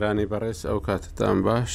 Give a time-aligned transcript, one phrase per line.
[0.00, 1.74] سەرکەرانی بەڕێز ئەو کاتتان باش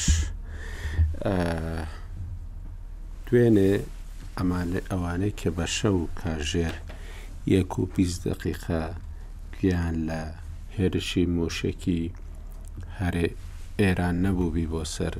[3.26, 3.72] دوێنێ
[4.36, 6.74] ئەمانە ئەوانەی کە بە شەو کاژێر
[7.54, 8.84] یەک و پی دقیقا
[9.58, 10.20] گیان لە
[10.76, 12.02] هێرشی مۆشێکی
[13.00, 13.26] هەرێ
[13.80, 15.14] ئێران نەبووبی بۆ سەر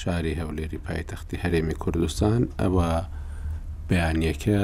[0.00, 2.90] شاری هەولێری پایتەختی هەرێمی کوردستان ئەوە
[3.88, 4.60] بەیانیەکە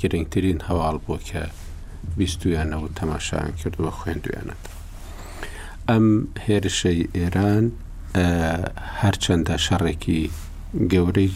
[0.00, 1.42] گرنگترین هەواڵ بوو کە
[2.18, 4.77] بیستویانەوە تەماشایان کردووە خوێندویانەوە
[5.92, 6.06] ئەم
[6.46, 7.66] هێرشەی ئێران
[9.00, 10.20] هەرچەندە شەڕێکی
[10.92, 11.32] گەورەی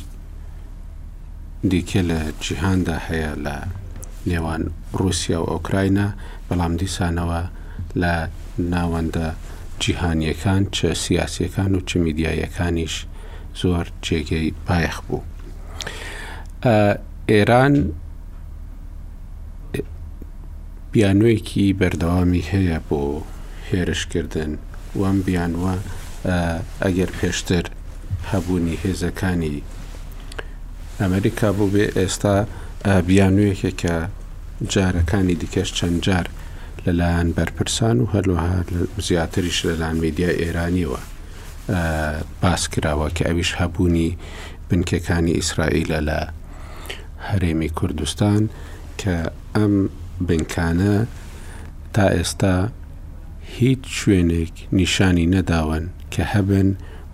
[1.70, 3.56] دیکە لە جیهاندا هەیە لە
[4.30, 4.62] نێوان
[4.98, 6.08] رووسیا و ئۆکراینە
[6.48, 7.42] بەڵام دیسانەوە
[8.02, 8.14] لە
[8.72, 9.28] ناوەندە
[9.82, 12.94] جیهانیەکان چە سیاسیەکان و چ میدیایەکانیش
[13.60, 15.22] زۆر جێگەی پایخ بوو.
[17.32, 17.74] ئێران
[20.92, 23.00] پیانوێکی بەردەوامی هەیە بۆ
[23.76, 24.52] هێرشکردن
[25.00, 25.74] وەم بیانوە
[26.84, 27.64] ئەگەر پێشتر
[28.32, 29.56] هەبوونی هێزەکانی
[31.00, 32.36] ئەمریکا بوو بێ ئێستا
[33.08, 33.96] بیانوەیەکێکە
[34.72, 36.26] جارەکانی دیکەش چەند جار
[36.84, 38.56] لەلایەن بەرپرسان و هەروەها
[39.06, 41.00] زیاتریش لەلایەن میدیا ئێرانیەوە
[42.42, 44.08] باس کراوە کە ئەویش هەبوونی
[44.68, 46.18] بنکەکانی ئیسرائیلە لە
[47.28, 48.42] هەرێمی کوردستان
[49.00, 49.14] کە
[49.56, 49.74] ئەم
[50.28, 50.94] بنکانە
[51.94, 52.54] تا ئێستا
[53.58, 56.68] هیچ شوێنێک نیشانی نەداون کە هەبن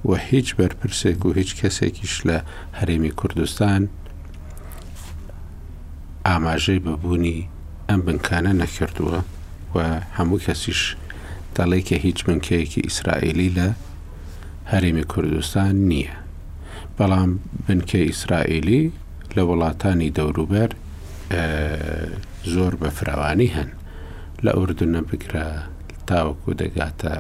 [0.09, 2.39] و هیچ بەرپرسێک و هیچ کەسێکیش لە
[2.79, 3.83] هەرێمی کوردستان
[6.29, 7.39] ئاماژەی ببوونی
[7.89, 9.19] ئەم بنکانە نەکردووە
[9.75, 9.77] و
[10.19, 10.81] هەموو کەسیش
[11.57, 13.69] دەڵێ کە هیچ بنکەیەکی ئیسرائیلی لە
[14.73, 16.17] هەرێمی کوردستان نییە
[16.97, 17.31] بەڵام
[17.67, 18.83] بنکە ئیسرائیلی
[19.37, 20.71] لە وڵاتانی دەوروبەر
[22.53, 23.71] زۆر بە فراوانی هەن
[24.45, 25.47] لە ئوردنە بگرە
[26.11, 27.13] تاوەکو دەگاتە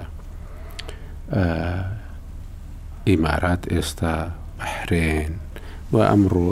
[3.08, 4.14] ئیمارات ئێستا
[4.58, 5.32] بەحرێن
[5.92, 6.50] و ئەمڕۆ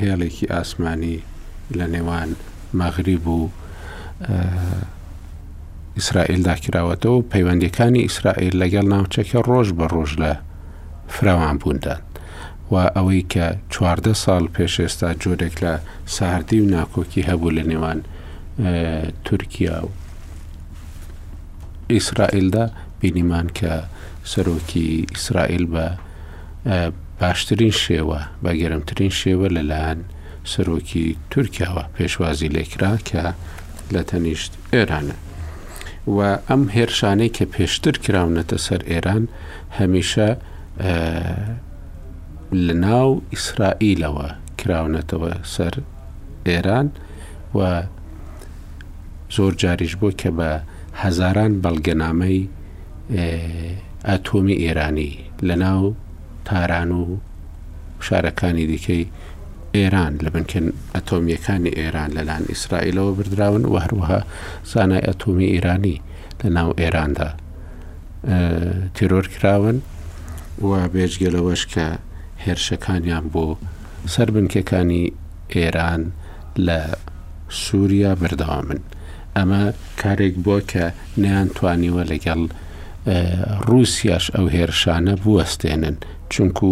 [0.00, 1.16] هێڵێکی ئاسمانی
[1.78, 2.30] لە نێوان
[2.80, 3.40] مەغریب و
[5.98, 10.32] ئیسرائیلدا کراوەتەوە و پەیوەندەکانی ئیسرائیل لەگەڵ ناوچەکە ڕۆژ بە ڕۆژ لە
[11.14, 12.00] فراوان بووندان
[12.72, 15.74] و ئەوەی کە چواردە ساڵ پێش ئێستا جۆرێک لە
[16.16, 17.98] ساردی و ناکۆکی هەبوو لە نێوان
[19.26, 19.90] تورکیا و
[21.98, 22.64] ئیسرائیلدا
[23.00, 23.72] بینیمان کە
[24.32, 25.86] سەرۆکی ئیسرائیل بە
[27.20, 30.00] باشترین شێوە بە گەرمترین شێوە لەلایەن
[30.52, 33.24] سەرۆکی تورکیاوە پێشوازی لێکرا کە
[33.94, 35.16] لە تەنیشت ئێرانە
[36.16, 36.18] و
[36.48, 39.24] ئەم هێرشانەی کە پێشتر کراونەتە سەر ئێران
[39.78, 40.28] هەمیشە
[42.66, 44.28] لە ناو ئیسرائیلەوە
[44.60, 45.74] کراونەتەوە سەر
[46.48, 46.88] ئێران
[47.56, 47.82] و
[49.36, 50.50] زۆر جاریش بوو کە بە
[51.02, 52.40] هەزاران بەڵگەنامەی
[54.08, 55.12] ئاتۆمی ئێرانی
[55.48, 55.82] لە ناو
[56.48, 57.04] تاران و
[58.06, 59.04] شارەکانی دیکەی
[59.76, 64.18] ئێران لە بنکن ئەتۆمیەکانی ئێران لەلاان ئیسرائیلەوە بردراون و هەروەها
[64.72, 65.96] زانای ئەتۆمی ئێرانی
[66.40, 67.28] لە ناو ئێراندا
[68.96, 69.76] تیرۆر کراون
[70.68, 71.86] و بێژگەلەوەش کە
[72.44, 73.44] هێرشەکانیان بۆ
[74.14, 75.04] سەر بنکەکانی
[75.56, 76.02] ئێران
[76.66, 76.78] لە
[77.64, 78.78] سووریا برداوا من.
[79.36, 79.60] ئەمە
[80.02, 80.84] کارێک بووە کە
[81.22, 82.40] نیانتوانیوە لەگەڵ
[83.68, 85.96] رووسیاش ئەو هێرشانە بوەستێنن
[86.32, 86.68] چونکو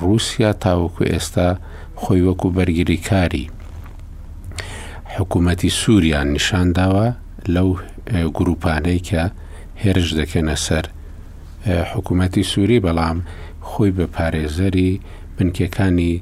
[0.00, 1.48] رووسیا تاوەکو ئێستا
[2.02, 3.46] خۆی وەکو بەرگریکاری
[5.16, 7.06] حکوومەتی سووریان نیشان داوە
[7.54, 7.68] لەو
[8.38, 9.22] گروپانەی کە
[9.82, 10.84] هێرش دەکەنە سەر
[11.92, 13.18] حکوومەتی سووری بەڵام
[13.68, 14.90] خۆی بە پارێزەری
[15.36, 16.12] بنکەکانی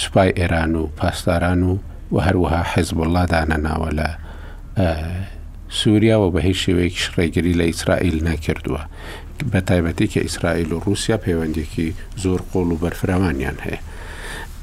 [0.00, 1.74] سوپای ئێران و پاسداران و
[2.12, 4.08] و هەروەها حزبله دانەناوە لە
[5.78, 8.82] سووریاوە بە هیچ شێوەیەکی شڕێگری لە ئیسرائیل نەکردووە
[9.52, 11.88] بە تایبەتی کە ئیسرائیل و رووسیا پەیوەندێکی
[12.22, 13.80] زۆر قۆڵ و بەرفراوانیان هەیە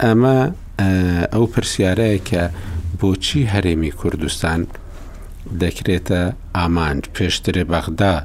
[0.03, 0.37] ئەمە
[1.33, 2.43] ئەو پرسیارەیە کە
[2.99, 4.61] بۆچی هەرێمی کوردستان
[5.63, 6.21] دەکرێتە
[6.57, 8.15] ئامانج پێشترێ بەغدا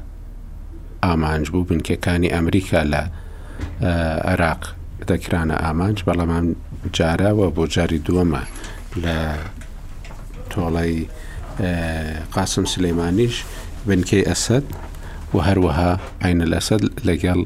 [1.05, 3.03] ئامانج بوو بنکەکانی ئەمریکا لە
[4.31, 4.61] عێراق
[5.09, 6.47] دەکرانە ئامانج بەڵام
[6.97, 8.43] جارەوە بۆ جاری دووەمە
[9.05, 9.19] لە
[10.51, 10.97] تۆڵی
[12.35, 13.35] قاسم سلەیمانیش
[13.87, 14.63] بنکەی ئەسد
[15.33, 15.91] و هەروەها
[16.21, 17.39] ئاینە لەسەد لەگەڵ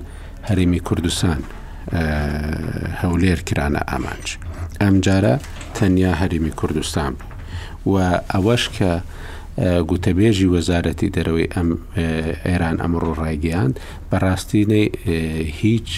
[0.48, 1.42] هەرمی کوردستان
[3.02, 4.28] هەولێر کرانە ئامانج
[4.84, 5.36] ئەمجارە
[5.78, 7.14] تەنیا هەرمی کوردستان
[7.84, 8.00] بوو و
[8.34, 8.92] ئەوەش کە
[9.90, 11.70] گوتەبێژی وەزارەتی دەرەوەی ئەم
[12.50, 13.72] ئێران ئەمڕۆ ڕایگەیان
[14.10, 14.86] بەڕاستینەی
[15.62, 15.90] هیچ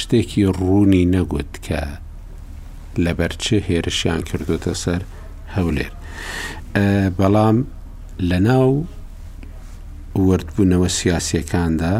[0.00, 1.82] شتێکی ڕوونی نەگوت کە
[3.04, 5.00] لەبەرچێ هێرشیان کردوتە سەر
[5.54, 5.92] هەولێر
[7.18, 7.56] بەڵام
[8.30, 8.70] لە ناو
[10.28, 11.94] وردبوونەوە سیاسیەکاندا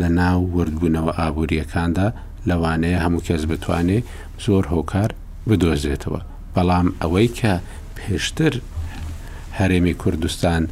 [0.00, 2.06] لە ناو وردبوونەوە ئابوووریەکاندا
[2.48, 3.98] لەوانەیە هەموو کەس بتوانێ
[4.44, 5.10] زۆر هۆکار
[5.48, 6.20] بدۆزێتەوە
[6.54, 7.52] بەڵام ئەوەی کە
[7.96, 8.54] پێشتر
[9.58, 10.62] هەرێمی کوردستان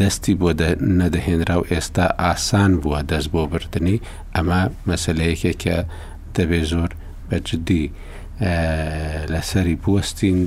[0.00, 0.50] دەستی بۆ
[1.00, 4.02] نەدەهێنرا و ئێستا ئاسان بووە دەست بۆ بردننی
[4.34, 5.76] ئەمە مەسلەیەکێک کە
[6.36, 6.90] دەبێ زۆر
[7.28, 7.84] بەجددی
[9.34, 10.40] لەسەری بستین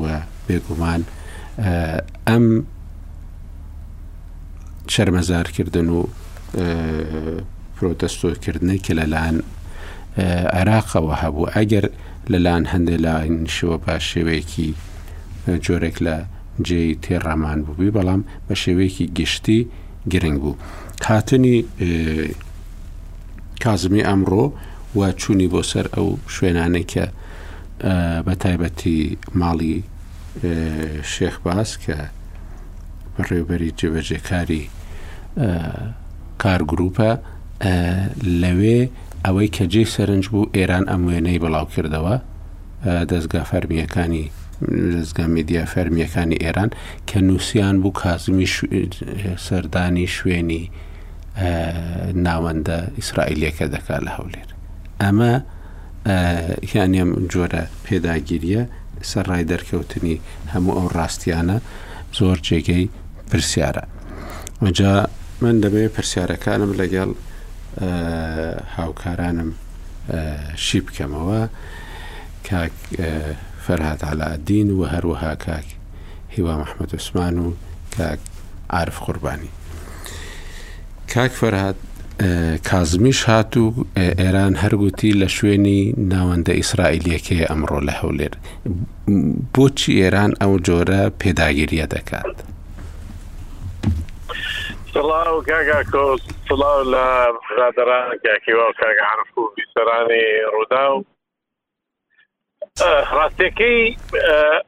[0.00, 0.14] وە
[0.46, 1.02] بێگومان
[2.28, 2.44] ئەم
[4.94, 6.00] شەرمەزارکردن و
[7.76, 9.36] پرۆتەستۆکردنی کە لەلاەن
[10.56, 11.84] عێراقەوە هەبوو ئەگەر
[12.32, 14.70] لەلاەن هەندێک لاینشەوە با شێوەیەکی
[15.64, 16.16] جۆرێک لە
[16.66, 19.60] جێی تێڕامان بووبی بەڵام بە شێوەیەکی گشتی
[20.12, 20.56] گرنگ بوو.
[21.08, 21.56] هاتنی
[23.62, 24.44] کازمی ئەمڕۆ
[24.94, 27.04] وا چوونی بۆ سەر ئەو شوێنانە کە
[28.26, 29.76] بە تایبەتی ماڵی
[31.14, 31.96] شێخ باس کە
[33.28, 34.64] ڕێبەری جێبەجێکاری
[36.42, 37.10] کارگروپە
[38.42, 38.80] لەوێ
[39.24, 42.14] ئەوەی کە جێ سەرنج بوو ئێران ئەم وێنەی بڵاو کردەوە
[43.10, 44.24] دەستگا فەرمیەکانی
[44.96, 46.70] دەستگا میدیا فەرمیەکانی ئێران
[47.08, 48.48] کە نووسیان بوو کازمی
[49.46, 50.62] سەردانی شوێنی
[52.26, 54.48] ناوەندە ئیسرائیلەکە دەکات لە هەولێر
[55.02, 55.32] ئەمە
[56.74, 58.62] یانیم جۆرە پێداگیریە
[59.10, 60.16] سەر ڕای دەرکەوتنی
[60.52, 61.56] هەموو ئەو ڕاستیانە
[62.18, 62.86] زۆر جێگەی
[63.30, 63.84] پرسیارە.
[64.62, 64.92] وجا
[65.42, 67.10] من دەبێت پرسیارەکانم لەگەڵ
[68.76, 69.50] هاوکارانم
[70.64, 71.42] شی بکەمەوە
[72.48, 72.72] کاک
[73.66, 75.66] فەرهاات علادین و هەروەها کاک
[76.34, 77.46] هیوا مححمد عوسمان و
[77.98, 78.20] کاک
[78.78, 79.48] عرف قوربانی.
[81.14, 81.76] کاک فەرهاات
[82.70, 85.80] کازمیش هاتوو ئێران هەرگوتی لە شوێنی
[86.12, 88.32] ناوەندە ئیسرائیلەکەی ئەمڕۆ لە هەولێر
[89.54, 92.36] بۆچی ئێران ئەو جۆرە پێداگیریە دەکات
[94.94, 97.06] سلااو کاگا کۆس سلااو لە
[97.50, 100.24] برادرانکیوا کاگەعرف و بیسەرانی
[100.54, 101.04] ڕوودا و
[103.16, 103.80] ڕاستەکەی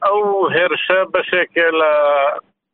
[0.05, 0.19] ئەو
[0.57, 1.93] هێرشە بەشێکە لە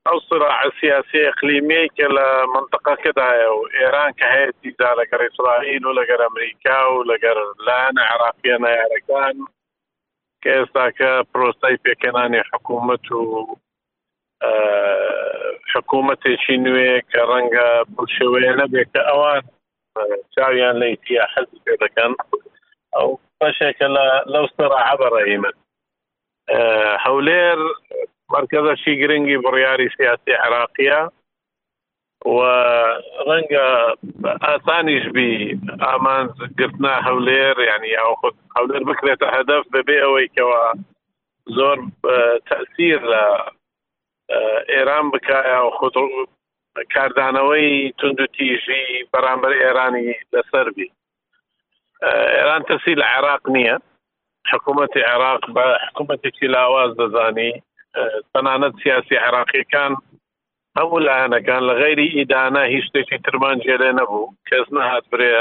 [0.09, 5.97] ئەو سرع سیاسی اقلیمی که لە منطقه کدایە و ئێران کە هەیەتیدا لەگەر ئیسرائیل و
[6.01, 7.37] لەگەر ئەمریکا و لەگەر
[7.67, 9.37] لاەن عراقیە نارەکان
[10.43, 13.59] کە ئێستاکە پرۆستای پێکەنانی حکوومەت و
[15.75, 19.43] حکوومەتێکی نوێ کە ڕەنگە بشوەیە نەبێت کە ئەوان
[20.35, 22.13] چاویان لە ئیتیا حەز پێ دەکەن
[22.97, 23.09] ئەو
[23.41, 23.87] بەشێکە
[24.35, 25.53] لەو سرع عبەڕەیمە
[27.05, 27.61] هەولێر
[28.33, 31.01] مرکزشی گرنگی بڕیاری سیاسی عراقیە
[32.25, 32.39] و
[33.29, 33.67] ڕەنگە
[34.43, 35.29] ئاسانیش بی
[35.87, 40.63] ئامانگرتنا هەولێر ینی ئەو خود هەولێر بکرێتە هەدەف بەبێ ئەوەیەوە
[41.57, 41.79] زۆر
[42.51, 43.25] تەسیر لە
[44.75, 45.95] ئێران بکایە و خود
[46.95, 50.89] کاردانەوەی تونند و تیژی بەرامبەر ئێرانی لەسەربی
[52.37, 53.77] ئێران تەسی لە عێراق نییە
[54.53, 57.53] حکوومەتی عێراق بە حکوومەتێکی لاواز دەزانی
[58.33, 59.93] تەنانەت سیاسی عراقیەکان
[60.79, 65.37] هەموو لایەنەکان لە غەیری ئیدانا هیچ شتێکی ترمان جێرە نەبوو کەس نەهات برێ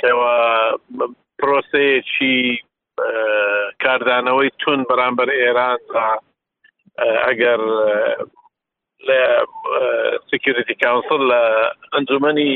[0.00, 0.34] کەەوە
[1.38, 2.38] پرۆسەیەکی
[3.82, 5.78] کاردانەوەی تون بەرامبەر ئێران
[7.26, 7.60] ئەگەر
[9.08, 9.20] لە
[10.30, 11.42] سکیورتی کاونسل لە
[11.92, 12.52] ئەنجومی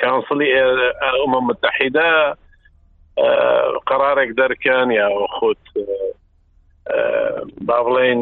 [0.00, 0.48] کاونسلی
[1.02, 2.12] ئەمە متحیدا
[3.88, 5.62] قرارێک دەرکان یا خۆت
[7.66, 8.20] با بڵێن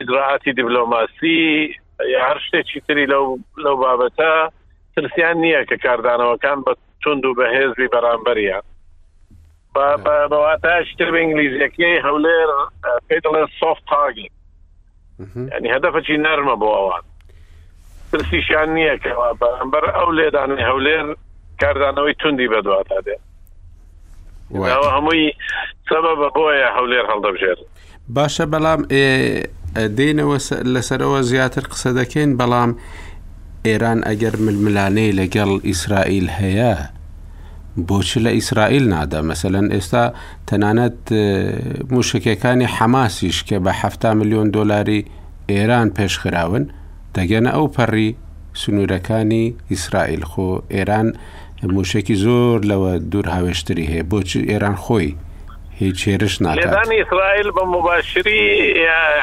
[0.00, 1.40] ئیدراعاتی دیبلۆماسی
[2.26, 3.24] هەر شتێکی تری لەو
[3.64, 4.34] لەو بابەتە
[4.96, 6.72] ترسیان نییە کە کاردانەوەکان بە
[7.02, 8.64] تونند و بەهێزبی بەرامبەریان
[10.30, 12.48] بەواتەشتر بە ئینگلیزیەکەی هەولێر
[13.08, 14.28] پێ دەڵێن سوفت تاگی
[15.56, 17.02] ینی هەدەفەچی نەرمە بۆ ئەوان
[18.12, 19.10] ترسیشان نییە کە
[19.40, 21.06] بەمبەر ئەو لێدانی هەولێر
[21.60, 23.22] کاردانەوەی توندی بەدواتە دێت
[24.54, 25.24] هەمووی
[25.88, 27.58] سەبە بە بۆیە هەولێر هەڵدەبژێت
[28.16, 28.80] باشە بەڵام
[29.96, 30.36] دێنەوە
[30.74, 32.70] لەسەرەوە زیاتر قسە دەکەین بەڵام
[33.66, 36.72] ئێران ئەگەر ململانەی لەگەڵ ئیسرائیل هەیە
[37.88, 40.04] بۆچی لە ئیسرائیل نادا مەسەەن ئێستا
[40.48, 41.00] تەنانەت
[41.94, 43.82] موشکەکانی حەماسیش کە بە ه
[44.18, 45.00] میلیۆن دلاری
[45.52, 46.64] ئێران پێشخراون
[47.16, 48.08] دەگەنە ئەو پەڕی
[48.60, 51.08] سنوورەکانی ئیسرائیل خۆ ئێران
[51.68, 55.14] موشێکی زۆر لەوە دوور هاوێشتری هەیە بۆچی ئێران خۆی
[55.78, 58.42] هیچ هێرش ناکات ئیسرائیل بە مباشری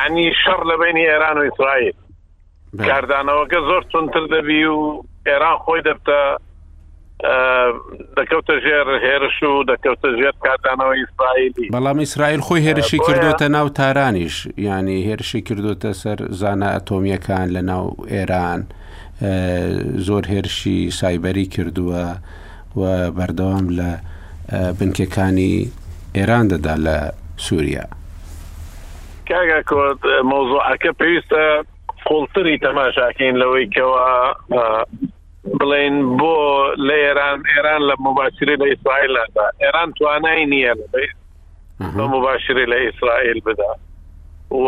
[0.05, 1.93] ینی شەڕ لە بینی ئێران و ئیسرائیل
[2.87, 6.19] کاردانەوەکە زۆر چونتر دەبی و ئێران خۆی دەبتە
[8.17, 14.47] دەکەوتە ژێر هێرش و دەکەوتە ژێر کاتانەوە ئیسرائیلی بەڵام ئیسرائیل خۆی هێرشی کردوتە ناو تارانیش
[14.57, 18.61] ینی هێرشی کردوتە سەر زانە ئەتۆمیەکان لە ناو ئێران.
[19.19, 22.17] زۆر هێرشی سایبەری کردووە
[22.79, 23.89] و بەردەوام لە
[24.79, 25.67] بنکەکانی
[26.15, 26.97] ئێران دەدا لە
[27.37, 27.85] سووریا
[29.29, 29.69] کاگات
[30.31, 31.43] مۆزوعەکە پێویستە
[32.07, 34.01] قوڵتری تەماشاکەین لەوەی کەەوە
[35.59, 36.35] بڵێن بۆ
[36.87, 40.73] لە ئێران ئێران لە مباشری لە ئیسرائیلدا ئێران توانای نییە
[41.97, 43.71] لە مباشری لە ئیسرائیل بدا
[44.63, 44.65] و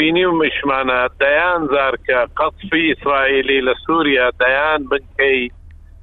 [0.00, 5.40] بینی و مشمانە دەیان زارکە قەتفی ئیسرائیلی لە سووریا دەیان بنکەی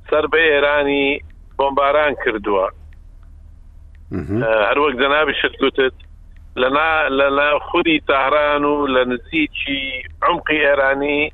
[0.10, 1.10] سەر بە ئێرانی
[1.58, 2.68] بۆمباران کردووە
[4.70, 5.96] هەروەک جەنابی شتگوتت
[6.62, 9.82] لەنا خودی تاهران و لە نزییکی
[10.30, 11.32] عمقی ئێرانی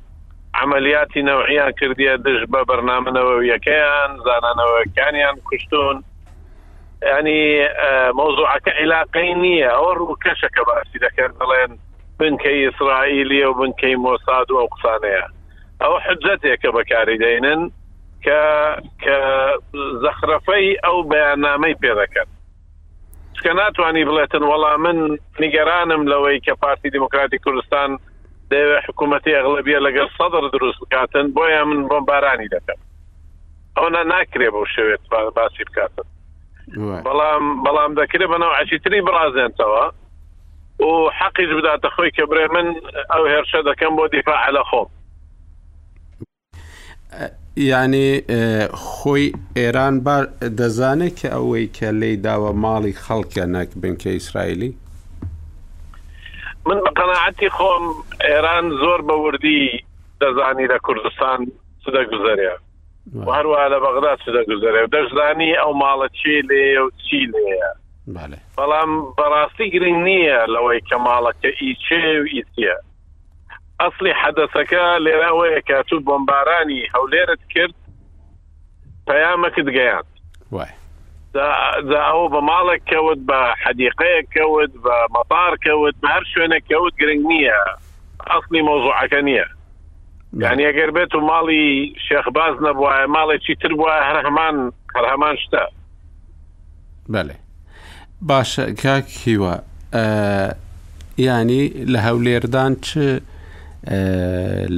[0.54, 5.96] عملیاتی نەوعیان کردیە دژ بە بەرنامەوە یەکەیان زانانەوەکانیان کوشتون
[7.12, 7.40] ینی
[8.18, 11.72] مۆزوعەکە عیلاقی نییە ئەو ڕوو کەشەکە باسی دەکرد بڵێن
[12.18, 15.24] بنکەی ئیسرائیلی و بنکەی مۆساد و ئەو قسانەیە
[15.80, 17.62] ئەو حجەتێکە بەکاری دێنن
[18.24, 18.40] کە
[19.02, 19.18] کە
[20.04, 22.28] زەخرەفەی ئەو بەیانامەی پێدەکەن
[23.44, 24.98] کە ناتوانانی بڵێتن وەڵام من
[25.42, 27.90] نیگەرانم لەوەی کە پارتی دیموکراتی کوردستان
[28.50, 32.78] دەوێ حکوومەتی ئەغلبیە لەگەڵ سەدر دروست بکاتن بۆیە من بۆمبارانی دەکەم
[33.78, 35.00] ئەونا ناکرێ بە شوێت
[35.36, 36.08] باسی بکاتن
[37.06, 39.84] بەڵام بەڵام دەکرێت بەنەوە عشیتری برازێنتەوە
[40.80, 42.74] و حقیش بداتە خۆی کە برێ من
[43.10, 44.88] ئەو هێرشە دەکەم بۆ دیفاع لە خۆم
[47.56, 48.20] یعنی
[48.86, 49.94] خۆی ئێران
[50.58, 54.74] دەزانێت کە ئەوەی کە لی داوە ماڵی خەڵکە نەک بنکە ئیسرائیلی
[56.66, 57.84] من بە قەنەعەتی خۆم
[58.20, 59.84] ئێران زۆر بە وردی
[60.20, 61.46] دەزانی لە کوردستان
[61.82, 62.58] چ دەگوزاریا
[63.36, 69.68] هەروە لە بەغدا چ دەگوزارێ دەشزانی ئەو ماڵە چی لێ و چی لێە بەڵام بەڕاستی
[69.72, 72.76] گرنگ نییە لەوەی کە ماڵەکە ئیچێ و ئیتە
[73.80, 77.76] ئەاصلی حەدەسەکە لێراوەیە کاتوو بۆمبارانی هەولێرت کرد
[79.08, 80.12] پەیامەکت گەیاند
[82.08, 87.60] ئەوە بە ماڵێک کەوت بە حەدیقەیە کەوت بە مەپار کەوت هەر شوێنە کەوت گرنگ نییە
[88.28, 89.46] ئەاصلی مۆزوعەکە نییە
[90.44, 91.68] یعنی ئەگەر بێت و ماڵی
[92.08, 94.56] شێخباز نەبووە ماڵێکی تر بووە هەر هەمان
[94.94, 95.64] هەر هەمان شتە
[97.12, 97.38] بەێ
[98.28, 99.54] باشە کاک هیوە
[101.28, 102.88] ینی لە هەولێردان چ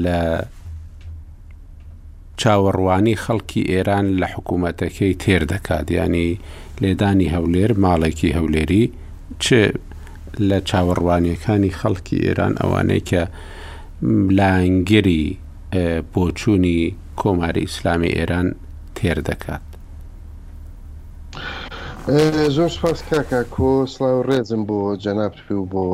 [0.04, 0.20] لە
[2.40, 6.30] چاوەڕوانی خەڵکی ئێران لە حکوومەتەکەی تێر دەکات ینی
[6.82, 8.84] لێدانی هەولێر ماڵێکی هەولێری
[9.44, 9.46] چ
[10.48, 13.22] لە چاوەڕوانیەکانی خەڵکی ئێران ئەوانەی کە
[14.38, 15.24] لانگری
[16.12, 16.80] بۆچوونی
[17.20, 18.48] کۆماری ئیسلامی ئێران
[18.96, 19.66] تێر دەکات
[22.48, 25.84] زۆر سپاس کاکە کۆ سلااو ڕێزم بۆ جەنابپی و بۆ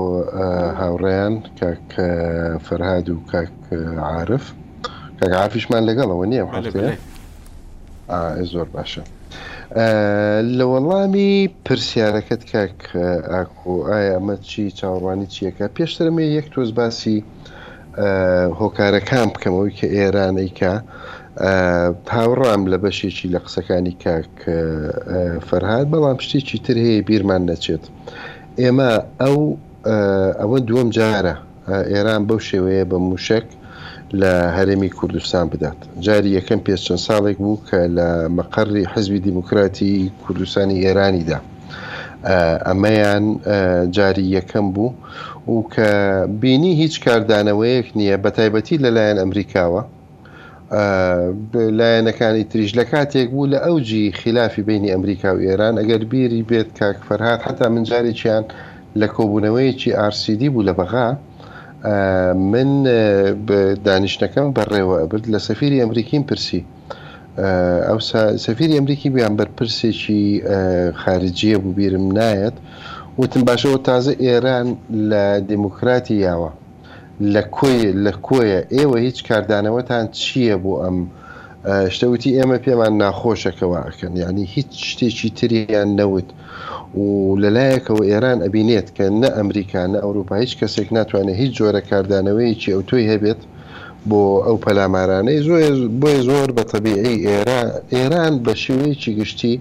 [0.81, 1.89] هاوڕێیان کاک
[2.67, 3.51] فەرهاد و کاک
[3.99, 4.45] عاعرف
[5.21, 6.45] کاکعافیشمان لەگەڵەوە نییە
[8.53, 9.03] زۆر باشە
[10.57, 11.31] لە وەڵامی
[11.67, 12.77] پرسیارەکەت کاک
[13.33, 17.19] ئاکۆ ئایا ئەمە چی چاوەڕوانی چیەکە پێشترمێ یەک تۆز باسی
[18.59, 20.75] هۆکارەکان بکەمەوەی کە ئێرانەیکە
[21.37, 24.35] پاوەڕام لە بەشێکی لە قسەکانی کاک
[25.49, 27.85] فەرهاد بەڵام شتێکی تر هەیە بیرمان نەچێت
[28.61, 28.91] ئێمە
[29.23, 29.39] ئەو
[30.41, 31.35] ئەوە دووەم جارە
[31.93, 33.47] ئێران بەو شێوەیە بە موشک
[34.21, 40.83] لە هەرێمی کوردستان بدات جاری یەکەم پێچەند ساڵێک بوو کە لە مەقڕی حزبی دیموکراتی کوردستانی
[40.85, 41.39] ئێرانیدا
[42.69, 43.25] ئەمەیان
[43.97, 44.93] جاری یەکەم بوو
[45.55, 45.89] و کە
[46.41, 49.83] بینی هیچ کاردانەوەیەک نییە بە تایبەتی لەلایەن ئەمریکاوە
[51.79, 56.69] لایەنەکانی تریژ لە کاتێک بوو لە ئەوجی خلافی بینی ئەمریکا و ئێران ئەگەر بیری بێت
[56.79, 58.45] کاک فەرهاات حتا منجارێکیان
[59.01, 61.09] لە کۆبوونەوەیکی RCD بوو لە بەغا
[62.53, 62.69] من
[63.87, 66.63] دانیشتەکەم بەڕێوە برد لە سەفری ئەمریکیم پرسی
[67.89, 67.99] ئەو
[68.47, 70.23] سەفری ئەمریکی بیان بەرپرسێکی
[71.03, 72.57] خارجیە بوو بیرم نایەت
[73.19, 74.69] وتم باشەوە تازە ئێران
[75.11, 76.51] لە دموکراتی یاوە
[77.35, 80.99] لە کوێ لە کۆیە ئێوە هیچ کاردانەوەتان چییە بۆ ئەم
[81.95, 86.29] شتەوتی ئێمە پێمان ناخۆشەکەەوە ئەکەن یعنی هیچ شتێکی تریان نەوت
[87.03, 87.07] و
[87.43, 92.83] لەلایەکەوە ئێران ئەبینێت کە نە ئەمریکا نە ئەوروپا هیچ کەسێک ناتوانێت هیچ جۆرە کاردانەوەیکی ئەو
[92.89, 93.41] توی هەبێت
[94.11, 99.55] بۆ ئەو پەلامارانەی زۆر بۆی زۆر بە تەبیعی ئێران ئێران بە شێوەیەکی گشتی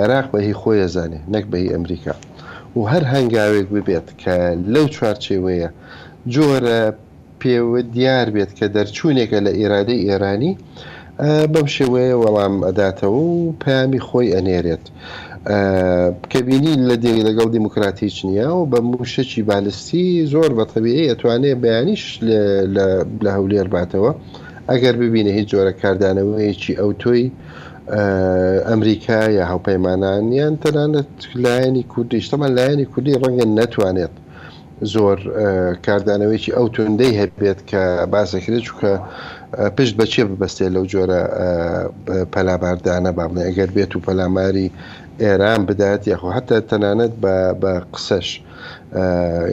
[0.00, 2.14] عێراق بەهی خۆیە زانێ نەک بەهی ئەمریکا
[2.76, 4.36] و هەر هەنگاوێک ببێت کە
[4.74, 5.70] لەو چوارچێوەیە
[6.34, 6.82] جۆرە
[7.40, 10.52] پێوە دیار بێت کە دەرچوونێکە لە ئێرادەی ئێرانی
[11.52, 14.84] بەم شێوەیە وەڵام ئەداتەوە و پامی خۆی ئەنێرێت
[16.32, 22.04] کەبینی لە دێنی لەگەڵ دیموکراتیچ نییە و بە موشەکی بالستی زۆر بەتەبیعی ئەتوانێت بەیانیش
[23.24, 24.12] لە هەولێر باتەوە
[24.70, 27.24] ئەگەر ببینە هیچ جۆرە کاردانەوەیەکی ئەو تۆی
[28.68, 31.12] ئەمریکا یا هاوپەیمانانیان تەنانەت
[31.44, 34.14] لایەنی کوردی شتەمان لایەنی کوردی ڕەنگە نەتوانێت
[34.92, 35.18] زۆر
[35.86, 38.92] کاردانەوەیکی ئەو توندەی هەبێت کە باسەکرێت چکە
[39.76, 41.22] پشت بەچێ ببەستێت لەو جۆرە
[42.32, 44.68] پەلاماردانە بامێ ئەگەر بێت و پەلاماری
[45.24, 48.28] ئێران بدات یاخۆ حتا تەنانەت بە قسەش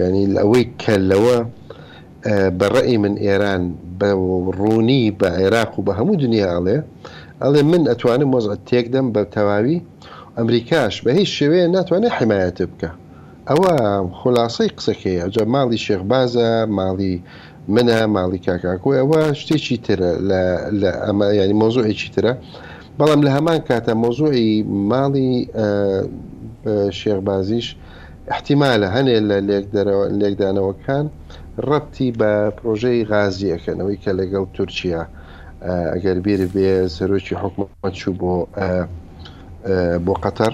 [0.02, 1.38] ینی ئەوەی کە لەوە
[2.60, 3.64] بەڕێی من ئێران
[4.00, 4.10] بە
[4.60, 6.78] ڕوونی بە عێراق و بە هەموو دنیا ئاڵێ
[7.44, 9.78] ئەڵێ من ئەتوانم مۆزە تێکدەم بە تەواوی
[10.38, 12.90] ئەمریکاش بە هیچ شێوەیە ناتوانێت حمایەت بکە
[13.50, 13.72] ئەوە
[14.24, 17.16] خلاصەی قسەکەی ئەجا ماڵی شێخبازە ماڵی
[17.76, 20.12] منە ماڵی کاکاکۆی ئەوە شتێکی ترە
[20.82, 22.34] لە ئەمە ینی مۆزۆێکی ترە
[23.00, 24.50] بەڵام لە هەمان کاتە مۆزۆی
[24.92, 25.32] ماڵی
[27.00, 27.68] شێخبازیش
[28.34, 29.38] احتیمالە هەنێ لە
[30.22, 31.06] لێکدانەوەکان
[31.68, 35.04] ڕەتی بە پرۆژەی غازیەکەنەوەی کە لەگەڵ تورکیا
[35.94, 38.32] ئەگەر بیر بێ سەرۆکی حکومت چوو بۆ
[40.06, 40.54] بۆ قەتەر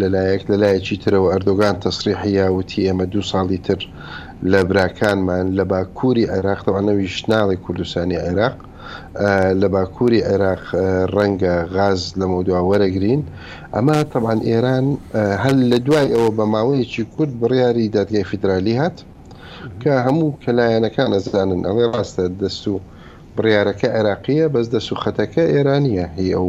[0.00, 3.80] لەلایەک لەلایەکی ترەوە ئەردۆگان تەسریحیا وتی ئێمە دو ساڵی تر
[4.52, 8.56] لە براکانمان لە باکووری عێراقەوەەوی شناڵی کوردستانی عێراق
[9.60, 10.62] لە باکووری عێراق
[11.14, 13.22] ڕەنگە غاز لە مودوا وەرەگرین
[13.74, 14.86] ئەمە تەبان ئێران
[15.44, 18.96] هەل لە دوای ئەوە بە ماوەیەکی کورد بڕیاری دادگای فیدرالی هات
[19.82, 22.74] کە هەموو کەلایەنەکان ئەزانن ئەوەی ڕاستە دەست و
[23.38, 26.48] بڕیارەکە عێراقیە بەس دە سوخەتەکە ئێرانیە هی ئەو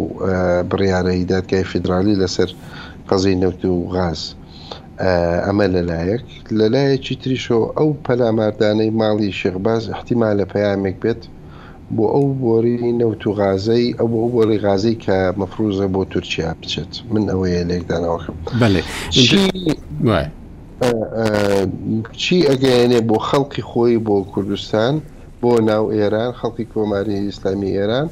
[0.72, 2.50] بڕیارەی دادگای فیدراالی لەسەر
[3.10, 4.22] قەزی نەوت و غاز
[5.46, 6.24] ئەمە لەلایەک
[6.60, 11.22] لەلایەکی تریشۆ ئەو پەلاماردانەی ماڵی شێخباز احتیما لە پەیامێک بێت
[11.96, 16.92] بۆ ئەو بۆری نەوت و غازەی ئەو بۆ بۆری غازی کە مەفروزە بۆ تورکیا بچێت
[17.14, 18.36] من ئەوەیە لێکدانەوەخم
[22.22, 24.96] چی ئەگەێنێ بۆ خەڵکی خۆی بۆ کوردستان
[25.42, 28.08] بۆ ناو ئێران خەڵکی کۆماری ئیسلامی ئێران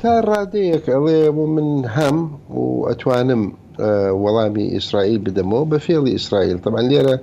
[0.00, 1.22] تا ڕادەیەک ئەڵێ
[1.56, 2.16] من هەم
[2.58, 3.42] و ئەتوانم
[4.22, 7.14] وەڵامی ئیسرائیل بدەمەوە بە فێڵی ئیسرائیل تەمان لێرە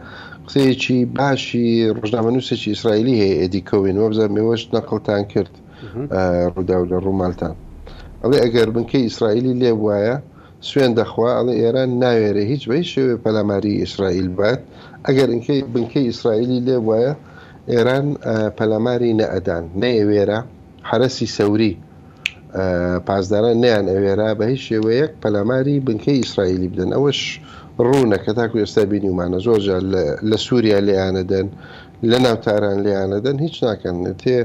[0.46, 1.68] قسەیەکی باشی
[2.02, 5.54] ڕژنامەنووسێکی ئیسرائیلی هەیە ئێدی کەوین وە بزان مێوەش نەقلتان کرد
[6.54, 7.54] ڕوودا لە ڕوومالتان
[8.22, 10.16] ئەڵێ ئەگەر بنکەی ئیسرائیلی لێ وایە
[10.70, 14.60] سوێن دەخوا ئەڵێ ئێران ناوێرە هیچ بەی شێوێ پەلاماری ئیسرائیل بات
[15.08, 17.14] ئەگەر ئەنکەی بنکەی ئیسرائیلی لێ وایە
[17.74, 18.06] ئێران
[18.58, 20.40] پەلەماری نەئەدان نەئێوێرە
[20.90, 21.72] حرەسی سەوری
[23.08, 27.22] پازدارە نیان ئەوێرا بە هیچ شێوەیەک پەلاماری بنکەی ئیسرائیلی بدەن ئەوەش
[27.88, 29.62] ڕوونەکە تاکو ئێستا بینیمانە زۆر
[30.30, 31.48] لە سووریا لیانەدەن
[32.12, 34.38] لە ناوتاران لیانەدەن هیچ ناکەن تێ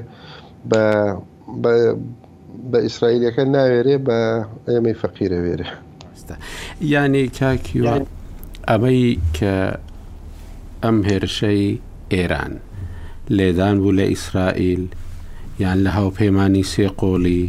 [2.72, 4.18] بە ئیسرائیلەکە ناوێرێ بە
[4.72, 5.68] ئێمەی فەقیرە وێرە
[6.94, 7.78] یانی کاکی
[8.70, 9.02] ئەمەی
[9.38, 9.54] کە
[10.84, 11.64] ئەم هێرشەی
[12.14, 12.54] ئێران.
[13.30, 14.82] لێدان بوو لە ئیسرائیل
[15.62, 17.42] یان لە هاوپەیمانانی سێقۆڵی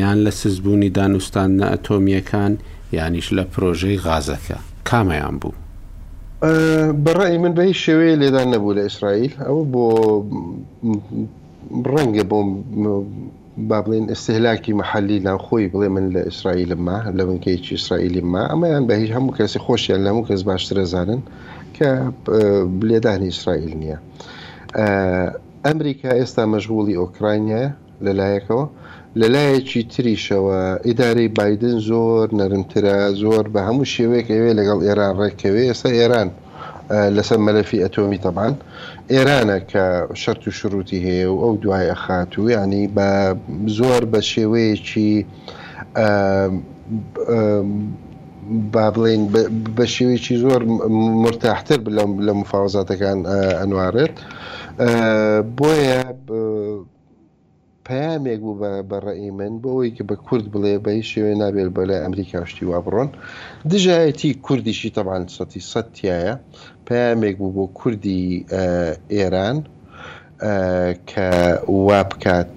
[0.00, 2.52] یان لە سزبوونی دانوستان نە ئەتۆمیەکان
[2.96, 4.58] یانیش لە پرۆژەی غازەکە
[4.88, 5.52] کامیان بوو
[7.04, 9.84] بەڕی من بە هیچ شێوەیە لێدان نەبوو لە ئیسرائیل ئەوە بۆ
[11.94, 12.48] ڕەنگە بۆم
[13.68, 18.42] با بڵێن ئەستهلاکی محلی لان خۆی بڵێ من لە ئیسرائیل ما لە بنکەیکی ئیسرائیلی ما
[18.52, 21.20] ئەمایان بە هیچ هەموو کەسی خۆشیان لەموو کەس باشترەزانن
[21.76, 21.88] کە
[22.88, 23.98] لێدانی ئیسرائیل نییە.
[25.64, 27.62] ئەمریکا ئێستا مەژغوڵی ئۆکراینە
[28.06, 28.64] لەلایەکەوە
[29.20, 35.90] لەلایەکی تریشەوە ئیدارەی بادن زۆر نەرمترە زۆر بە هەموو شێوەیەک ئەوێ لەگەڵ ئێران ڕێکەوێ ئێستا
[36.00, 36.28] ئێران
[37.16, 38.54] لەسەر مەلەفی ئەتۆمی تەبان
[39.12, 39.84] ئێرانە کە
[40.22, 43.08] شەرت و شروتی هەیە و ئەو دوایە خاتوو ینی بە
[43.78, 45.14] زۆر بە شێوەیەکی
[48.72, 49.22] با بڵین
[49.76, 50.62] بە شێوێکی زۆر
[51.24, 51.80] مرتاحتر
[52.26, 53.18] لە مفاوزاتەکان
[53.60, 54.14] ئەنوارێت
[55.58, 56.00] بۆیە
[57.88, 58.58] پامێک بوو
[58.90, 62.38] بە ڕێی من بۆەوەی کە بە کورد بڵێ بە هیچ شێوێ نابێت بە لە ئەمریکا
[62.50, 63.08] شتی وا بڕۆن
[63.70, 66.34] دژایەتی کوردیشی تەبان سەتی سەتیایە
[66.88, 68.46] پامێک بوو بۆ کوردی
[69.16, 69.56] ئێران
[71.10, 71.28] کە
[71.86, 72.54] وا بکات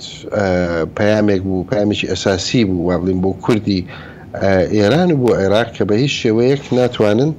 [0.98, 4.12] پامێک بوو پامێکی ئەساسی بوو وا بڵین بۆ کوردی ئێران
[4.76, 7.32] ئێران و بۆ عێراق کە بە هیچ شێوەیەک ناتوانن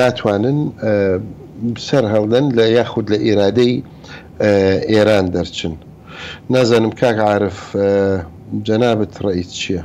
[0.00, 0.58] ناتوانن
[1.86, 3.74] سەر هەڵدەن لە یاخود لە ئێرادەی
[4.92, 5.74] ئێران دەرچن
[6.50, 7.58] نازانم کاک عاعرف
[8.66, 9.82] جەنابەت ڕئیت چییە؟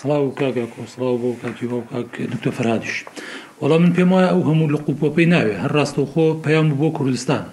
[0.00, 2.92] سڵاو کاک کۆسڵاو بۆ کاکی بۆ کاک دکتۆ فرادش
[3.62, 7.44] وەڵام من پێم وایە ئەو هەموو لە قوپۆپی ناوێ هەر ڕاستەوخۆ پەیام بۆ کوردستان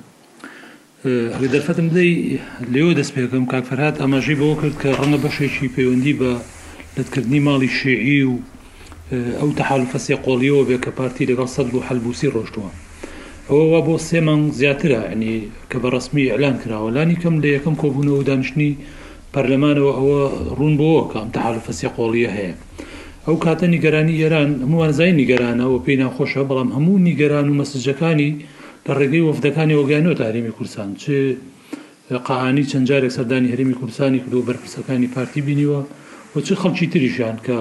[1.54, 2.12] دەرفەتم بدەی
[2.74, 6.32] لێوە دەست پێەکەم کاکفرهات ئەماژەی بەوە کرد کە ڕەنگە بەشێکی پەیوەندی بە
[6.98, 8.34] لەتکردنی ماڵی شێعی و
[9.40, 12.70] ئەو تەحالفەسی قۆڵیەوە بێ کە پارتی لەگەڵ سەد و حەلبوسی ڕۆشتووە
[13.50, 15.36] ئەوەوە بۆ سێمانگ زیاترە ینی
[15.72, 18.72] کە بە ڕسمی ئەلان کراوە لانی کەم لە یەکەم کۆبوونەوە دانیشتنی
[19.34, 20.22] پەرلەمانەوە ئەوە
[20.58, 22.54] ڕوون بۆەوە کەم تەحالفەسی قۆڵیە هەیە
[23.28, 28.32] ئەو کاتە نیگەرانی ئێران هەمووانزای نیگەرانەوە پێی ناخۆشە بەڵام هەموو نیگەران و مەسجەکانی
[28.88, 31.06] لە ڕێگەی وەفدەکانی ئۆگانۆ تاریمی کورسان چ
[32.28, 35.82] قاعانی چەند جارێک سەردانی هەرمی کوردستانی کردو بەرپرسەکانی پارتی بینیوە
[36.36, 37.58] و چ خەڵکی تریشیان کە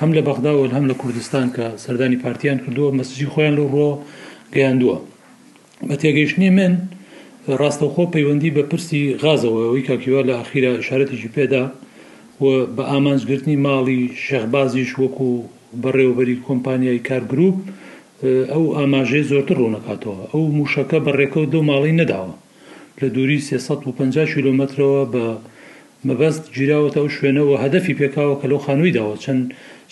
[0.00, 3.88] هەم لە بەغداوە هەم لە کوردستان کە سەردانی پارتیان کردووە مەسجی خۆیان لە ڕۆ
[4.54, 4.98] گەیاندووە
[5.88, 6.72] بە تێگەیشتنی من
[7.60, 11.64] ڕاستەخۆ پەیوەندی بە پرسی غازەوەەوەی کاکیوە لە اخیرە شارەتیجی پێدا
[12.42, 12.44] و
[12.76, 15.30] بە ئامانجگررتنی ماڵی شەخبازیش وەکو
[15.82, 17.79] بەڕێوەبەری کۆمپانیای کارگروپ و
[18.52, 22.34] ئەو ئاماژەیە زۆرتر ڕوونەکاتەوە ئەو موشەکە بەڕێکەوت دو ماڵی نەداوە
[23.00, 25.24] لە دووری 350 کیلومترەوە بە
[26.08, 29.42] مەبەست گیراوەتە ئەو شوێنەوە هەدەفی پێکاوە کە لەو خانووی داوە چەند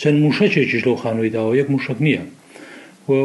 [0.01, 2.23] چەند موشەچێکیش لەو خانووی داوە یەک موشک نییە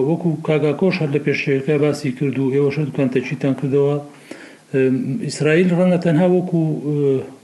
[0.09, 3.95] وەکو کاگاکۆش هەر لە پێشەکە باسی کرد و ئێوەش دوکانتەچیتان کردەوە
[5.27, 6.61] ئیسرائیل ڕەنگە تەنها وەکو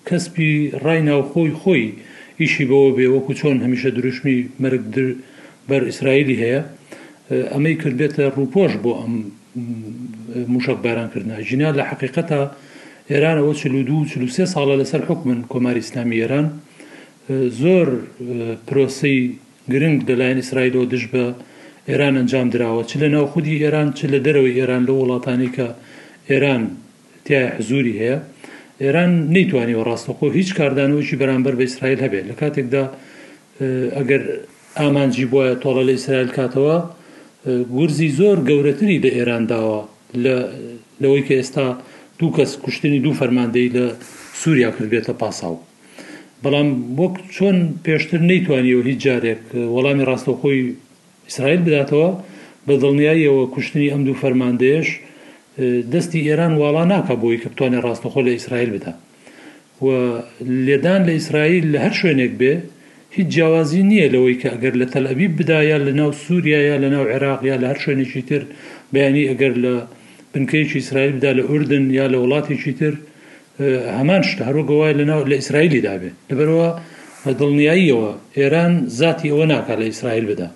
[0.08, 0.52] کەسپی
[0.86, 1.86] ڕای ناوخۆی خۆی
[2.42, 4.84] ئیشی بەوە بێ وەکو چۆن هەمیشە دروشمی مەرگ
[5.70, 6.62] بەر ئیسرائیلی هەیە
[7.32, 9.14] ئەمەی کرد بێتە ڕووپۆش بۆ ئەم
[10.54, 12.42] موشک بارانکردە ژنیا لە حقیقەتە
[13.12, 13.52] ئێرانەوە
[14.12, 16.48] چلودوسێ ساڵە لەسەر حکومن کۆماری ئسلامی ئێران
[17.62, 17.88] زۆر
[18.68, 19.18] پرۆسی
[19.74, 21.24] گرنگ دەلایەن ئیسرائیلەوە دش بە
[21.90, 25.68] ئێران ئەنجام درراوە چ لە ناو خودی ئێران چ لە دەرەوەی ئێران لە وڵاتانی کە
[26.30, 26.62] ئێران
[27.26, 28.18] تایە حزوری هەیە
[28.84, 32.84] ئێران نەیتوانیەوە ڕاستەخۆ هیچ کاردانەوەکی بەرامبەر بە ئیسرائیل هەبێت لە کاتێکدا
[33.98, 34.22] ئەگەر
[34.80, 36.78] ئامانجی بواە تۆڵە لە ئیسرائیل کاتەوە
[37.48, 39.80] ورزی زۆر گەورەتری لە ئێرانداوە
[41.02, 41.68] لەوەی کە ئێستا
[42.20, 43.86] دوو کەس کوشتنی دوو فەرماندەی لە
[44.42, 45.56] سووریا کردبێتە پاساو
[46.44, 46.70] بەڵام
[47.02, 49.42] وەک چۆن پێشتر نەیتوانیەوە هیچ جارێک
[49.76, 50.62] وەڵامی ڕاستەخۆی
[51.28, 52.10] ئیسرائیل بداتەوە
[52.68, 54.90] بە دڵنیاییەوە کوشتنی ئەم دوو فەرماندەیەش
[55.94, 58.92] دەستی ئێران واڵا ناکە بۆی کە بتوانێت ڕاستەخۆ لە ئیسرائیل بدە
[59.86, 59.88] و
[60.66, 62.54] لێدان لە ئیسرائیل لە هەر شوێنێک بێ
[63.18, 67.56] هیچ جیاوازی نییە لەوەی کە ئەگەر لە تەلەبی بدایە لە ناو سووریایە لە ناو عێراقیا
[67.62, 68.42] لە هەر شوێنێکی تر
[68.94, 69.74] بەیانی ئەگەر لە
[70.34, 72.94] بنکەیەکی ئیسرائیل بدا لە ئوردن یا لە وڵاتێکی تر
[74.00, 76.70] هەمان شت هەروگەوای لە ناو لە ئیسرائیلی دابێت لەبەرەوە
[77.26, 80.48] بە دڵنیاییەوە ئێران ذاتی ئەوە ناکات لە ئیسرائیل بدا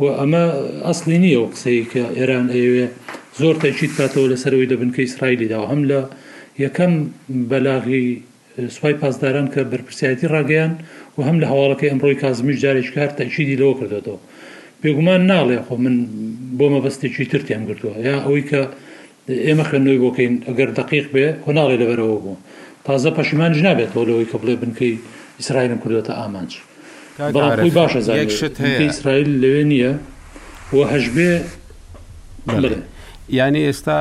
[0.00, 0.44] و ئەمە
[0.86, 2.86] ئەسلی نییە و قسەی کە ئێران ئەوێ
[3.40, 6.00] زۆر تەچیت کاتەوە لەسەرەوەی لە بنکە ئیسرائیلیدا و هەم لە
[6.64, 6.92] یەکەم
[7.50, 8.04] بەلاغی
[8.74, 10.82] سوپای پاسداران کە بەرپرسایەتی ڕاگەیان و
[11.20, 14.18] و هەم لە هەواڵەکە ئەمڕۆی کازمیش جارێک کار تەشیدی لەوە کردێتەوە
[14.82, 15.94] بێگومان ناڵێ خۆ من
[16.58, 18.60] بۆ مەبەستێکی تر تێم گرتووە یا ئەوەی کە
[19.46, 22.36] ئێمە خوێندنەوەی بۆکەین ئەگەر دقیق بێ خۆ ناڵێ لەبەرەوە بوو
[22.86, 24.94] تازە پەشمانج نابێتەوە لەوەی کە بڵێ بنکەی
[25.40, 26.50] ئیسرائیلم کردوێتە ئامانج
[27.34, 27.98] بەڵامپی باشە
[28.90, 29.92] ئیسرائیل لەوێ نییە
[30.76, 31.32] وهژبێ
[33.38, 33.98] ینی ئێستا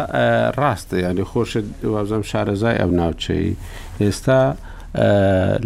[0.59, 3.47] ڕاستە ینی خۆشت وازم شارەزای ئەم ناوچەی
[4.01, 4.41] ئێستا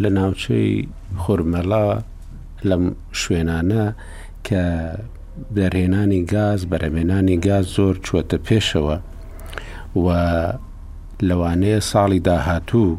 [0.04, 0.86] لە ناوچەی
[1.21, 1.86] خورمەلا
[2.69, 2.84] لەم
[3.21, 3.84] شوێنانە
[4.47, 4.63] کە
[5.58, 8.97] دەرهێنانی گاز بەرەمێنانی گاز زۆر چوەتە پێشەوە
[10.04, 10.08] و
[11.28, 12.97] لەوانەیە ساڵی داهاتوو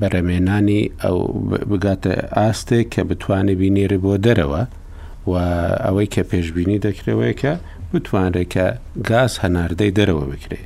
[0.00, 1.18] بەرەمێنانی ئەو
[1.70, 4.62] بگاتە ئاستێک کە بتوانێت بینێری بۆ دەرەوە
[5.30, 5.32] و
[5.84, 7.52] ئەوەی کە پێشببینی دەکرەوەی کە
[7.92, 8.66] بتوانێت کە
[9.10, 10.60] گاز هەناردەی دەرەوە بکرێ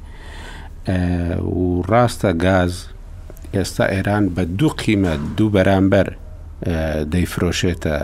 [1.58, 2.72] و ڕاستە گاز
[3.62, 6.08] ئێستا ئێران بە دوو قیمەت دوو بەرامبەر
[7.12, 7.94] دەیفرۆشێتە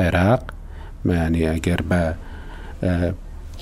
[0.00, 0.42] عێراق
[1.06, 2.02] مانی ئەگەر بە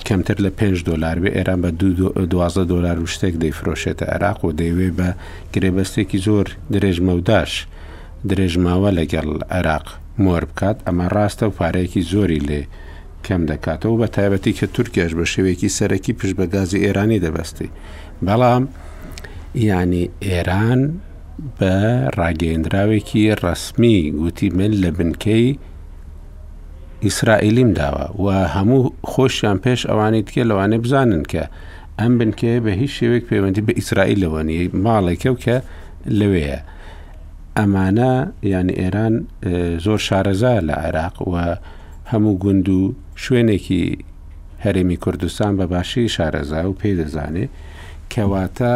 [0.07, 1.71] کەمتر لە 5 دلار بێ ئێران بە
[2.17, 5.09] 12 دلار و شتێک دەیفرۆشێتە عێراق و دەیوێ بە
[5.53, 7.51] گرێبەستێکی زۆر درێژمەوداش
[8.29, 9.87] درێژماوە لەگەڵ عێراق
[10.23, 12.61] مۆر بکات ئەمە ڕاستە و پارەیەکی زۆری لێ
[13.25, 17.69] کەم دەکاتەوە بە تایبەتی کە تورکیاش بە شێوێکی سەرەکی پشت بە گازی ئێرانی دەبەستی
[18.25, 18.63] بەڵام
[19.71, 20.81] ینی ئێران
[21.59, 21.75] بە
[22.19, 25.47] ڕاگەیندراوێکی ڕسمی گوتی من لە بنکەی
[27.05, 31.43] ئیسرائیلیم داوە و هەموو خۆشیان پێش ئەوانی تکە لەوانێ بزانن کە
[31.99, 35.57] ئەم بنکەیە بە هیچ شێوێک پەیوەندی بە ئیسرائیلەوەنی ماڵێکەو کە
[36.19, 36.59] لەوەیە
[37.57, 38.13] ئەمانە
[38.55, 39.13] ینی ئێران
[39.85, 41.33] زۆر شارەزا لە عێراق و
[42.11, 43.83] هەموو گوند و شوێنێکی
[44.63, 47.45] هەرێمی کوردستان بە باشی شارەزا و پێدەزانێ
[48.13, 48.75] کەواتە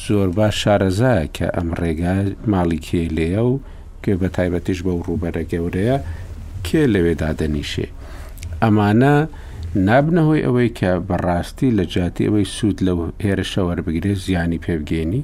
[0.00, 2.14] زۆر باش شارەزایە کە ئەم ڕێگا
[2.52, 3.54] ماڵیکێ لێە و
[4.02, 5.96] کێ بە تایبەتیش بەو ڕوبەرە گەورەیە
[6.66, 7.88] کێ لەوێدا دەنیشێ
[8.62, 9.14] ئەمانە
[9.86, 12.92] نابنەهۆی ئەوەی کە بەڕاستی لە جااتی ئەوەی سوود لە
[13.24, 15.22] هێرشە وەربگرێ زیانی پێبگەێنی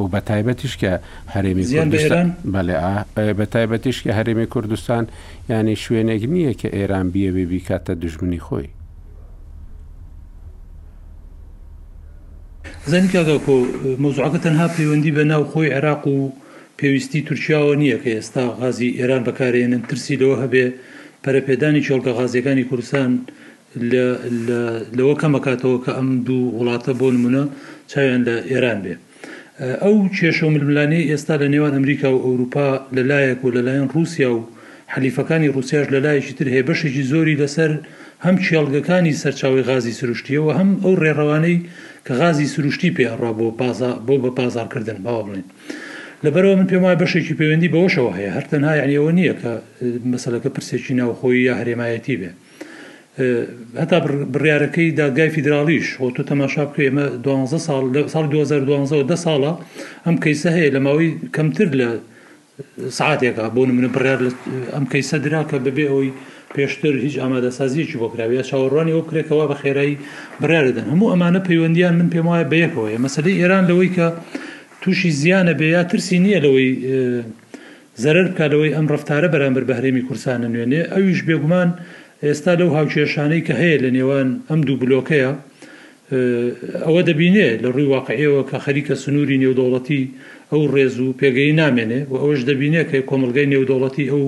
[0.00, 0.92] و بە تایبەتیش کە
[1.34, 1.66] هەرێمی
[2.52, 5.04] بەێ بە تایبەتیش کە هەرێمی کوردستان
[5.50, 8.68] ینی شوێنێک نییە کە ئێران بیەوێ بیکاتە دژمنی خۆی
[12.92, 13.56] زانی کاگاکۆ
[14.04, 16.18] مۆزوعەکە تەنها پەیوەندی بە ناو خۆی عێراق و
[16.78, 20.66] پێویستی تورکیاوە نییە کە ئێستا غازی ئێران بەکارێنن ترسی لەوە هەبێ
[21.24, 23.10] پەرەپێدانی چۆڵگە غازیەکانی کوردستان
[24.98, 27.44] لەوە کەمەکاتەوە کە ئەم دوو وڵاتە بۆ نمونە
[27.90, 28.94] چاویان لە ئێران بێ.
[29.82, 34.48] ئەو کێشە و ململانەی ئێستا لە نێوان ئەمریکا و ئەوروپا لەلایەک و لەلایەن رووسیا و
[34.94, 37.72] حەلیفەکانی رووسیاش لەلایەکی تر هەیە بەشێکی زۆری لەسەر
[38.24, 41.56] هەم چێڵگەکانی سەرچاوی غازی سروشتیەوە هەم ئەو ڕێڕەوانەی
[42.06, 43.46] کە غازی سروشتی پێڕا بۆ
[44.06, 45.46] بۆ بە پازارکردن باوە بڵین
[46.24, 49.50] لەبەرەوە من پێم وایە بەشێکی پەیوەندی بەوەشەوە هەیە هەرتەنها یانیەوە نییە کە
[50.12, 52.30] مەسلەکە پرسێکی ناوخۆی یا هەرێمایەتی بێ
[53.82, 53.98] هەتا
[54.34, 57.02] بڕیارەکەی دادگای فیدراالیش بۆ تۆ تەماشا بکە ئێمە
[58.14, 59.52] سال 2012 ده ساڵە
[60.06, 61.88] ئەم کەیسە هەیە لە ماوەی کەمتر لە
[62.98, 64.20] سعاتێکە بۆ من بڕیار
[64.74, 66.10] ئەم کەیسە درا کە ببێ ئەوی
[66.56, 69.96] پێشتر هیچ ئامادەسازیکی بۆ کراویە چاوەڕوانی ئەو کرێکەوە بە خێرایی
[70.42, 74.06] برارەدەن هەموو ئەمانە پەیوەندیان من پێم وایە بەیەکەوەیە مەسەدەی ئێران لەوەی کە
[74.82, 76.68] تووشی زیانە بێ یا ترسی نییە لەوەی
[78.02, 81.70] زەرەر بکاتەوەی ئەم ڕفتارە بەرامبەر بەهرێمی کورسانە نوێنێ ئەویش بێگومان
[82.24, 85.32] ئێستا لەو هاوکێشانەی کە هەیە لە نێوان ئەم دوو بلۆکەیە
[86.86, 90.02] ئەوە دەبینێ لە ڕووی واقعەوە کە خەریکە سنووری نێودەوڵەتی
[90.52, 94.22] ئەو ڕێز و پێگەی نامێنێ و ئەوش دەبینێ کە کۆمەلگەی نێودەوڵەتی ئەو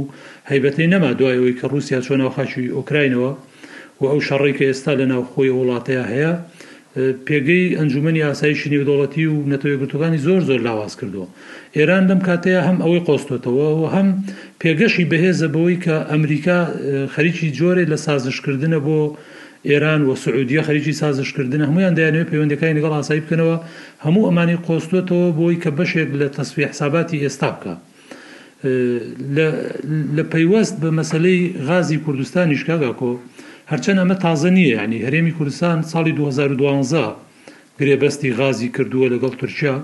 [0.53, 3.31] هەیبەتی نەما دوایەوەی کە رووسیا چۆنەوە خەشی ئۆکراینەوە
[4.01, 6.33] و ئەو شەڕێککە ئێستا لە ناوخۆی وڵاتەیە هەیە
[7.27, 11.27] پێگەی ئەنجومی ئاسایشی نێودوڵەتی و نەتەوەگوتوەکانی زۆر زۆر لاواز کردووە
[11.77, 14.09] ئێران لەم کاتەیە هەم ئەوەی قۆستۆتەوە و هەم
[14.61, 16.61] پێگەشی بەهێزە بەوەی کە ئەمریکا
[17.15, 19.01] خەریکی جۆرێ لە سازشکردنە بۆ
[19.71, 23.57] ئێران و سعودیە خەریکی سازشکردن هەمویان دایانوێت پەیوەندەکانی لەگەڵ ئاسایی بکەنەوە
[24.05, 27.75] هەموو ئەمانی قۆستۆتەوە بۆی کە بەشێک لە تەسوی حساباتی ئێستا بکە.
[30.17, 33.13] لە پەیوەست بە مەسلەی غازی کوردستانی شکاگاکۆ
[33.71, 37.13] هەرچەند ئەمە تازە نییە ینی هەرێمی کوردستان ساڵی 2012
[37.81, 39.77] گرێبەستی غازی کردووە لەگەڵ تورکیا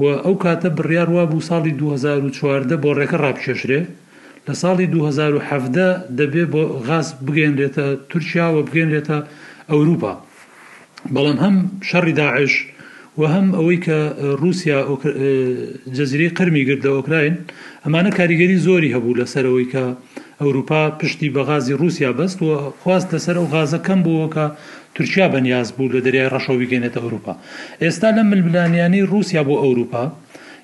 [0.00, 3.80] و ئەو کاتە بڕیار وا بوو ساڵی 2014 بۆ ڕێکە ڕابکێشرێ
[4.48, 9.18] لە ساڵی 2017 دەبێ بۆ غاز بگەێنرێتە تورکیا و بگەێنرێتە
[9.70, 10.14] ئەوروپا
[11.14, 11.56] بەڵام هەم
[11.88, 12.52] شەڕی داعش
[13.18, 13.98] و هەم ئەوەی کە
[14.42, 14.80] رووسیا
[15.96, 17.36] جەزیری قەرمی گردە ئۆکراین
[17.84, 19.84] ئەمانە کاریگەری زۆری هەبوو لەسەرەوەی کە
[20.42, 22.48] ئەوروپا پشتی بەغازی رووسیا بەست و
[22.82, 24.44] خواست لەسەر ئەو غازەکەم بووەکە
[24.94, 27.32] تورکیا بەنیاز بوو لە دەریای ڕەشەوی گەێنێتە ئەوروپا
[27.82, 30.04] ئێستا لە ملبلانیانی رووسیا بۆ ئەوروپا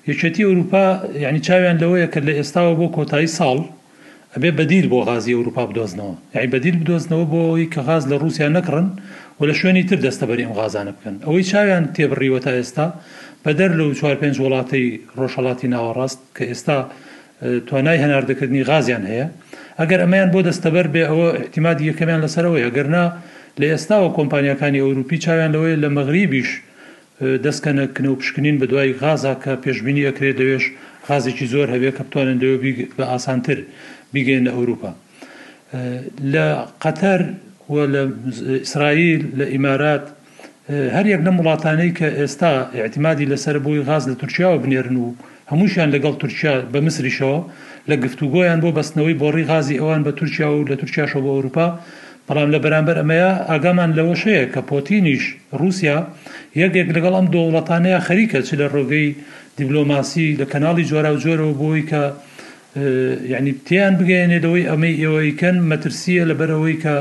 [0.09, 0.85] یەکێتی ئەوروپا
[1.23, 3.57] یعنی چاویان لەوەیە کە لە ئێستاوە بۆ کۆتایی ساڵ
[4.33, 8.49] ئەبێ بەدیل بۆ غازی ئەوروپا بدۆزنەوە یعنی بەدیل بدۆزنەوە بۆ ئەوی کە غاز لە رووسیا
[8.57, 8.87] نەکڕن
[9.24, 12.87] و و لە شوێنی تر دەستە بەری ئەم غازانە بکەن ئەوەی چاویان تێبڕیوە تا ئێستا
[13.43, 14.83] بە دەر لە چوار پێنج وڵاتی
[15.19, 16.77] ڕۆژهڵاتی ناوەڕاست کە ئێستا
[17.67, 19.27] توانای هەناردەکردنی غازیان هەیە
[19.81, 23.05] ئەگەر ئەمەیان بۆ دەستەبەر بێ ئەوە احتیماد یەکەمیان لەسەرەوەی ئەگەرنا
[23.59, 26.49] لە ئێستاوە کۆمپانیەکانی ئەوروپی چاویان لەوەی لە مەغریبیش
[27.45, 30.65] دەستکەنەکنە و پشکنین بە دوای غازا کە پێشببینی ئەکرێت دەوێش
[31.07, 32.57] غازێکی زۆر هەبێ کە بتوانن دەوێ
[32.97, 33.57] بە ئاسانتر
[34.13, 34.91] بیگەێنە ئەوروپا
[36.33, 36.45] لە
[36.83, 37.21] قەتەر
[37.73, 38.01] وە لە
[38.65, 40.03] ئیسرائیل لە ئیمارات
[40.97, 42.51] هەر یەک لەم وڵاتانەی کە ئێستا
[42.81, 45.07] اعتیمادی لەسەر بۆی غاز لە تورکیاوە بنێرن و
[45.51, 47.39] هەمووشیان لەگەڵ تورکیا بە مسریشەوە
[47.89, 51.67] لە گفتوگۆیان بۆ بەستنەوەی بۆڕی غازی ئەوان بە تورکیا و لە تورکیاشەوە بە ئەوروپا
[52.27, 55.23] بەڵام لە بەرامبەر ئەمەیە ئاگامان لەوەشەیە کە پۆتینیش
[55.59, 55.97] رووسیا
[56.61, 59.07] یەکێک لەگەڵ ئەم دۆوڵەتانەیە خەریکە چ لە ڕۆگەی
[59.57, 62.01] دیبلۆماسی لە کەناڵی جۆرا و جۆرەوە بۆی کە
[63.33, 66.95] ینی تیان بگەێنێتەوەی ئەمەی ئێوەیکەن مەترسیە لەبەرەوەی کە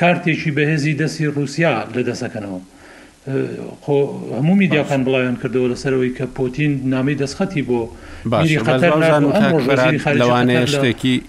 [0.00, 2.60] کارتێکی بەهێزی دەستی رووسیا لە دەسەکەنەوە
[4.38, 7.80] هەموو میدیاکان بڵاویان کردەوە لەسەرەوەی کە پۆتین نامی دەستخەتی بۆ
[10.72, 11.22] شتێکی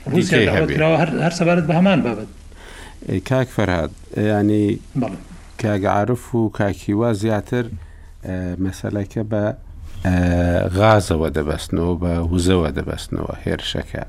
[1.23, 2.29] هەر سەبارەت بە هەمان بابەت
[3.29, 4.79] کاک فەرهاد ینی
[5.61, 7.65] کاگعاعرف و کاکیوا زیاتر
[8.65, 9.43] مەسلەکە بە
[10.77, 14.03] غازەوە دەبەستنەوە بە وزەوە دەبەستنەوە هێرشەکە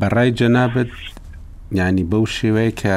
[0.00, 0.92] بەڕای جەنابەت
[1.72, 2.96] ینی بەو شێوەیە کە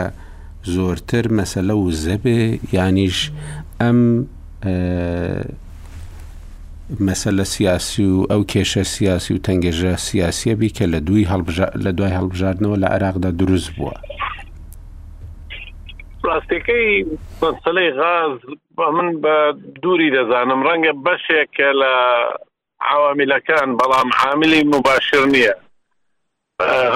[0.65, 3.31] زۆرتر مەسەلە و زەبێ یانیش
[3.81, 4.25] ئەم
[7.07, 11.25] مەسەلە سیاسی و ئەو کێشە سیاسی و تەنگێژە سیاسیە بی کە لە دوی
[11.85, 13.93] لە دوای هەڵبژاردنەوە لە عراقدا دروست بووە
[16.25, 17.05] ڕاستەکەی
[17.41, 18.39] مەسلەی غاز
[18.95, 19.35] من بە
[19.81, 21.93] دووری دەزانم ڕەنگە بەشێکە لە
[22.91, 25.53] عواملەکان بەڵام عاملی مباشر نییە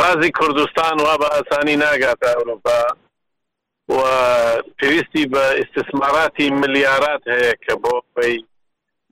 [0.02, 2.80] غازی کوردستان وا بە ئاسانی ناگاتە ئەوروپا
[3.98, 4.02] و
[4.78, 8.36] پێویستی بە استثماراتی ملیارات هەیە کە بۆ پێی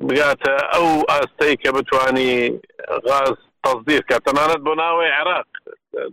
[0.08, 2.32] بگاتە ئەو ئاستەی کە بتانی
[3.08, 5.50] غاز تەزدیر کە تەنانەت بۆ ناوی عێراق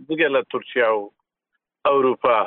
[0.07, 1.03] بگە لە تورکیا و
[1.85, 2.39] ئەوروپا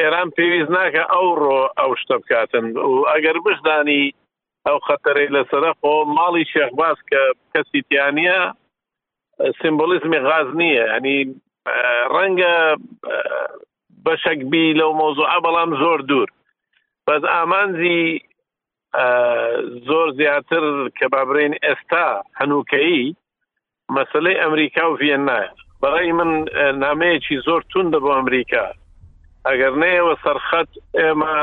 [0.00, 4.04] ئێران پێویست ناکە ئەو ڕۆ ئەو شتە بکاتن و ئەگەر بشدانی
[4.66, 8.38] ئەو خەتەرەی لەسەرە خۆ ماڵی شێخباز کە کەسی تیانە
[9.60, 11.18] سیمبلیزمی غاز نییە ئەنی
[12.14, 12.54] ڕەنگە
[14.06, 16.28] بەشکبی لەو مۆزوع بەڵام زۆر دوور
[17.06, 18.02] بەس ئامانزی
[19.88, 20.64] زۆر زیاتر
[20.98, 22.06] کە بابرین ئێستا
[22.40, 23.02] هەنووکەی
[23.96, 25.48] مەسلەی ئەمریکا و ڤێنایە
[25.82, 26.30] بەڕی من
[26.84, 28.66] نامەیەکی زۆر توندە بۆ ئەمریکا
[29.48, 30.68] ئەگەر نەیەوە سەرخەت
[31.00, 31.34] ئێمە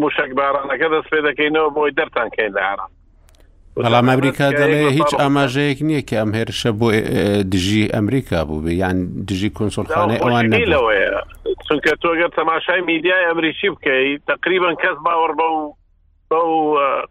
[0.00, 2.90] موشک بارانەکە دەست پێ دەکەینەوە بۆی دەرتان کەین لە عراق
[3.76, 6.88] بەڵام ئەمریکا دەڵێ هیچ ئاماژەیەک نییە کە ئەم هێرشە بۆ
[7.52, 8.96] دژی ئەمریکا بوو بێ یان
[9.28, 11.08] دژی کنسڵخانە ئەوان لەوەیە
[11.66, 15.64] چونکە تۆگەر تەماشای میدیای ئەمریکی بکەیت تقریبان کەس باوەڕ بە و
[16.30, 16.50] بەو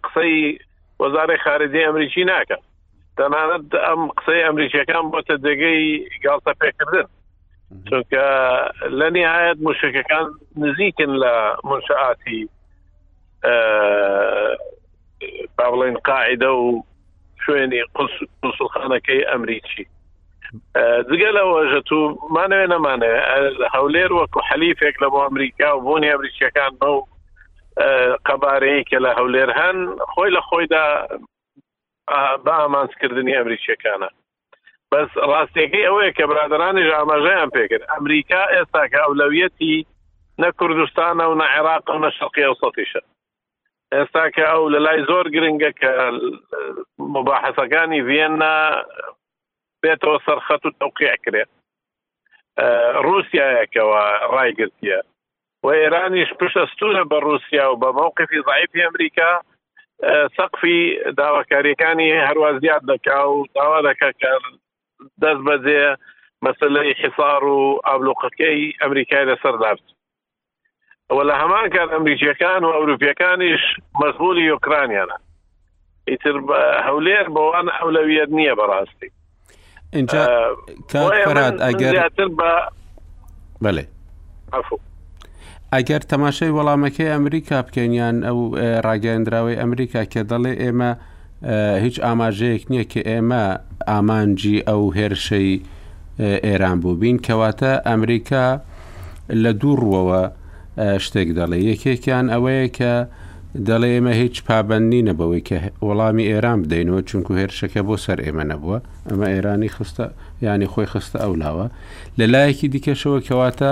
[0.06, 0.36] قسەی
[1.02, 2.58] وەزارەی خارجی ئەمریکی ناکە
[3.17, 5.86] تەنانەت ئەم قسەی ئەمریکیەکان بۆتە دەگەی
[6.24, 7.08] گاڵتە پێکردن
[7.88, 8.26] چونکە
[9.00, 10.28] لە نهایەت مشکەکان
[10.63, 11.34] نزیکن لە
[11.69, 12.41] منشعاتی
[15.58, 16.84] با بڵێن قاعدە و
[17.43, 17.82] شوێنی
[18.43, 19.84] قوسڵخانەکەی ئەمریکی
[21.10, 21.97] جگە لەوەژە تو
[22.36, 23.13] مانوێ نەمانێ
[23.75, 26.99] هەولێر وەکو حەلیفێک لە بۆ ئەمریکا و بوونی ئەمریکیەکان بە و
[28.27, 29.77] قەبارەیە کە لە هەولێر هەن
[30.12, 30.86] خۆی لە خۆیدا
[32.45, 34.10] بە ئامانسکردنی ئەمریکیەکانە
[34.91, 39.75] بەس ڕاستیەکەی ئەوەیە کە برادرانیش ئاماژەیان پێکرد ئەمریکا ئێستا کە ئەولەویەتی
[40.41, 43.01] نە کوردستانە و نە عێراق و نە شەقی ئەوسەتیشە
[43.97, 45.91] ئێستا کە ئەو لە لای زۆر گرنگە کە
[47.15, 48.56] مباحەسەکانی ڤێننا
[49.82, 51.52] بێتەوە سەرخەت و تەوقیع کرێت
[53.06, 54.99] رووسایەکەوە ڕایگرتیە
[55.63, 59.32] و ئێرانیش پشەستورە بە رووسیا و بە مووقفی ضعیفی ئەمریکا
[60.38, 60.78] سەقفی
[61.19, 64.32] داواکاریەکانی هەروە زیاد دەکا و داوا دەکە کە
[65.21, 65.86] دەست بەجێ
[66.45, 69.86] مەسلەی حسار و ئابلوقەکەی ئەمریکای لەسەر دابچ
[71.12, 73.63] ئەوە لە هەمان کار ئەمریکیەکان و ئەوروپیەکانیش
[74.02, 75.17] مەسبولی یوکرانیانە
[76.10, 76.34] ئیتر
[76.88, 79.10] هەولێر بەوان ئەولەویت نییە بەڕاستی
[79.95, 80.24] اینجا
[80.91, 81.93] کارات ئەگەر
[83.62, 83.86] بەێ
[85.74, 88.39] ئەگەر تەماشای وەڵامەکەی ئەمریکا بکەینیان ئەو
[88.86, 90.91] ڕاگەندراوی ئەمریکا کە دەڵێ ئێمە
[91.84, 93.45] هیچ ئاماژەیەک نییە کە ئێمە
[93.89, 95.54] ئامانجی ئەو هێرشەی
[96.48, 98.45] ئێران بوو بین کەواتە ئەمریکا
[99.43, 100.24] لە دوو ڕوەوە
[101.05, 102.93] شتێک دەڵێ یەکێکیان ئەوەیە کە
[103.67, 108.43] دەڵێ ئێمە هیچ پابند نینە بەوەی کە وەڵامی ئێران بدەینەوە چونکو هێرشەکە بۆ سەر ئێمە
[108.51, 108.77] نەبووە
[109.09, 110.05] ئەمە ئێرانی خستە
[110.45, 111.65] ینی خۆی خستە ئەولاوە
[112.19, 113.71] لە لایەکی دیکەشەوە کەواتە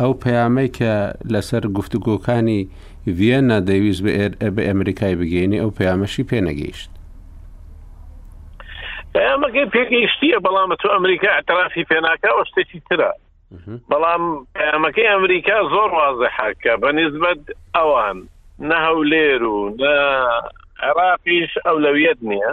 [0.00, 0.92] ئەو پەیامەی کە
[1.32, 2.60] لەسەر گفتوگۆکانی
[3.18, 4.02] ڤێنە دەویست
[4.56, 6.90] بە ئەمریکای بگەینی ئەو پەیامەشی پێنەگەیشت
[9.14, 13.10] پەیامەکەی پێگەیشتیە بەڵامە تو ئەمریکا ئەتەرافی پێناکە ئەو شتێکی ترە
[13.90, 14.24] بەڵام
[14.56, 17.40] پامەکەی ئەمریکا زۆر وازەحکە بەنسبت
[17.76, 18.18] ئەوان
[18.72, 19.56] نەهەولێر و
[20.84, 22.50] عێراقیش ئەولەویت نییە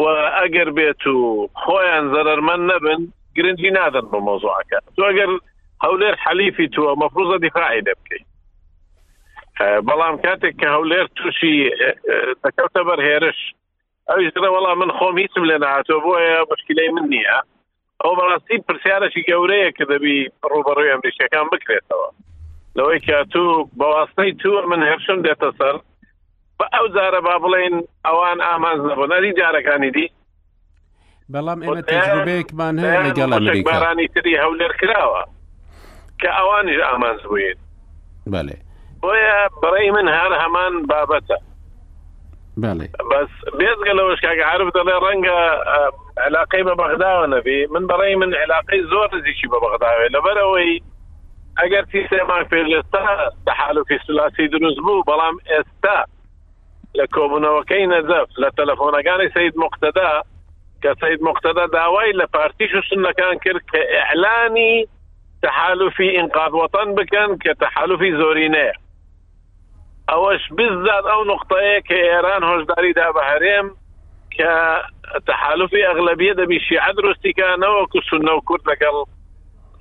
[0.00, 0.02] و
[0.38, 1.18] ئەگەر بێت و
[1.62, 3.00] خۆیان زەرمەند نەبن
[3.36, 5.30] گرنگی نادەن بە مۆزوعەکە تو ئەگەر
[5.84, 8.26] هەولێر حەلیفی تووە مەفروزە دیفاعی دە بکەیت
[9.86, 11.56] بەڵام کاتێک کە هەولێر تووشی
[12.42, 13.40] دەکەوتە بەرهێرش
[14.08, 17.38] ئەویش وڵام من خۆم هیچم لێ نهاتۆ بۆیە مشکلەی من نییە
[18.04, 20.16] ئەو بەڕاستی پرسیارەشی گەورەیە کە دەبی
[20.52, 22.08] ڕوبەڕوی ئەمریشەکان بکرێتەوە
[22.76, 23.42] لەوەی کە تو
[23.78, 25.74] بەواستەی تووە من هێرشم دێتە سەر
[26.58, 27.74] بە ئەو جارە با بڵێن
[28.06, 30.06] ئەوان ئاماز نەبوو نەری جارەکانی دی
[31.32, 35.22] بەڵام ئێمە تجربەیەکمان هەیە لەگەڵ ئەمریکارانی تری هەولێر کراوە
[36.20, 37.58] کە ئەوانش ئامانز بووین
[38.32, 38.56] بەێ
[39.02, 41.38] بۆیە بڕی من هەر هەمان بابەتە
[42.60, 45.38] بەس بێزگە لەەوەش کاگە عرب دەڵێ ڕەنگە
[46.26, 50.72] علاقی بە بەغداوە نەبی من بەڕی من علاقی زۆر نزیکی بە بەغداوێ لەبەرەوەی
[51.60, 53.04] ئەگەر تیسێمان پێلستا
[53.46, 55.98] تحالفی سلاسی دروست بوو بەڵام ئێستا
[56.98, 60.12] لە کۆبوونەوەکەی نەزەف لە تەلەفۆنەکانی سید مختدا
[60.82, 64.86] کە سید مختدا داوای لە پارتیش و سنەکان کرد کە ئەعلانی
[65.42, 68.74] تحالفی ئینقاذوەتان بکەن کە تحالفی زۆرینەیە
[70.12, 73.66] ئەوەش بزات ئەو نقطەیە کە ئێران هۆشداریدا بە هەرێم
[74.36, 74.52] کە
[75.28, 78.96] تحالفی ئەغلبیە دەبی شیعە دروستیکانەوەکو سنە و کورد لەگەڵ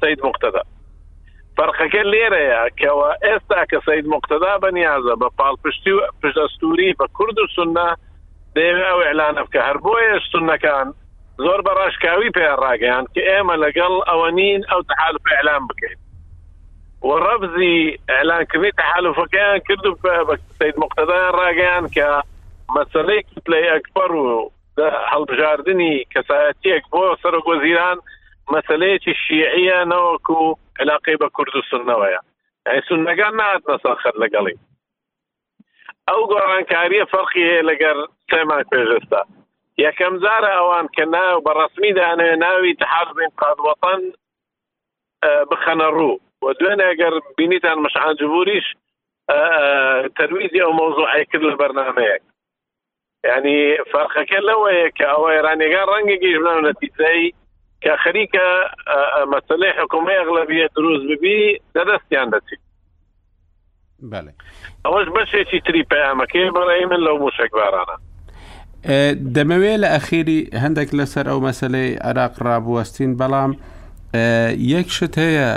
[0.01, 0.61] سید مختدا
[1.57, 7.47] فەرقەکە لێرەیە کەەوە ئێستا کە سید مختدا بەنیازە بە پاڵپشتی و پشتەستوری بە کورد و
[7.55, 7.89] سنە
[8.55, 10.88] دەیەوێ ئەو ئەلانە بکە هەر بۆیە سنەکان
[11.45, 15.99] زۆر بەڕاشکاوی پێڕاگەیان کە ئێمە لەگەڵ ئەوە نین ئەو تحالف ئەلان بکەین
[17.02, 19.95] وربزي اعلان كمية تحالف كان كله
[20.60, 22.24] سيد مقتدى راجان ك
[22.70, 24.41] مسألة كتلة أكبر
[25.06, 27.97] حلب جاردني كساتي أكبر سر وزيران
[28.49, 32.20] مسألة الشيعية نوكو علاقة بكردستان نوايا
[32.66, 34.56] يعني سنة كان نعد نسخر لقلي
[36.10, 37.97] ئەو گۆڕانکاریە فەرقی هەیە لەگەر
[38.32, 39.20] سێمان پێژستا
[39.84, 44.02] یەکەم جارە ئەوان کە ناو بەڕسمی دانێ ناوی تحال بین قادوەتەن
[45.52, 48.63] بخەنە ڕوو و دوێن ئەگەر بینیتان مشعان جبوریش
[50.17, 52.21] تەویزی ئەو مۆزوعی کرد لە بەرنمەیەک
[53.35, 53.57] ینی
[53.91, 57.27] فەرخەکە لەوەیە کە ئەوە ێرانێگان ڕەنگەگەیش بناو نەتیجایی
[57.83, 58.47] کە خەریکە
[59.33, 62.57] مەسلەی حکومە ئەغلبیە دروست ببی دەدەستیان دەچی
[64.85, 67.97] ئەوەش بەشێکی تری پەیامەکەی بەڕێ من لەو موشک بارانە
[69.35, 73.51] دەمەوێت لە ئەخیری هەندێک لەسەر ئەو مەسلەی عراق ڕابوەستین بەڵام
[74.14, 75.49] یەک شت هەیە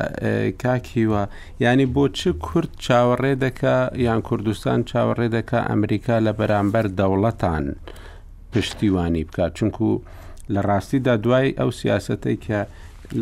[0.62, 1.22] کاکیوە
[1.60, 3.74] ینی بۆ چ کورد چاوەڕێ دەکە
[4.06, 7.64] یان کوردستان چاوەڕێ دەکە ئەمریکا لە بەرامبەر دەوڵەتان
[8.52, 9.88] پشتیوانی بکات چونکو
[10.54, 12.60] لە ڕاستیدا دوای ئەو سیاسەتی کە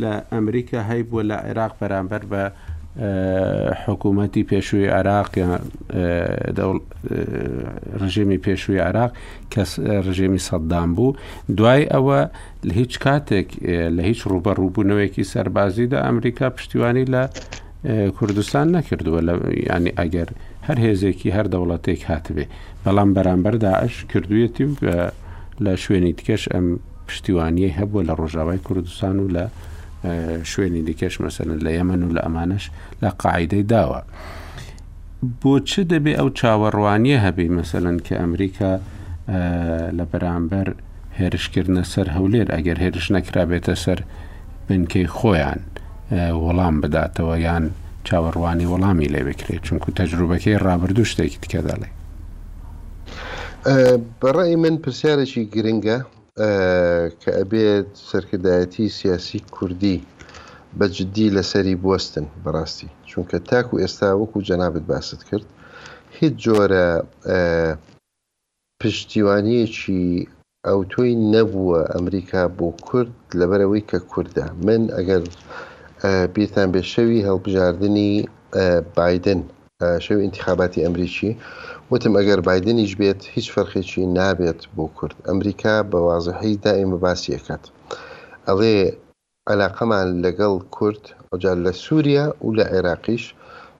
[0.01, 2.45] لە ئەمریکا هەیبووە لە عێراق بەرامبەر بە
[3.87, 5.29] حکوومەتی پێشووی عراق
[8.03, 9.13] ڕژێمی پێشووی عراق
[9.53, 9.63] کە
[10.07, 11.17] ڕژێمی سەددام بوو
[11.59, 12.21] دوای ئەوە
[12.79, 13.49] هیچ کاتێک
[13.97, 17.23] لە هیچ ڕوبە ڕووبوونەوەیەکی سەربازیدا ئەمریکا پشتیوانی لە
[18.17, 19.35] کوردستان نەکردووە لە
[19.73, 20.29] ینی ئەگەر
[20.67, 22.45] هەر هێزێکی هەر دەوڵەتێک هاتبێ
[22.85, 24.67] بەڵام بەرامبەر داعش کردویەتی
[25.65, 26.67] لە شوێنی تکەش ئەم
[27.09, 29.45] پشتیوانیە هەبووە لە ڕۆژاوای کوردستان و لە
[30.51, 32.65] شوێنی دیکەش مەسەن لە یەمەن و لە ئەمانش
[33.03, 34.01] لە قاعدەی داوە.
[35.41, 38.73] بۆچ دەبێ ئەو چاوەڕوانیە هەبێ مەسەن کە ئەمریکا
[39.99, 40.69] لە بەرامبەر
[41.19, 43.99] هێرشکردنە سەر هەولێر ئەگەر هێرش نەکرابێتە سەر
[44.67, 45.61] بنکەی خۆیان
[46.45, 47.65] وەڵام بداتەوە یان
[48.09, 51.89] چاوەڕوانی وەڵامی لێ بکرێت چونکو تەجروبەکەی ڕابردوو شتێکی تکە دەڵێ.
[54.23, 55.99] بەڕی من پرسیارێکی گرنگە
[57.21, 59.99] کە ئەبێت سەرکردایەتی سیاسی کوردی
[60.79, 65.47] بەجددی لەسەری بستن بەڕاستی چونکە تاکو ئێستا وەکو جەنابەت باست کرد
[66.19, 66.87] هیچ جۆرە
[68.81, 70.05] پشتیوانیەکی
[70.67, 75.23] ئەو تۆی نەبووە ئەمریکا بۆ کورد لەبەرەوەی کە کووردە من ئەگەر
[76.35, 78.11] بیرتان بێ شەوی هەڵبژاردننی
[78.97, 79.41] بادن
[80.07, 81.31] شەوی انتخاباتی ئەمریکی
[81.91, 87.65] وتم ئەگەر بادنیش بێت هیچ فەرخێکی نابێت بۆ کورد ئەمریکا بە وازحی دائمە باسی ەکات
[88.47, 88.79] ئەڵێ
[89.53, 93.25] علاقەمان لەگەڵ کورد ئەوجار لە سووریا و لە عێراقیش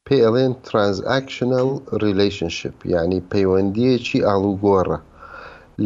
[0.07, 1.71] پێ ئەڵێن ترانزاکشنل
[2.05, 4.99] ریلیشنشپ یعنی پەیوەندیەکی ئاڵوگۆڕە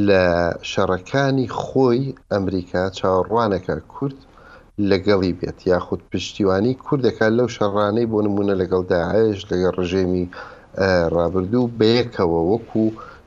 [0.08, 0.24] لە
[0.70, 2.02] شەڕەکانی خۆی
[2.32, 4.18] ئەمریکا چاوەڕوانەکە کورد
[4.90, 10.24] لەگەڵی بێت یاخود پشتیوانی کوردەکە لەو شەڕانەی بۆ نمونە لەگەڵ داعش لەگە ڕژێمی
[11.16, 12.84] ڕابردوو بەیەکەوە وەکو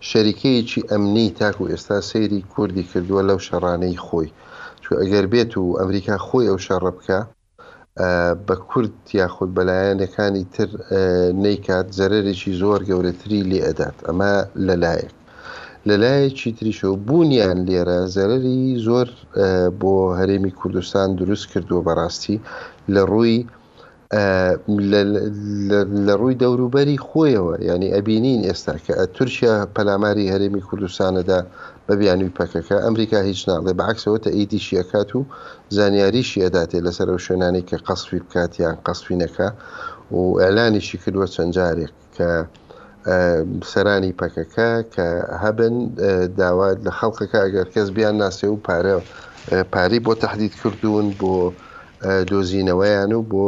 [0.10, 4.30] شەریکەیەکی ئەمنی تاکو ئێستا سەیری کوردی کردووە لەو شەڕانەی خۆی
[4.84, 7.20] چو ئەگەر بێت و ئەمریکا خۆی ئەو شەڕە بکە
[8.47, 10.70] بە کورد یاخود بەلایەنەکانی تر
[11.43, 14.34] نیکات زەرێکی زۆر گەورەتری لێ ئەدات ئەمە
[14.68, 15.12] لەلایەک
[15.89, 19.08] لەلایەکی تریشەوە بوونیان لێرە زەرری زۆر
[19.80, 22.38] بۆ هەرێمی کوردستان دروست کردووە بەڕاستی
[22.93, 23.38] لە ڕووی
[26.07, 31.39] لە ڕووی دەوروبەری خۆیەوە ینی ئەبینین ئێستا کە تورکیا پەلاماری هەرێمی کوردستانەدا
[31.88, 35.22] بە بیانوی پەکەکە ئەمریکا هیچ ناڵێ بەعکسەوە تە ئیدی شیەکات و
[35.76, 39.47] زانیاریشی ئەداتێ لەسەر ئەو شوێنانی کە قەسفی بکات یان قەسفینەکە
[40.16, 42.30] و ئەلانیشی کردووە چەند جارێک کە
[43.72, 45.07] سەرانی پەکەکە کە
[45.43, 45.76] هەبن
[46.39, 48.95] داوا لە خەڵکەکە ئەگەر کەس بیان ناسێ و پارە
[49.74, 51.34] پاری بۆ تهدید کردوون بۆ
[52.04, 53.45] دۆزینەوەیان و بۆ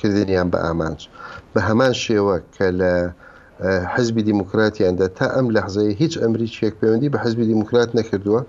[0.00, 1.00] کردنیان بە ئامانج
[1.54, 2.92] بە هەمان شێوە کە لە
[3.94, 8.40] حزبی دیموکراتیاندا تا ئەم لەحزەیە هیچ ئەمری چێکپەیوەندی بە حزبی دیموکرات نەکردووە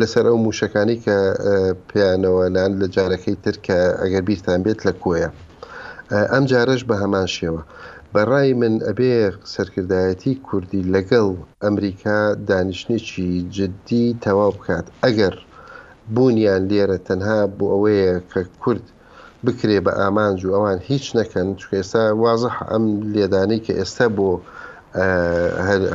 [0.00, 1.16] لەسەر ئەو موشەکانی کە
[1.90, 5.30] پیانەوەلان لە جارەکەی تر کە ئەگەر بیرتان بێت لە کۆیە
[6.32, 7.62] ئەم جارەش بە هەمان شێوە.
[8.14, 9.12] بەڕای من ئەبێ
[9.54, 11.28] سەرکردایەتی کوردی لەگەڵ
[11.64, 12.18] ئەمریکا
[12.48, 15.34] دانیشتێکی جددی تەواو بکات ئەگەر
[16.14, 18.84] بوونیان لێرە تەنها بۆ ئەوەیە کە کورد
[19.44, 22.84] بکرێ بە ئامانج و ئەوان هیچ نەکەن چکە ئێستا وازح ئەم
[23.14, 24.30] لێدانی کە ئێستا بۆ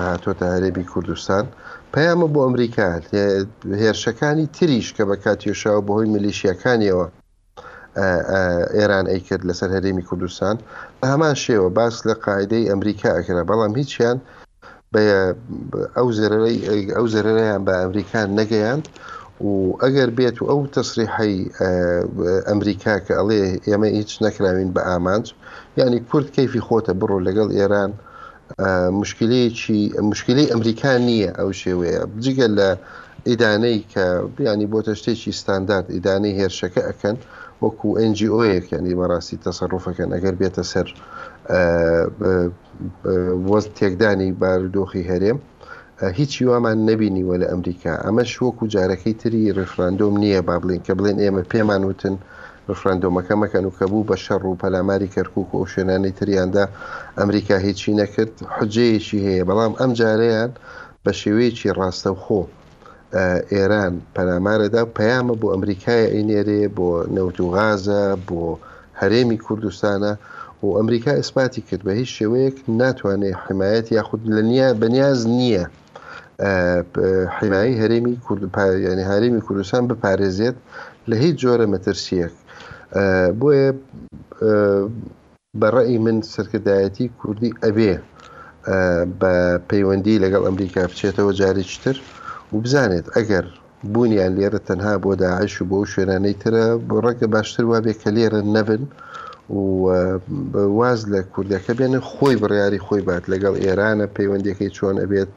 [0.05, 1.45] هاتۆتە هەرێبی کوردستان
[1.93, 2.89] پەیامە بۆ ئەمریکا
[3.82, 7.05] هێرشەکانی تریش کە بە کاتیێشاو بەهۆی ملیشیەکانیەوە
[8.78, 10.55] ئێران ئەیکرد لەسەر هەرێمی کوردستان
[11.01, 14.18] بە هەمان شێوە باس لە قاعدەی ئەمریکا ئەکرا بەڵام هیچیان
[15.97, 16.57] ئەو زەرەی
[16.95, 18.86] ئەو زەرەیان بە ئەمریکان نەگەیاند
[19.43, 19.47] و
[19.83, 21.38] ئەگەر بێت و ئەو تەسریحی
[22.49, 25.25] ئەمریکا کە ئەڵێ ئێمە هیچ نەکراوین بە ئامانج
[25.77, 27.91] ینی کورد کەفی خۆتە بڕۆ لەگەڵ ئێران
[29.01, 29.81] مشکلەیەکی
[30.11, 32.69] مشکلی ئەمریکا نییە ئەو شێوەیە بجگە لە
[33.29, 34.05] ئیدانەی کە
[34.38, 37.17] بیانی بۆ تەشتێکی ستاندارد ئیدانەی هێرشەکە ئەەکەن
[37.61, 40.88] وەکو NGOەیەک ینی بەڕاستی تەسەڕوفەکەن ئەگەر بێتە سەر
[43.49, 45.38] وەز تێکدانی بارودۆخی هەرێم
[46.15, 51.17] هیچی وامان نبینیوە لە ئەمریکا ئەمە شوەکو جارەکەی تری ڕفراندۆم نییە با بڵین کە بڵێن
[51.23, 52.15] ئێمە پێمان وتن
[52.71, 56.63] ڕفراندۆمەکە مەکەن و کە بوو بە شەڕ و پەلاماری کەرکک و شوێنانی تریاندا
[57.19, 60.51] ئەمریکا هیچی نەکرد حجەیەکی هەیە بەڵام ئەم جارەیان
[61.03, 62.41] بە شێوەیەکی ڕاستەوخۆ
[63.53, 68.43] ئێران پەلامارەدا پەیامە بۆ ئەمریکای ئینێرێ بۆ نەوت و غازە بۆ
[68.99, 70.13] هەرێمی کوردستانە
[70.63, 75.65] و ئەمریکا ئیسپاتی کرد بە هیچ شێوەیەک ناتوانێت حمایەت یاخود لە نییە بەنیاز نییە.
[77.39, 78.17] حیمایی هەرێمی
[78.91, 80.55] ینی هەرێمی کوردستان بپارێزێت
[81.09, 82.33] لە هیچ جۆرە مەترسیەک
[83.39, 83.69] بۆیە
[85.61, 87.93] بەڕێی من سەرکردایەتی کوردی ئەبێ
[89.19, 89.33] بە
[89.69, 91.95] پەیوەندی لەگەڵ ئەمریکا بچێتەوە جارێکتر
[92.53, 93.45] و بزانێت ئەگەر
[93.93, 96.65] بوونیان لێرە تەنها بۆ داعش و بۆ شوێنانەی ترە
[97.05, 98.83] ڕەگە باشتر وابێ کە لێرە نەبن
[99.59, 99.59] و
[100.79, 105.29] واز لە کوردەکە بێنە خۆی بڕیاری خۆی بات لەگەڵ ئێرانە پەیوەندەکەی چۆن ئەبێت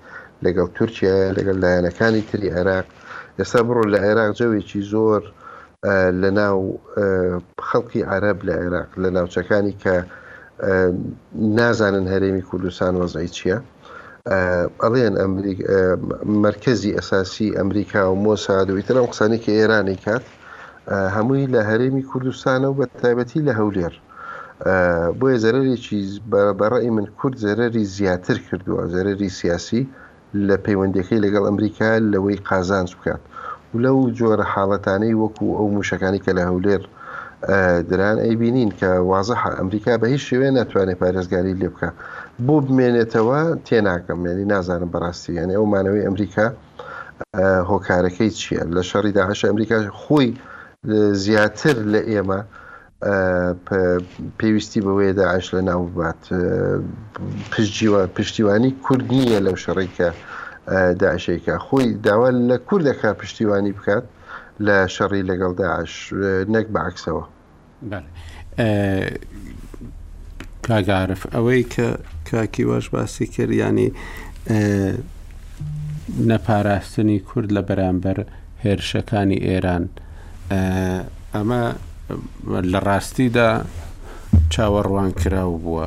[0.47, 2.87] لەگەڵ تورکیا لەگەڵ لایەنەکانی تری عێراق
[3.39, 5.23] ئێستا بڕۆ لە عێراق جەوێکی زۆر
[6.23, 6.59] لە ناو
[7.69, 9.97] خەڵکی عرب لە عێراق لە ناوچەکانی کە
[11.59, 13.59] نازانن هەرێمی کوردستان وەزای چییە؟
[14.83, 15.15] ئەڵێن
[16.47, 20.25] مرکزی ئەساسی ئەمریکا و مۆساد و ئیترم قسانی کە ئێرانی کات
[21.17, 23.95] هەمووی لە هەرێمی کوردستانە و بە تایبەتی لە هەولێر
[25.19, 25.99] بۆیە زەرەرێکی
[26.61, 29.83] بەڕی من کورد زەرەری زیاتر کردووە زەرەری سیاسی
[30.47, 33.21] لە پەیوەندەکەی لەگەڵ ئەمریکا لەوەی قازانج بکات
[33.75, 36.83] و لەو جۆرە حاڵەتانەی وەکو ئەو موشەکانی کە لە هەولێر
[37.91, 41.91] دران ئەیبینین کە وازەح ئەمریکا بە هیچ شوێن ناتوانێت پارێزگاری لێ بکە
[42.47, 46.47] بۆ بمێنێتەوە تێناکەم یعنی نازانم بەڕاستی یعنی ئەو مانەوەی ئەمریکا
[47.71, 50.29] هۆکارەکەی چییە لە شەڕی داهش ئەمریکا خۆی
[51.25, 52.41] زیاتر لە ئێمە
[54.39, 56.25] پێویستی بەوەیە داعش لە ناو بات
[58.17, 60.09] پشتیوانی کورد نییە لەو شەڕێکە
[61.03, 64.05] داعشێکە خۆی داوا لە کوردەکە پشتیوانی بکات
[64.67, 65.93] لە شەڕی لەگەڵ داعش
[66.55, 67.25] نەک باعکسەوە
[70.67, 71.87] کاگعاعرف ئەوەی کە
[72.31, 73.89] کاکی وەش باسی کرد ینی
[76.31, 78.19] نەپاراستنی کورد لە بەرامبەر
[78.65, 79.85] هێرشەکانی ئێران
[81.37, 81.63] ئەمە
[82.73, 83.49] لە ڕاستیدا
[84.55, 85.87] چاوەڕوان کراو بووە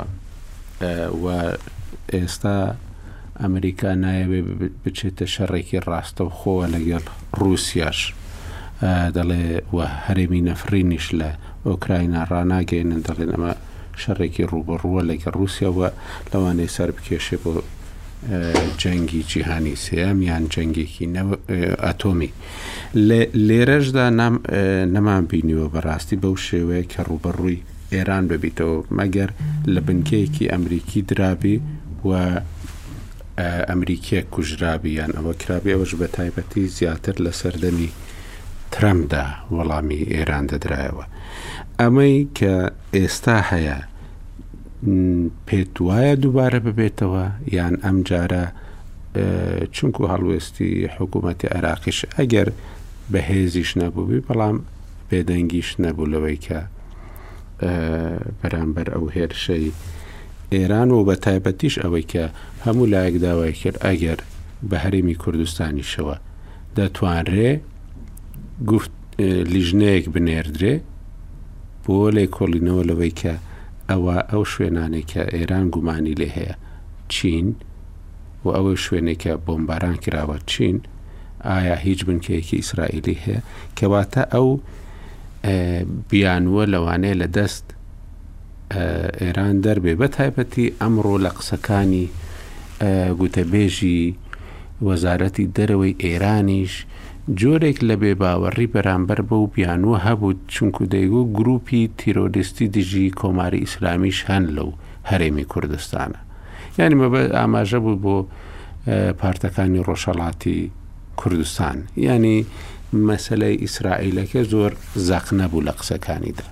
[1.23, 1.25] و
[2.13, 2.57] ئێستا
[3.41, 4.39] ئەمریکا نایەوێ
[4.83, 7.03] بچێتە شەڕێکی ڕاستە و خۆوە لەگەڵ
[7.39, 7.99] رووسیاش
[9.17, 9.43] دەڵێ
[9.75, 11.29] وە هەرێمی نەفرینیش لە
[11.67, 13.53] ئۆکراینا ڕناگەێنن دەڵێن ئەمە
[14.01, 15.87] شەڕێکی ڕوبڕووە لەگە رووسیەوە
[16.31, 17.51] لەوانەیە سەر بکێشێ بۆ
[18.81, 21.05] جەنگی جیهانی سم یان جەنگێکی
[21.85, 22.31] ئەتۆمی
[23.47, 24.05] لێرەشدا
[24.93, 27.63] نەمان بینیوە بەڕاستی بەو شێوەیە کە ڕوبەڕووی
[27.93, 29.29] ئێران ببیتەوە مەگەر
[29.73, 31.57] لە بنکەیەکی ئەمریکی درابی
[32.09, 32.11] و
[33.69, 37.89] ئەمریکیە کوژرابی یان ئەوە کرابی ئەوەش بە تایبەتی زیاتر لە سەردەمی
[38.73, 41.05] ترەمدا وەڵامی ئێران دەدرایەوە
[41.79, 42.53] ئەمەی کە
[42.97, 43.79] ئێستا هەیە
[45.47, 47.25] پێت وایە دووبارە ببێتەوە
[47.57, 48.43] یان ئەم جارە
[49.75, 52.47] چونکو هەڵوێستی حکوومەتی عراقیش ئەگەر
[53.11, 54.57] بەهێزیش نەبووبی بەڵام
[55.09, 56.59] بێدەنگیش نەبوو لەوەی کە
[58.39, 59.67] بەرامبەر ئەو هێرشەی
[60.55, 62.25] ئێران و بە تایبەتیش ئەوەی کە
[62.65, 64.19] هەموو لایەک داوای کرد ئەگەر
[64.69, 66.15] بە هەرمی کوردستانیشەوە
[66.77, 67.51] دەتوانرێ
[68.69, 68.91] گفت
[69.53, 70.75] لیژنەیەک بنێردرێ
[71.83, 73.33] بۆ لێ کۆڵینەوە لەوەی کە
[73.91, 76.55] ئەوە ئەو شوێنانێکە ئێران گومانی لێ هەیە
[77.13, 77.47] چین
[78.45, 80.77] و ئەوە شوێنێکە بۆمباران کراوە چین
[81.47, 83.39] ئایا هیچ بنکەیەکی ئیسرائیلی هەیە
[83.77, 84.47] کەواتە ئەو
[86.09, 87.65] بیانوە لەوانەیە لە دەست
[89.23, 92.05] ئێران دەربێ بە تایبەتی ئەمڕۆ لە قسەکانی
[93.19, 94.01] گوتەبێژی
[94.87, 96.73] وەزارەتی دەرەوەی ئێرانیش
[97.39, 104.19] جۆرێک لە بێباوەڕی بەرامبەر بە و بیانوە هەبوو چونکو دەیگو گروپی تیرۆریستی دژی کۆماری ئیسلامیش
[104.29, 104.69] هەن لەو
[105.09, 106.19] هەرێمی کوردستانە
[106.79, 108.15] یعنی مەبە ئاماژە بوو بۆ
[109.21, 110.57] پارتەکانی ڕۆژەڵاتی
[111.19, 112.37] کوردستان ینی
[113.07, 114.71] مەسلەی ئیسرائیلەکە زۆر
[115.07, 116.45] زەق نەبوو لە قسەکانیدا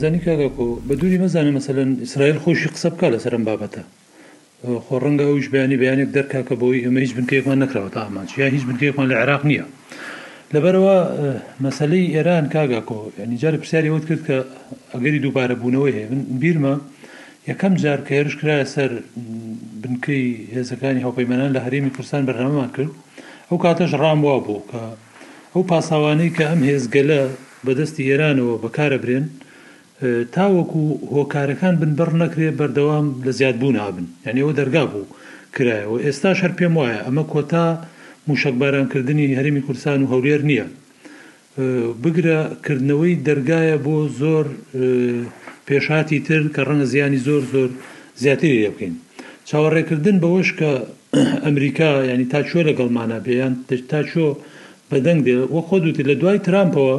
[0.00, 3.82] زانی کاگەکۆ بە دووری مەزانێ مەسەن ئیسرائیل خۆشی قسە بکە لەسەرم بابەتە
[4.86, 8.64] خۆ ڕەنگە ئەوش بیانی بەیانێک دەرکا کە بۆی ئەمە هیچ بنکێکمان نکراوە تامان یا هیچ
[8.68, 9.66] بنکێکمان لە عراق نییە
[10.54, 10.98] لەبەرەوە
[11.66, 14.36] مەسلەی ئێران کاگاکۆ ینی جارە پرسیاری وت کرد کە
[14.94, 16.08] ئەگەری دووبارە بوونەوەی هەیە
[16.42, 16.74] بیرمە
[17.50, 18.90] یەکەم جار کە هێرش کرا سەر
[19.82, 22.92] بنکەی هێزەکانی هاوپەیمانان لە هەرێمی کوردستان بەرنەمان کرد
[23.48, 24.82] ئەو کاتەش ڕام وا بوو کە
[25.54, 27.20] ئەو پاساوانەی کە ئەم هێزگەلە
[27.66, 29.24] بەدەستی ئێرانەوە بەکارە برێن
[30.34, 30.82] تاوەکو
[31.16, 35.06] هۆکارەکان بن بەر نەکرێ بەردەوام لە زیاد بوون نابن یعنیەوە دەرگا بوو
[35.54, 37.66] کرایەوە ئێستا شەر پێم وایە ئەمە کۆتا
[38.28, 40.66] موشکبارانکردنی هەرمی کورسان و هەولێر نییە
[42.02, 44.46] بگرەکردنەوەی دەرگایە بۆ زۆر
[45.66, 47.70] پێشاتی تر کە ڕەنە زیانی زۆر زۆر
[48.22, 48.94] زیاتری لێ بکەین
[49.48, 50.70] چاوەڕێکردن بەوەش کە
[51.46, 53.54] ئەمریکا ینی تا چۆ لەگەڵمانە بیان
[53.90, 54.26] تا چۆ
[54.90, 56.96] بەدەنگ دێ وە خۆ دوتی لە دوای ترامپەوە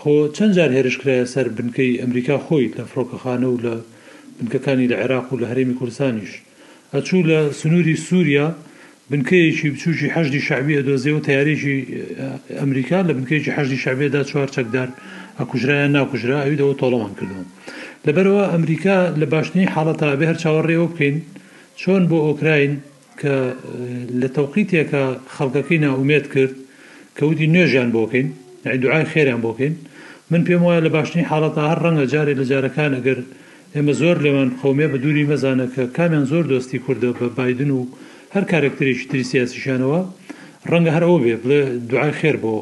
[0.00, 3.74] خۆ چەند جار هێرشکرایە سەر بنکەی ئەمریکا خۆی لە فڕۆکەخانە و لە
[4.38, 6.32] بنکەکانی لە عێراق و لە هەرێمی کوردستانیش
[6.94, 8.46] ئەچوو لە سنووری سووریا
[9.10, 11.76] بنکەیەکی بچوکی حەشی شعبی ئەدۆزیەوە تیارێکی
[12.60, 14.88] ئەمریکا لە بنکەیەکی حەشی شعبێدا چوار چەکدار
[15.40, 17.44] ئەکوژرایان ناکوژرا ئەویدەوە تۆڵەمان کردەوە
[18.06, 21.16] لەبەرەوە ئەمریکا لە باشنی حاڵەتە بە هەر چاوەڕێەوە بکەین
[21.80, 22.74] چۆن بۆ ئۆکراین
[23.20, 23.34] کە
[24.20, 26.54] لە تەوقیتێکە خەڵکەکەی ناومێت کرد
[27.18, 28.28] کەوتی نوێژیان بۆکەین
[28.64, 29.74] دوعای خێریان بۆکەین
[30.30, 33.18] من پێم وایە لە باشنی حاڵەتە هەر ڕەنگە جارێک لە جارەکان ئەگەر
[33.74, 37.80] ئێمە زۆر لەوان خۆمێ بە دووری مەزانە کە کامیان زۆر دۆستی کووردە بە بادن و
[38.34, 40.00] هەر کارێکترێکی تریسیاسیشانەوە
[40.70, 42.54] ڕەنگە هەرەوە بێ بڵێ دوعای خێر بۆ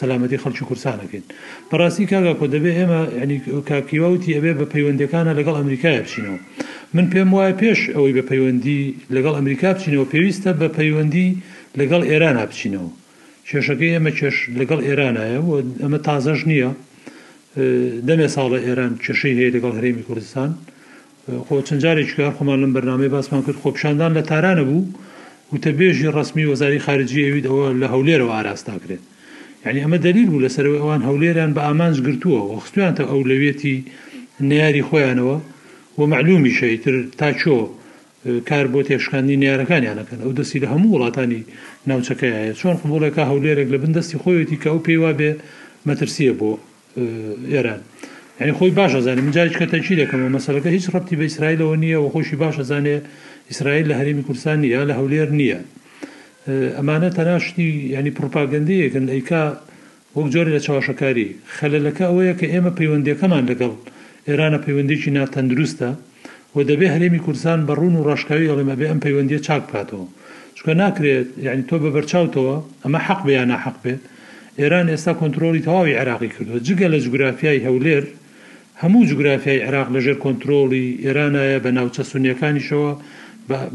[0.00, 1.24] سەلامەتی خەلکی کورسانەکەین
[1.70, 3.38] پڕاستی کاگا کۆ دەبێ ئێمە ینی
[3.70, 6.38] کاکیواوتی ئەبێ بە پەیوەندەکانە لەگەڵ ئەمریکای بچینەوە
[6.94, 8.80] من پێم وایە پێش ئەوەی بە پەیوەندی
[9.16, 11.28] لەگەڵ ئەمریکا بچینەوە پێویستە بە پەیوەندی
[11.78, 12.90] لەگەڵ ئێران بچینەوە
[13.50, 15.50] کێشەکەی ئەمە کێش لەگەڵ ئێرانایە و
[15.82, 16.70] ئەمە تازەش نییە
[18.08, 20.50] دەمێ ساڵە ئێران کێشەی هەیە لەگەڵ هەرێمی کوردستان
[21.46, 24.84] خۆ چەندجارێکار خۆمان لەم بەرنامەی باسمان کرد خۆپشاندان لە تارانە بوو
[25.52, 29.04] وتەبێژی ڕسمی وەزاری خارجیەویدەوە لە هەولێرەوە ئاراستاکرێت
[29.64, 33.76] یعنی ئەمە دلیل بوو لەسەرەوە ئەوان هەولێران بە ئامانج گرتووە و خستویانتە ئەو لەوێتی
[34.50, 35.38] نیاری خۆیانەوە
[35.98, 37.54] و معلومی شەیتر تا چۆ
[38.48, 41.42] کار بۆ تێشکاندی نیارەکانیانەکەن ئەو دەستی لە هەموو وڵاتانی
[41.90, 45.30] ناوچەکەیە چۆن فبولێکە هەولێرێک لە بندستی خۆیەتی کە ئەو پێیوا بێ
[45.88, 46.50] مەترسیە بۆ
[47.54, 47.80] ئێران
[48.40, 52.36] یعنی خۆی باشە زانانی منجارش کە تەچیرێکەوە مەسلەکە هیچ ڕەتی بە ئیسرائیلەوە نییە و خۆشی
[52.42, 52.96] باشە زانێ
[53.50, 55.60] ئیسرائیل لە هەرمی کوردستان یا لە هەولێر نییە
[56.78, 59.42] ئەمانە تەناشتی ینی پرۆپاگەندەیەکن ئەیکا
[60.16, 61.28] وەک جۆری لە چاوەشەکاری
[61.58, 63.74] خەلەکە ئەوەیە کە ئێمە پەیوەندەکەمان لەگەڵ
[64.28, 65.90] ئێرانە پەیوەندێکی ناتەندروستە
[66.54, 70.06] و دەبێ هەرێمی کوردستان بەڕون و ڕاشکاوی ئەڵێمە بێ ئەم پەیوەندی چاک پاتەوە
[70.56, 74.02] چکە ناکرێت یعنی تۆ بە بەرچاوتەوە ئەمە حەق بە یان ناحق بێت
[74.60, 78.04] ئێران ئێستا کۆنتترۆلی تەواوی عراقی کردووە جگە لە جوگرافیای هەولێر
[78.82, 82.92] هەموو جوگرافیای عراق لەژێر کۆنتترۆلی ئێرانایە بە ناوچە سونیەکانیشەوە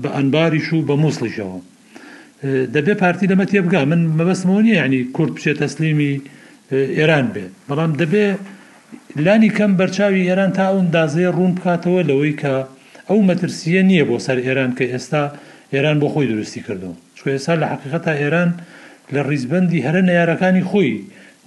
[0.03, 1.57] بە ئەنباریش و بە مووسڵیشەوە
[2.75, 6.13] دەبێ پارتی لەمە تێبگا من مەبەستمەوە نیە ینی کورد بچێت تەسلیمی
[6.97, 8.27] ئێران بێت بەڵام دەبێ
[9.25, 12.53] لانی کەم بەرچاوی ئێران تا ئەوەندازەیە ڕوون بکاتەوە لەوەی کە
[13.09, 15.23] ئەو مەترسیە نییە بۆ سەر ئێران کە ئێستا
[15.73, 18.49] ئێران بۆ خۆی دروستی کردو چ ێستا لە حقیقەتا ئێران
[19.13, 20.93] لە ڕیزبندی هەرە نەیارەکانی خۆی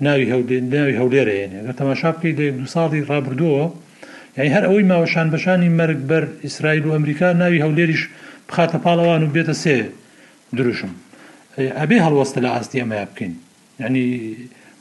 [0.07, 0.27] ناوی
[0.75, 3.65] ناوی هەولێرەێنێ گە تەماشا بکەی دە دو ساڵی ڕابردووە
[4.37, 8.03] یعنی هەر ئەوەی ماوەشان بەشانی مەرگ بەر ئیسرائیل و ئەمریکا ناوی هەولێریش
[8.49, 9.77] بخاتە پاڵەوان و بێتە سێ
[10.57, 10.93] دروشم
[11.81, 13.35] ئەبێ هەڵوەستە لە ئاستی ئەمە بکەین
[13.85, 14.07] ینی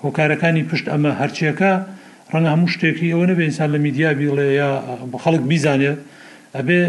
[0.03, 1.71] هۆکارەکانی پشت ئەمە هەرچیەکە
[2.33, 4.69] ڕەنە هەموو شتێکی ئەوە نەبێ ئینسان لە میدیابیڵێ یا
[5.23, 5.99] خەڵک بیزانێت
[6.59, 6.81] ئەبێ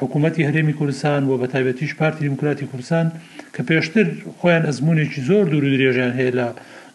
[0.00, 3.06] حکوومەتتی هەرێمی کوردستان بۆ بە تایبەتیش پارتی دموکراتی کوردستان
[3.54, 4.06] کە پێشتر
[4.38, 6.46] خۆیان ئەزمونێکی زۆر دوور درێژیان هەیە لە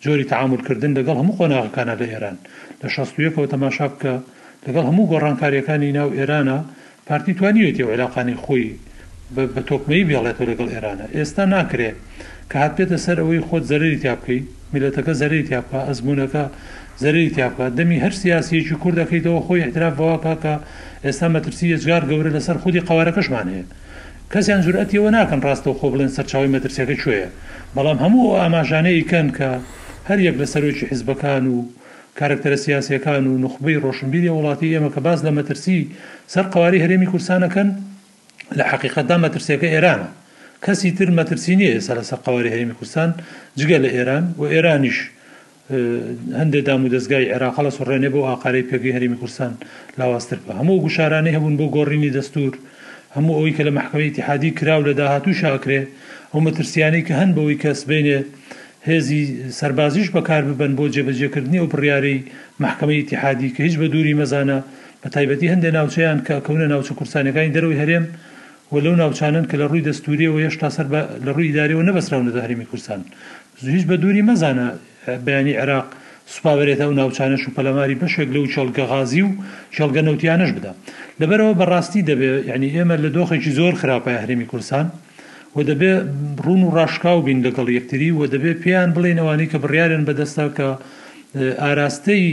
[0.03, 2.37] جۆری تعاملکردن لەگەڵ هەموو قۆناغەکانە لە ئێران
[2.81, 4.13] لە 16ەوە تەماشا بکە
[4.65, 6.57] لەگەڵ هەموو گۆڕانکاریەکانی ناو ئێرانە
[7.07, 8.67] پارتی توانیوێتەوە عێلاقانی خۆی
[9.35, 11.97] بە تۆکمەی بێڵێتەوە لەگەڵ ئێرانە ئێستا ناکرێت
[12.51, 14.41] کە هات پێێتە سەر ئەوەی خۆت زەرری تیا بکەی
[14.73, 16.43] میلەتەکە زەرری تیاپە ئەزمونونەکە
[17.01, 20.53] زەرری تیاکات دەمی هەر سیاسیەکی کوور دەکەیتەوە خۆی احتراف بەواکەکە
[21.05, 23.65] ئێستا مەترسی یجگار گەورە لەسەر خودی قوارەکەشمان هەیە
[24.33, 27.27] کەسیان جورەتیەوە ناکەن ڕاستەوە خۆ بڵێن سەرچاوی مەترسیەکە کوێە
[27.75, 29.49] بەڵام هەموو ئاماژانەیە کەن کە
[30.09, 31.57] هەر یەک لە سەرۆکی حیزبەکان و
[32.19, 35.79] کارکتەرە سیاسەکان و نخبەی ڕۆشنبیری وڵاتی ئێمە کە باز لە مەترسی
[36.33, 37.69] سەر قواری هەرێمی کورسانەکەن
[38.57, 40.09] لە حقیقەتدا مەترسیەکە ئێرانە
[40.65, 43.09] کەسی تر مەترسی نیە سەر لەسەر قواری هەرێمی کوردستان
[43.59, 44.97] جگە لە ئێران و ئێرانیش
[46.41, 49.53] هەندێک دام و دەستگای عێراقا لە سڕێنێ بۆ ئاقارەی پێگەی هەرمی کوردستان
[49.99, 52.53] لاوااستتر بە هەموو گوشارانەی هەبوون بۆ گۆڕینی دەستور
[53.15, 55.81] هەموو ئەوی کە لە مححکەوەی تحادی کراو لە داهاتوو شاکرێ
[56.33, 58.17] ئەو مەترسیانەی کە هەند بەوەی کەس بینێ
[58.87, 59.21] هێزی
[59.59, 62.19] سربازیش بەکار ببن بۆ جێبەجێکردنی ئەو پڕیارەی
[62.63, 64.57] مححکەمەی تحادی کە هیچ بە دووری مەزانە
[65.01, 68.05] بە تایبەتی هەندێک ناوچەیان کە کەونە ناوچە کورسانەکانی دەروی هەرێم
[68.73, 70.85] و لەو ناوچانن کە لە ڕووی دەستوریەوە هێشتا سەر
[71.25, 72.99] لە ڕووی داریەوە نەبەسراونە دە هەرمی کورسان
[73.63, 74.67] زیش بە دووری مەزانە
[75.25, 75.85] بەیانی عێراق
[76.35, 79.29] سوپاوێتە و ناوچانش و پەلەماری بەشێک لەو چڵگە غازی و
[79.75, 80.71] چڵگە نەوتیانش بدە
[81.21, 84.85] لەبەرەوە بەڕاستی دەبێت ینی ئێمە لە دۆخێکی زۆر خراپە هەرێمی کوردستان
[85.55, 85.99] و دەبێت
[86.45, 90.67] ڕون و ڕاشکاو بین لەگەڵ یەکتری و دەبێت پێیان بڵێن ئەوانەی کە بڕیارن بەدەستە کە
[91.63, 92.27] ئاراستەی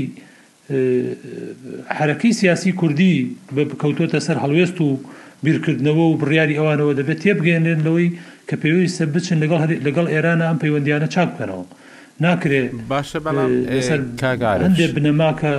[1.99, 3.15] حرەکەی سیاسی کوردی
[3.57, 4.89] بە بکەوتۆتە سەر هەڵوێست و
[5.45, 8.09] بیرکردنەوە و بڕیاری ئەوانەوە دەبێت تێبگەێنێن لەوەی
[8.49, 11.65] کە پێویستە بچن لەگەڵ لەگەڵ ئێرانە ئەم پەیوەندیانە چاک بکەنەوە.
[12.21, 15.55] ناکرێت باشە بەڵام لەسەر کاگار هەندێ بنەماکە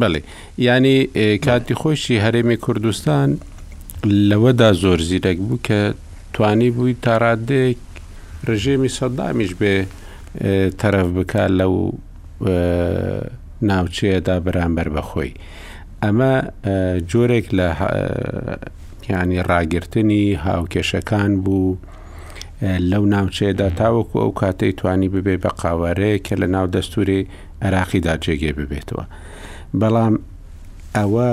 [0.00, 0.20] بەڵێ
[0.58, 0.96] ینی
[1.46, 3.28] کاتی خۆشی هەرێمی کوردستان
[4.30, 5.80] لەوەدا زۆر زیرەک بوو کە
[6.34, 7.78] توانی بووی تاڕادێک
[8.48, 9.76] ڕژێمی سەدامیش بێ
[10.80, 11.74] تەرەف بک لەو
[13.68, 15.32] ناوچەیەدا بەرامبەر بەخۆی
[16.02, 16.32] ئەمە
[17.10, 17.68] جۆرێک لە
[19.10, 21.68] ینی ڕاگررتنی هاوکێشەکان بوو
[22.90, 27.26] لەو ناوچێدا تاوەکو ئەو کاتەی توانی ببێ بە قاوارەیە کە لە ناو دەستوری
[27.62, 29.04] عراقیدا جێگێ ببێتەوە
[29.80, 30.14] بەڵام
[30.96, 31.30] ئەوە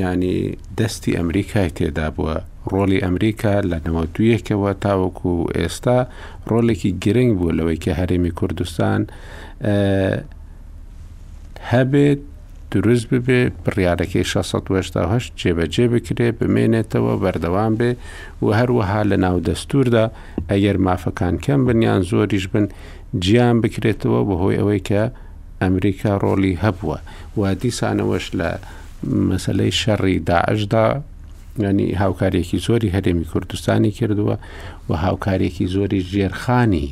[0.00, 0.40] ینی
[0.78, 2.36] دەستی ئەمریکای تێدا بووە
[2.72, 5.98] ڕۆلی ئەمریکا لە نەوە دویەکەوە تاوەکو ئێستا
[6.50, 9.00] ڕۆلێکی گرنگ بوو لەوەی کە هەرێمی کوردستان
[11.72, 12.22] هەبێت
[12.70, 14.80] دروست ببێ بڕیارەکەی 16
[15.38, 17.92] جێبەجێ بکرێ بمێنێتەوە بەردەوام بێ
[18.44, 20.04] و هەروەها لە ناو دەستوردا
[20.50, 22.66] ئەگەر مافەکان کەم بنیان زۆریش بن
[23.24, 25.02] گیان بکرێتەوە بەهۆی ئەوەی کە
[25.62, 26.98] ئەمریکا ڕۆلی هەبووە
[27.38, 28.50] و دیسانەوەش لە
[29.30, 30.86] مەسلەی شەڕی داعشدا
[31.64, 34.36] ینی هاوکارێکی زۆری هەرێمی کوردستانی کردووە
[34.88, 36.86] و هاوکارێکی زۆری ژێرخانی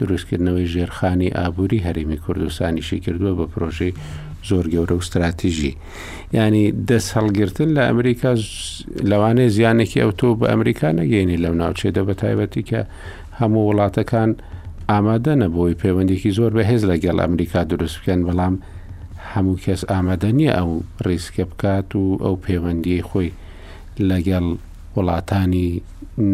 [0.00, 3.94] دروستکردنەوەی ژێرخانی ئابووری هەرێمی کوردستانیشی کردووە بە پرۆژەی
[4.48, 5.76] زۆر گەورە و استراتیژی
[6.32, 8.32] ینی دەست هەڵگرتن لە ئەمریکا
[9.10, 12.80] لەوانەیە زیانێکی ئەو تۆ بە ئەمریکا نەگەینی لەو ناوچێدە بە تایبەتی کە
[13.40, 14.30] هەموو وڵاتەکان
[14.90, 18.54] ئامادە نەبووی پەیوەندێکی زۆر بە هێز لەگەڵ ئەمریکا دروست بکەن بەڵام
[19.32, 20.70] هەموو کەس ئامادە نییە ئەو
[21.06, 23.30] ڕیسکە بکات و ئەو پەیوەندی خۆی
[24.10, 24.46] لەگەڵ
[24.96, 25.68] وڵاتانی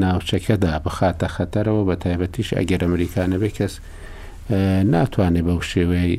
[0.02, 3.74] ناوچەکەدا بخاتە خەتەرەوە بە تایبەتیش ئەگەر ئەمریکانە بێ کەس
[4.90, 6.12] ناتوانێت بەو شێوەی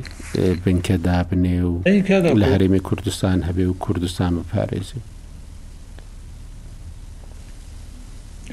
[0.64, 1.80] بنکە دابنێ و
[2.42, 5.00] لە هەرێمی کوردستان هەبێ و کوردستان بپارێزی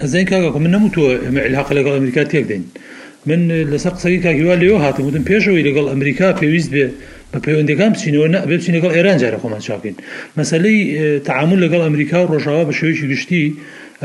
[0.01, 2.63] ئەزای کاکە من نەموتوە ئەمەلاق لەگەڵ ئەمریکا تێک دەین
[3.29, 6.85] من لەسەر قسەی کاکیوا لێەوە هاتموتم پێشەوەی لەگەڵ ئەمریکا پێویست بێ
[7.33, 9.95] بە پەیوەندەکان بچینەوە بچین لەگەڵ ئێران جارە خۆمان چاکەین
[10.37, 10.77] مەسلەی
[11.27, 13.45] تعامل لەگەڵ ئەمریکا و ڕۆژاوا بە شێوەیەکی گشتی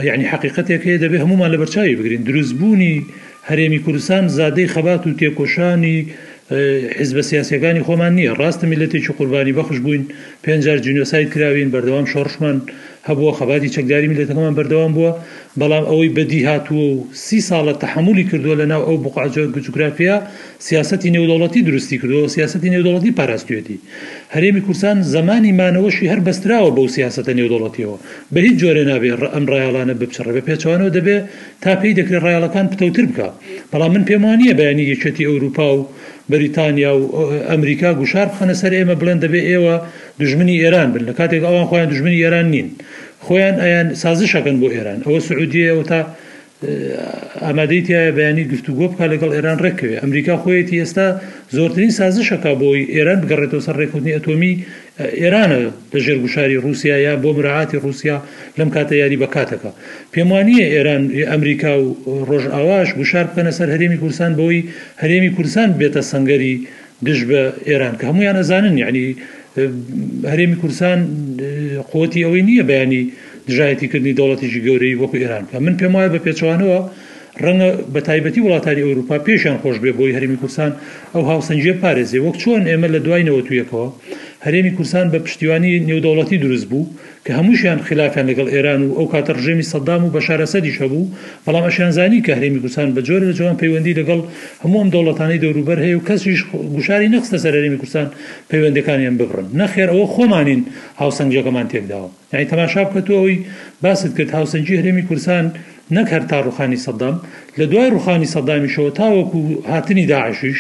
[0.09, 2.95] یعنی حقیقەتێک هەیە دەبێت هەمومان لە بەرچاوی بگرین دروستبوونی
[3.49, 5.97] هەرێمی کوردستان زادەی خەبات و تێکۆشانی
[6.99, 10.05] حز بە سیاسەکانی خۆمان نییە ڕاستە میلەتێکی قوربانی بەخش بووین
[10.45, 12.57] پێجار جینۆسایت کراوین بەردەوام شۆڕشمان
[13.09, 15.13] هەبووە خەباتی چەکداری میلەتەکەمان بەردەوام بووە
[15.61, 20.17] بەڵام ئەوەی بەدی هاتووە و سی ساڵە تحملی کردووە لە ناو ئەو بقاجە گجوگرافیا
[20.67, 23.79] سیاستی نێودەوڵەتی درستی کردووە سیاستی نێودەوڵەتی پاراستوێتی
[24.35, 27.97] هەرێمی کورسان زمانی مانەوەشی هەر بەستراوە بەو سیاستە نێودەوڵەتیەوە
[28.33, 31.23] بە هیچ جۆرە نابێت ئەم ڕایالانە بچڕە بە پێچوانەوە دەبێت
[31.63, 33.29] تا پێی دەکرێت ڕایالەکان پتەوتر بکە
[33.73, 35.81] بەڵام من پێم وانە بەیانی یەکێتی ئەوروپا و
[36.31, 39.75] بریتانیا و ئەمریکا گوشار بخەنە سەر ئێمە بڵند دەبێ ئێوە
[40.23, 42.69] دژمنی ئێران بن لە کاتێک ئەوان خۆیان دژمنی ئێران نین
[43.27, 46.01] خۆیان ئەیان سازشەکەن بۆ ئێران ئەوە سعودیەوە تا
[47.45, 51.07] ئامادەی تایە بەیانی گفتوگۆ بکە لەگەڵ ئێران ڕێکەوێ ئەمریکا خۆیەتی ئێستا
[51.57, 54.53] زۆرترین سازشەکە بۆی ئێران بگەڕێتەوە سەر ڕێکوتنی ئەتۆمی
[55.01, 55.59] ئێرانە
[55.95, 58.17] لەژێر گوشاری رووسیا یا بۆ مراعاتی رووسیا
[58.59, 59.71] لەم کاتە یاری بەکاتەکە
[60.13, 61.87] پێم وانە ئێران ئەمریکا و
[62.29, 64.61] ڕۆژ ئاواش گوشار بکەنە سەر هەرێمی کورسان بەوەی
[65.03, 66.55] هەرێمی کورسان بێتە سنگەری
[67.07, 67.41] گشت بە
[67.71, 69.05] ئێران کە هەمویان ئەزانن یعنی
[70.33, 70.99] هەرێمی کورسان
[71.93, 73.03] قوتی ئەوەی نییە بەیانی
[73.49, 76.79] دژایەتیکردنی دەوڵەتیشی گەورەی وەکو ئێران کە من پێم وایە بە پێچوانەوە
[77.45, 80.73] ڕەنگە بە تایبەتی وڵاتانی ئەوروپا پێشیان خۆش بێ بۆی هەرمی کورسان
[81.15, 83.87] ئەو هاوسنجە پارێزی وەک چۆن ئێمە لە دوای نەوە تویەکەوە
[84.47, 86.91] هەرێمی کورسان بە پشتیوانی نێودەوڵەتی دروست بوو
[87.25, 91.11] کە هەمووشیان خلافیان لەگەڵ ئێران و ئەو کاتە ڕژێمی سەدام و بە شارەسەدیش هەبوو
[91.47, 94.21] بەڵام ئەشانزانی کە هەرێمی کورسان بە جۆر لە جوان پەیوەندی لەگەڵ
[94.63, 96.41] هەموو ئەم دەوڵەتانی دەوروبەر هەیە و کەسیش
[96.77, 98.07] گوشاری نەخستە سەر هەرێمی کورسان
[98.51, 100.61] پەیوەندەکانیان ببڕن نەخێر ئەوە خۆمانین
[101.01, 103.37] هاوسنگجەکەمان تێکداوە یعنی تەماشا بکەتەوەی
[103.83, 105.45] باست کرد هاوسنجی هەرێمی کورسان
[105.97, 107.17] نەک هەر تا ڕوخانی سەدام
[107.59, 109.41] لە دوای ڕوخانی سەدامیشەوە تاوەکو
[109.73, 110.59] هاتنی داعشیش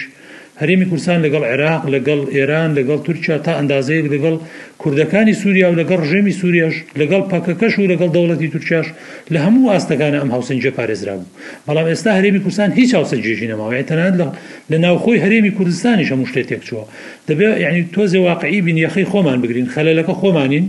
[0.62, 4.34] هەرمی کورسان لەگەڵ عێراق لەگەڵ ئێران لەگەڵ تورکیا تا ئەندازەیەک لەگەڵ
[4.82, 8.86] کوردەکانی سووریا و لەگەڵ ڕژێمی سووریش لەگەڵ پاکەکەش و لەگەڵ دەوڵەتی تورکیاش
[9.34, 11.28] لە هەموو ئاستەکانە ئەم هاوسنجە پارێزرا بوو
[11.66, 14.26] بەڵام ئێستا هەرێمی کورسان هیچ هاوسەنجێژی نەماوە تەنان لە
[14.70, 16.84] لە ناوخۆی هەرێمی کوردستانی هەموو شتێک چووە
[17.28, 20.66] دەبێت یعنی تۆزێ واقعی بین یخی خۆمان بگرین خەلەکە خۆمانین.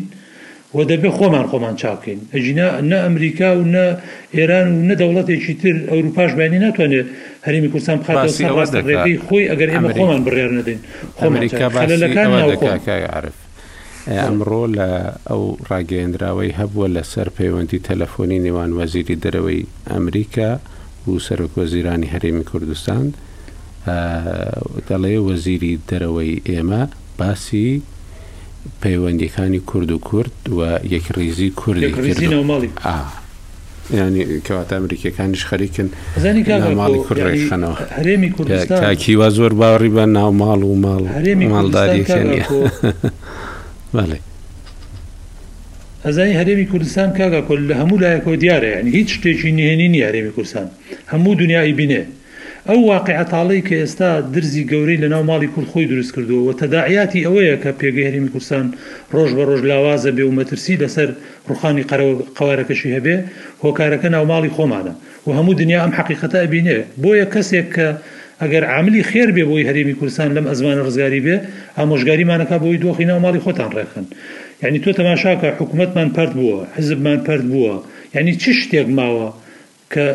[0.78, 3.86] و دەبێ خۆمان خۆمان چاکەین ئەجینا نە ئەمریکا و نە
[4.36, 7.06] ئێران و نە دەوڵەتێکی تر ئەوروپاش بینی ناتوانێت
[7.46, 10.80] هەرمی کوردستان بخاتەوەی خۆی ئەگەر ئێمە خۆمان بڕێر نەدەین
[11.18, 13.38] خۆمەکانعاعرف
[14.24, 14.89] ئەمڕۆ لە
[15.30, 20.52] ئەو ڕاگەیەندراوەی هەبووە لەسەر پەیوەندی تەلەفۆنی نێوان وەزیری دەرەوەی ئەمریکا
[21.08, 23.06] و سەرک وەزیرانی هەرێمی کوردستان
[24.89, 26.84] دەڵێ وەزیری دەرەوەی ئێمە
[27.20, 27.72] باسی
[28.84, 30.60] پەیوەندیەکانی کورد و کورد و
[30.96, 32.74] یەک ڕیزی کوردی
[33.91, 35.88] ینی کەواتە ئەمریکیەکانیش خەریکن
[36.81, 41.01] ماڵی کوڕێکخەنەوە هەرێمی کوردستانکیوا زۆر باوەڕی بە ناو ماڵ و ماڵ
[41.53, 42.45] ماڵداریەکەنیە
[43.95, 44.19] بەڵێ
[46.05, 50.67] ئەزای هەرێمی کوردستان کاگا کۆل لە هەموو لایەکەوە دیارە یعنی هیچ شتێکی نهێنی هەرێمی کوردستان
[51.11, 52.01] هەموو دنیای بینێ
[52.70, 57.55] ئەو واقعەتاڵی کە ئێستا درزی گەورەی لە ناو ماڵی کورخۆی دروست کردووە و تەداعیاتی ئەوەیە
[57.64, 58.66] کە پێگەهێرمی کورسان
[59.16, 61.09] ڕۆژ بە ڕۆژ لاوازە بێ و مەترسی لەسەر
[61.49, 61.84] ڕوخانی
[62.38, 63.16] قوارەکەشی هەبێ
[63.64, 64.93] هۆکارەکە ناوماڵی خۆمانە
[65.26, 67.88] و هەموو دنیا ئەم حقیقەتە ئەبینێ بۆیە کەسێک کە
[68.41, 71.36] ئەگەر عملی خێر بێ بۆی هەرێمی کورسان لەم ئەزمانە ڕزگاری بێ
[71.78, 74.05] ئامۆژگاریمانەکە بۆی دۆخی ناو ماڵی خۆتان ڕێکخن
[74.64, 77.76] یعنی تۆ تەماشاکە حکوومەتمان پرد بووە حزبمان پرد بووە
[78.16, 79.28] یعنی چ شتێک ماوە
[79.94, 80.06] کە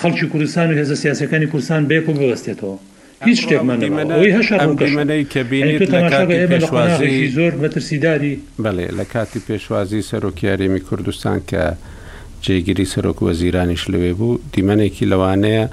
[0.00, 2.74] خەڵکی کوردستان و هێزە سیاسەکانی کوردستان بێک و ببستێتەوە
[3.26, 3.78] هیچ شتێکمان
[4.36, 11.64] هەشمەەی کەبیێشوازی زۆر مەترسیداری بەڵێ لە کاتی پێشوازی سەرۆکیارێمی کوردستان کە
[12.44, 15.64] جێگیری سەرۆک وەزیرانیش لەوێ بوو دیمەنێکی لەوانەیە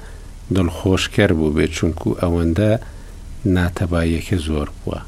[0.56, 2.70] دڵخۆشکەر بوو بێت چونکو ئەوەندە
[3.56, 5.00] ناتەبایەکە زۆر بووە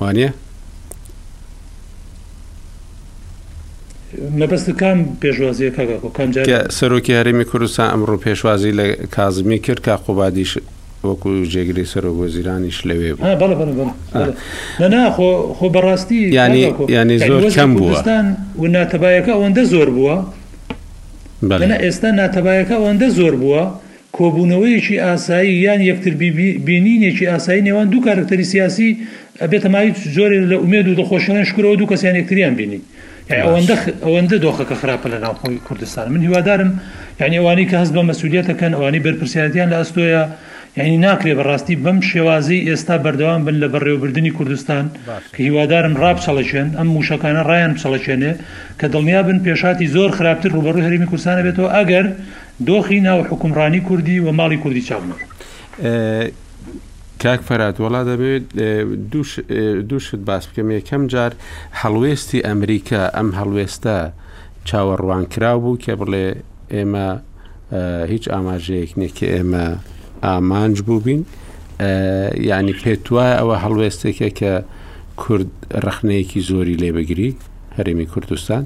[0.00, 0.28] وانە؟
[4.40, 5.82] مەبەستەکان پێشوازیەکە
[6.78, 8.86] سەرۆکی هەرمی کوردستان ئەمڕۆ پێشوازی لە
[9.16, 10.52] کازمی کرد کا قوبادیش
[11.08, 13.10] وەکو جێگری سەر و وەزیرانیش لەوێ
[14.80, 16.62] نەناخۆ خۆ بەڕاستی ینی
[16.96, 18.24] ینی زۆر کەم بووستان
[18.62, 20.16] و ناتەبایەکە ئەوەندە زۆر بووە
[21.84, 23.62] ئێستا ناتەبایەکە ئەوەندە زۆر بووە
[24.16, 26.12] کۆبوونەوەیکی ئاسایی یان یەکتر
[26.68, 28.88] بینینێکی ئاسایی نێوان دوو کارکتەری سیاسی
[29.42, 32.80] ئەبێتەمایی زۆر لە ئومێد و دەخۆشەن شکرەوە دوو کەسیان یەکتریان بینی.
[34.06, 36.70] ئەوەندە دۆخەکە خراپە لە ناوخۆی کوردستان من هیوادارم
[37.20, 40.22] یعنی ئەوانی کە هەست بە مەسوولەتەکەن ئەوانی بەرپرسیاتیان لە ئەستۆیە
[40.78, 44.84] یعنی ناکرێ بەڕاستی بەم شێوازی ئێستا بەردەوام بن لە بەڕێوەبردننی کوردستان
[45.34, 48.32] کە هیوادارم ڕابچەڵەچێن ئەم موشەکانە ڕایان بچەڵەچێنێ
[48.78, 52.06] کە دڵنیا بن پێشاتی زۆر خراپتر ڕوبەڕوو هەرمی کوردستانە بێتەوە ئەگەر
[52.68, 55.20] دۆخی ناو حکومڕانی کوردی و ماڵی کوردی چاونەوە.
[57.22, 58.44] کاک فەرات وڵا دەبێت
[59.90, 61.32] دووشت باس بکەم یەکەم جار
[61.82, 63.96] هەڵوێستی ئەمریکا ئەم هەڵوێستە
[64.68, 66.26] چاوەڕوان کرا بوو کە بڵێ
[66.74, 67.08] ئێمە
[68.12, 69.64] هیچ ئاماژەیەک نیکە ئێمە
[70.26, 71.22] ئامانج بووبین
[72.50, 74.52] ینی پێت وایە ئەوە هەڵوێستێکە کە
[75.22, 75.50] کورد
[75.86, 77.30] ڕخنەیەکی زۆری لێبگری
[77.76, 78.64] هەرێمی کوردستان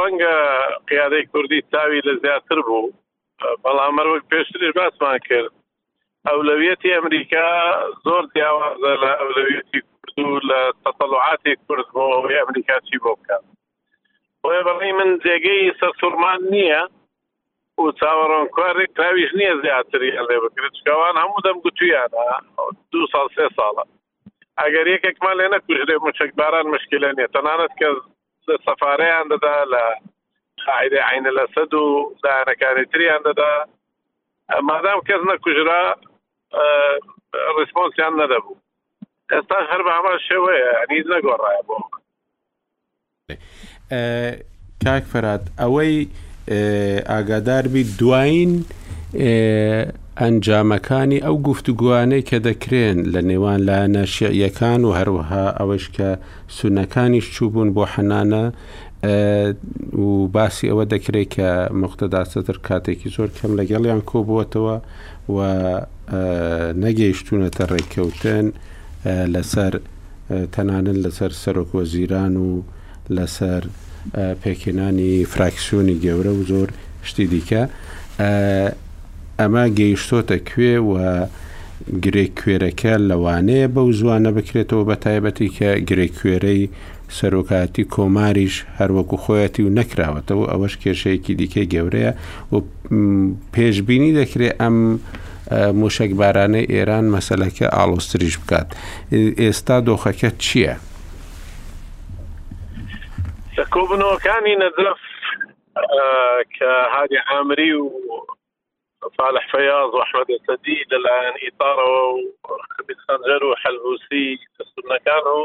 [0.00, 0.34] ڕەنگە
[0.88, 2.92] قیادەی کوردی تاوی لە زیاتر بوو
[3.64, 5.52] بەڵام مەرۆک پێشتر باسمان کرد
[6.28, 7.46] ئەولەویەتی ئەمریکا
[8.06, 13.44] زۆر جیاوازە لە ئەولەویەتی کورد و لە تەتەلوعاتی کورد بۆ ئەوەی ئەمریکا چی بۆ بکات
[14.42, 16.82] بۆیە بەڵی من جێگەی سەر سوورمان نییە
[17.80, 22.24] و چاوەڕۆنکوارێک کراویش نییە زیاتری لێ بکرێت چکەوان هەموو دەم گوتویانە
[22.92, 23.84] دو سال سێ ساڵە
[24.60, 27.88] ئەگەر یەکێکمان لێ نەکوژێ مچەکباران مشکلە نیە تەنانەت کە
[28.66, 29.84] سەفارەیان دەدا لە
[30.68, 31.84] قاعدە عینە لە سەد و
[32.24, 33.50] داەکانی تریان دەدا
[34.70, 35.80] مادام کەس نەکوژرا
[37.58, 38.54] ریسپۆنسیان نەدەبوو
[39.32, 41.76] ئێستا هەر بە ئەمە شێوەیە نیز نەگۆڕایە بۆ
[44.84, 45.94] کاک فەرات ئەوەی
[47.10, 48.52] ئاگادار بی دوایین
[50.22, 56.08] ئەنجامەکانی ئەو گفتوگووانەی کە دەکرێن لە نێوان لایەنە شیعیەکان و هەروەها ئەوەش کە
[56.58, 58.44] سونەکانیش چوبوون بۆ حەنانە
[59.04, 61.50] و باسی ئەوە دەکرێت کە
[61.82, 64.76] مختداسەتر کاتێکی زۆر کەم لەگەڵیان کۆبووەتەوە
[65.34, 65.38] و
[66.84, 68.46] نەگەیشتونەتە ڕێککەوتن
[69.34, 69.72] لەسەر
[70.54, 72.48] تەنانن لەسەر سەرۆکوە زیران و
[73.16, 73.62] لەسەر
[74.42, 76.68] پێکێنانی فراکسیۆنی گەورە و زۆر
[77.08, 77.62] شتی دیکە
[79.40, 80.92] ئەمە گەیشتۆتە کوێ و
[82.04, 86.64] گرێک کوێرەکە لەوانەیە بەو زوانە بکرێتەوە بە تایبەتی کە گرێک کوێرەی
[87.16, 92.12] سەرۆکاتی کۆماریش هەروەکو خۆەتی و نەکراوەتەوە ئەوەش کێشەیەکی دیکەی گەورەیە
[92.52, 92.56] و
[93.54, 94.76] پێشببینی دەکرێت ئەم
[95.80, 98.68] موشک بارانەی ئێران مەسلەکە ئاڵۆستریش بکات
[99.40, 100.74] ئێستا دۆخەکە چییە؟
[103.74, 105.00] کۆبنەوەکانی نەدرف
[106.56, 107.84] کە هادی عامری و
[109.18, 114.26] صالح فياض واحمد السدي للان اطاره وخبيث خنجر وحلهوسي
[114.60, 115.42] السنه كانوا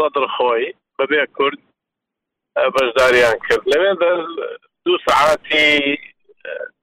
[0.00, 0.66] سەدر خۆی
[0.98, 1.58] بەبێ کورد
[2.74, 3.92] بەشداریان کرد لەوێ
[4.86, 5.68] دو سعاتی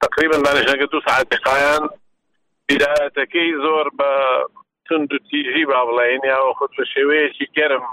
[0.02, 1.84] تقریبا دانیشەکە دو سعاتی قایان
[2.66, 4.10] بیداەتەکەی زۆر بە
[4.86, 7.84] تند و تیژی با بڵێن یاوە خود بە شێوەیەکی گەرم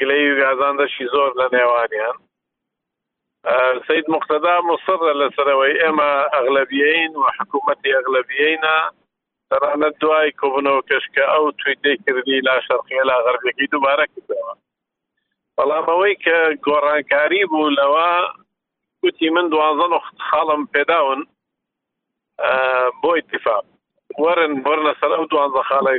[0.00, 2.18] گلەی و گازان دەشی زۆر لە نێوانیان
[3.88, 8.78] سید مختدا مصر لەسەرەوەی ئێمە ئەغلبیین و حکوومەتی ئەغلبیینە
[9.52, 14.52] تەرانە دوای کۆبنەوە کەشکە ئەو تویتەی کردی لا شەرقی لا غەربەکەی دووبارە کردەوە
[15.56, 16.36] بەڵام ئەوەی کە
[16.66, 18.10] گۆڕانکاری بوو لەوە
[19.02, 19.92] گوتی من دوازن
[20.28, 21.20] خاڵم پێداون
[23.02, 23.64] بۆ اتفاق
[24.24, 25.98] وەرن بەرنە سەر ئەو دوانزە خاڵی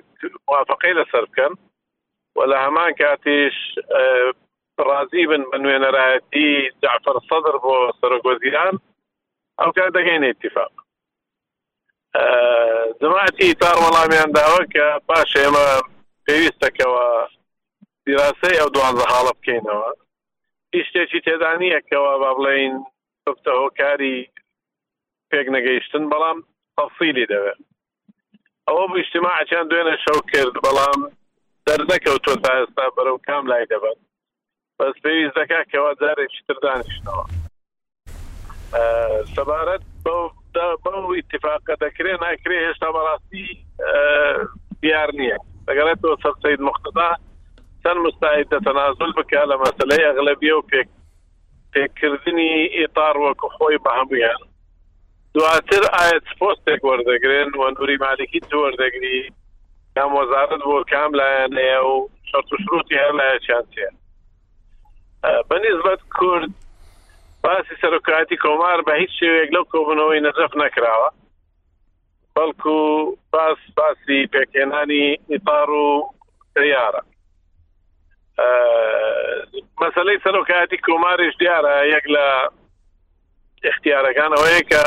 [0.49, 1.53] موافقی لەسەر بکەن
[2.35, 3.55] و لە هەمان کاتیش
[4.87, 6.47] ڕازی بن بە نوێنەرایەتی
[6.81, 8.75] جعفر سەدر بۆ سەرۆگۆزیران
[9.59, 10.73] ئەو کار دەگەین اتفاق
[13.03, 15.65] جماعتی تار وەڵامیان داوە کە پاش ئێمە
[16.25, 17.05] پێویستەکەەوە
[18.05, 19.87] دیراسی ئەو دوانزە حاڵە بکەینەوە
[20.73, 22.73] هیچ شتێکی تێدانیەکەوە با بڵین
[23.35, 24.17] بتە هۆکاری
[25.29, 26.37] پێک نەگەیشتن بەڵام
[26.77, 27.59] تەفسیلی دەوێت
[28.67, 30.99] ئەوە بشتیماعچیان دوێنە شەو کرد بەڵام
[31.69, 33.97] دەرنەکەوتۆ تا ئێستا بەرەو کام لای دەبن
[34.79, 37.23] بەس پێویست دەکات کەەوە جارێکی تردانیشتەوە
[39.35, 40.23] سەبارەت بەو
[40.55, 43.47] بەو اتفاقە دەکرێن ناکرێ هێشتا بەڕاستی
[44.81, 45.37] دیار نییە
[45.67, 47.09] دەگەڵێت تۆ سەر سید مختدا
[47.83, 50.89] چەند مستعدە تەنازل بکە لە مەسلەی ئەغلبیە و پێک
[51.73, 54.41] پێکردنی ئێتار وەکو خۆی بە هەمویان
[55.35, 59.17] دواتر ئاەت پۆستێک وەردەگرن و نووری مالکی وەردەگری
[59.95, 61.95] کام وەزارت بۆ کام لایەنەیە و
[62.29, 63.89] شەرت و شروتی هەر لایە چیانسیە
[65.49, 66.49] بەنیزبەت کورد
[67.47, 71.09] باسی سەرکاتی کۆمار بە هیچ شێوەیەک لەو کۆبنەوەی نەجەف نەکراوە
[72.35, 72.77] بەڵکو
[73.33, 76.13] باس باسی پێکێنانی ئیپار و
[76.55, 77.01] دیارە
[79.81, 82.25] مەسلەی سەرۆکایەتی کۆمارش دیارە یەک لە
[83.69, 84.83] اختیارەکان ئەوەیە کە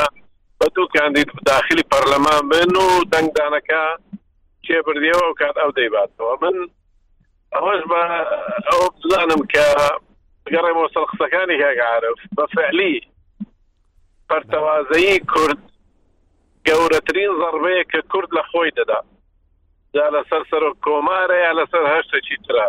[0.59, 3.83] بە دوو کاندید داخلی پەرلەمان بن و دەنگدانەکە
[4.67, 6.57] کێبردیەوە کات ئەو دەیباتەوە من
[7.55, 8.03] ئەوەش بە
[8.71, 9.67] ئەو بزانم کە
[10.53, 12.95] گەڕێ مۆسەل قسەکانی هێگعاعرف بە فعلی
[14.31, 15.61] پەرتەوازایی کورد
[16.69, 19.01] گەورەترین زەربەیە کە کورد لە خۆی دەدا
[19.99, 22.69] یا لەسەر سەر و کۆمارە یا لەسەر هەشتەی تررا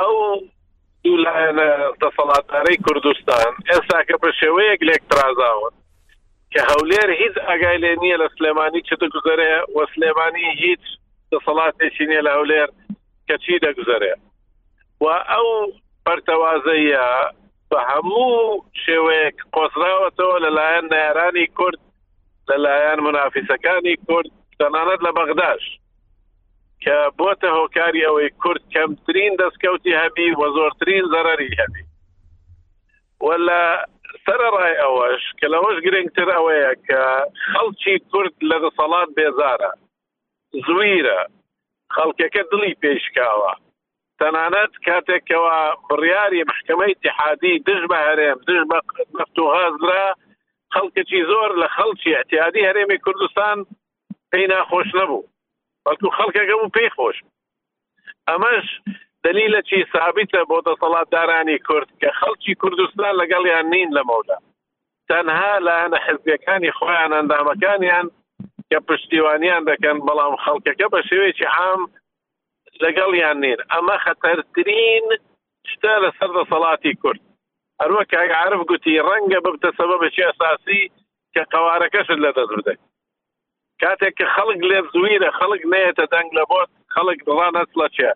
[0.00, 0.14] ئەو
[1.04, 1.68] دوولایەنە
[2.02, 5.72] دەسەڵاتدارەی کوردستان ئێستا کە بە شێوەیەک لێکترازاون
[6.52, 10.84] کە هەولێر هیچ ئەگای لێ نییە لە سلێمانی چ دەگوزارێ وە سلێمانی هیچ
[11.32, 12.68] دەسەڵاتێکی نیە لە هەولێر
[13.28, 14.14] کەچی دەگوزارێ
[15.02, 15.48] و ئەو
[16.08, 17.06] پەرتەوازەیە
[17.70, 21.80] بە هەموو شێوەیەک قۆسراوەتەوە لەلایەن نارانی کورد
[22.48, 24.28] لەلایەن منافیسەکانی کورد
[24.58, 25.64] تەنانەت لە بەغداش
[26.84, 31.82] کە بۆتە هۆکاری ئەوەی کورد کەمترین دەستکەوتی هەبی و زۆرترین زەرری هەبی
[33.26, 33.62] ولا
[34.24, 37.00] سەرڕای ئەوەش کە لەەوەش گرنگتر ئەوەیە کە
[37.52, 39.70] خەڵکی کورد لە دەسەڵات بێزارە
[40.66, 41.20] زویرە
[41.96, 43.52] خەڵکەکە دڵی پێشکاوە
[44.22, 45.54] تەنانەت کاتێکەوە
[45.88, 48.78] بڕیاری محکمەی تحادی دژ بە هەرێم دژ بە
[49.18, 50.04] نفت و غازرا
[50.74, 53.56] خەڵکەکی زۆر لە خەڵکی احتیادی هەرێمی کوردستان
[54.32, 55.28] پێی ناخۆش نەبوو
[55.84, 57.16] بەڵکو خەڵکەکە بوو پێی خۆش
[58.28, 58.66] ئەمەش
[59.24, 64.38] دلیلە چی سابیتە بۆ دەسەڵات دارانی کورد کە خەڵکی کوردستان لەگەڵیان نین لە مەودا
[65.08, 68.06] تەنها لەەنە حزبەکانی خۆیان ئەندامەکانیان
[68.70, 71.82] کە پشتیوانیان دەکەن بەڵام خەڵکەکە بە شێوێکی عام
[72.82, 75.06] لەگەڵیان نین ئەمە خەتەرترین
[75.70, 77.20] شتە لەسەر دەسەڵاتی کورد
[77.84, 78.10] هەروەک
[78.42, 80.82] عرف گوتی ڕەنگە ببتە سەبەبێکی ئەساسی
[81.34, 82.80] کە قوارەکەشت لە دەست بدەیت
[83.82, 88.10] کاتێک کە خەڵک لێ زوویرە خەڵک نێتە دەنگ لە بۆت خەڵک دڵان ئەسڵە چێ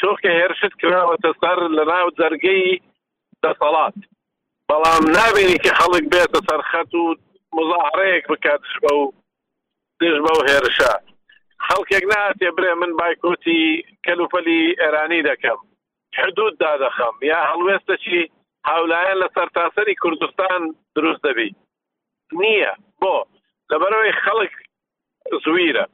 [0.00, 2.68] تۆ کە هێرشت کراوەتە سەر لە ناو جەرگەی
[3.42, 3.96] دەسەڵات
[4.68, 7.04] بەڵام نابینی کە خەڵک بێتە سەرخەت و
[7.56, 9.04] مزاحڕەیەک بکات بە و
[10.00, 11.04] دژ بە و هێرشات
[11.68, 13.60] خەڵکێک ناتێ برێ من بایکوتی
[14.06, 15.58] کەلوپەلی ئێرانی دەکەم
[16.18, 18.18] حدود دادەخەم یا هەڵوێستە چی
[18.70, 20.60] هاولایەن لە سەرتاسەری کوردستان
[20.96, 21.48] دروست دەبی
[22.40, 23.16] نییە بۆ
[23.70, 24.52] لەبەرەوەی خەڵک
[25.44, 25.86] زویرە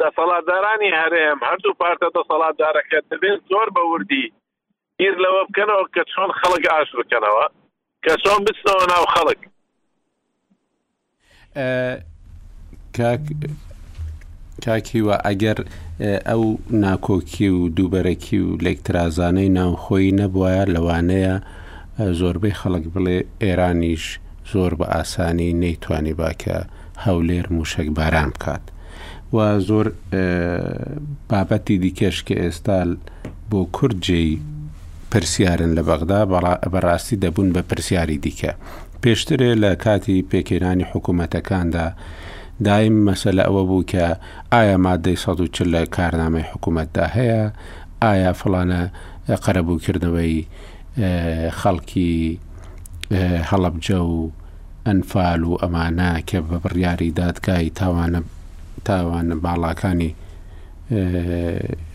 [0.00, 4.24] دەسەڵاتدارانی هەرێم هەردوو پارتە دەسەڵاتدارەکە دەبێت زۆر بەوردی
[5.00, 7.44] گیر لەوە بکەنەوە کە چۆن خەڵک ئاش بکەنەوە
[8.04, 9.40] کە چۆن بچنەوە ناو خەڵک
[14.66, 15.58] تاکیوە ئەگەر
[16.30, 16.42] ئەو
[16.84, 21.34] ناکۆکی و دووبەرەکی و لێکترازانەی ناوخۆی نەبووایە لەوانەیە
[22.20, 24.04] زۆربەی خەڵک بڵێ ئێرانیش
[24.52, 26.58] زۆر بە ئاسانی نەیتوانی باکە
[27.04, 28.64] هەولێر موشک باران بکات
[29.34, 29.36] و
[29.68, 29.86] زۆر
[31.30, 32.78] بابەتی دیکەش کە ئێستا
[33.50, 34.28] بۆ کورجی
[35.10, 36.20] پرسیارن لە بەغدا
[36.72, 38.52] بەڕاستی دەبوون بە پرسیاری دیکە
[39.02, 41.88] پێشترێ لە کاتی پێکێنانی حکوومەتەکاندا
[42.64, 44.04] دایم مەسەلە ئەوە بوو کە
[44.52, 47.42] ئایا مادەی ١ لە کارنامەی حکوومەتدا هەیە
[48.02, 48.80] ئایا فڵانە
[49.44, 50.34] قەرەبووکردنەوەی
[51.60, 52.12] خەڵکی
[53.50, 54.16] هەڵبجە و
[54.86, 58.20] ئەنفال و ئەمانە کە بە بڕیاری دادگای تاوانە
[58.86, 60.12] تاوانە باڵاکانی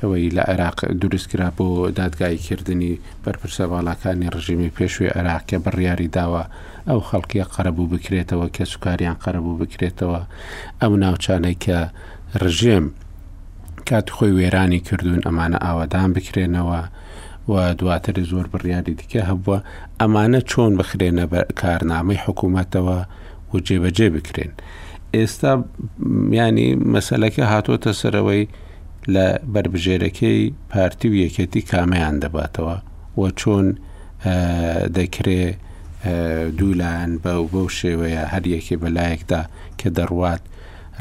[0.02, 1.66] ئەوەی لە عێراق دروستکرا بۆ
[2.00, 6.44] دادگایکردنی بەرپرسە باڵاکانی ڕژیمی پێشوی عراقیە بڕیاری داوە
[6.90, 10.20] ئەو خەڵکیە قەرەبوو بکرێتەوە کە سوکاریان قەرەبوو بکرێتەوە
[10.82, 11.78] ئەم ناوچانەی کە
[12.44, 12.86] ڕژێم
[13.90, 16.80] کات خۆی وێرانی کردوون ئەمانە ئاوادان بکرێنەوە
[17.52, 19.58] و دواتر زۆر بڕیاری دیکە هەبووە
[20.02, 21.26] ئەمانە چۆن بخرێنە
[21.62, 22.98] کارنامەی حکوومەتەوە
[23.52, 24.52] و جێبەجێ بکرێن.
[25.16, 25.54] ئێستا
[26.40, 28.46] ینی مەسلەکە هاتۆتە سەرەوەی
[29.10, 32.78] لە بربژێرەکەی پارتی و یەکەتی کامیان دەباتەوە
[33.20, 33.68] وە چۆن
[34.98, 35.46] دەکرێ
[36.58, 39.42] دوولایەن بە و بەو شێوەیە هەر یەکێ بەلایەکدا
[39.80, 40.44] کە دەڕوات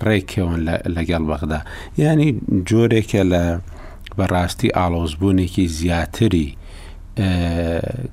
[0.06, 0.60] ڕێکەوەن
[0.96, 1.60] لەگەڵ بەغدا
[2.02, 2.30] ینی
[2.68, 3.44] جۆرێکە لە
[4.18, 6.48] بەڕاستی ئالۆزبوونێکی زیاتری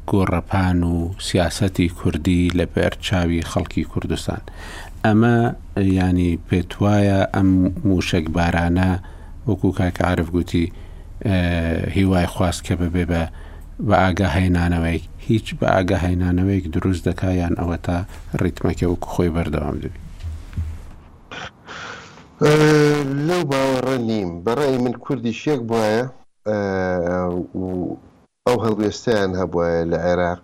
[0.10, 0.96] گۆڕەپان و
[1.28, 4.42] سیاسەتی کوردی لە بەرچاوی خەڵکی کوردستان
[5.06, 5.36] ئەمە
[5.98, 7.50] ینی پێتوایە ئەم
[7.90, 8.92] موشک بارانە
[9.48, 10.64] وەکو کاکە عرف گوتی
[11.96, 13.24] هیوای خواست کە ببێ بە
[13.88, 17.98] بە ئاگا هەینانەوەی هیچ بە ئاگا هەینانەوەیك دروست دەکایان ئەوە تا
[18.42, 20.00] ڕیتمەکە وەکو خۆی بەردەوام دەبی
[23.28, 26.00] لەو باوەڕە نیم بەڕێی من کوردی شێک بواە
[28.48, 30.44] ئەو هەڵوێستیان هەبواە لە عێراق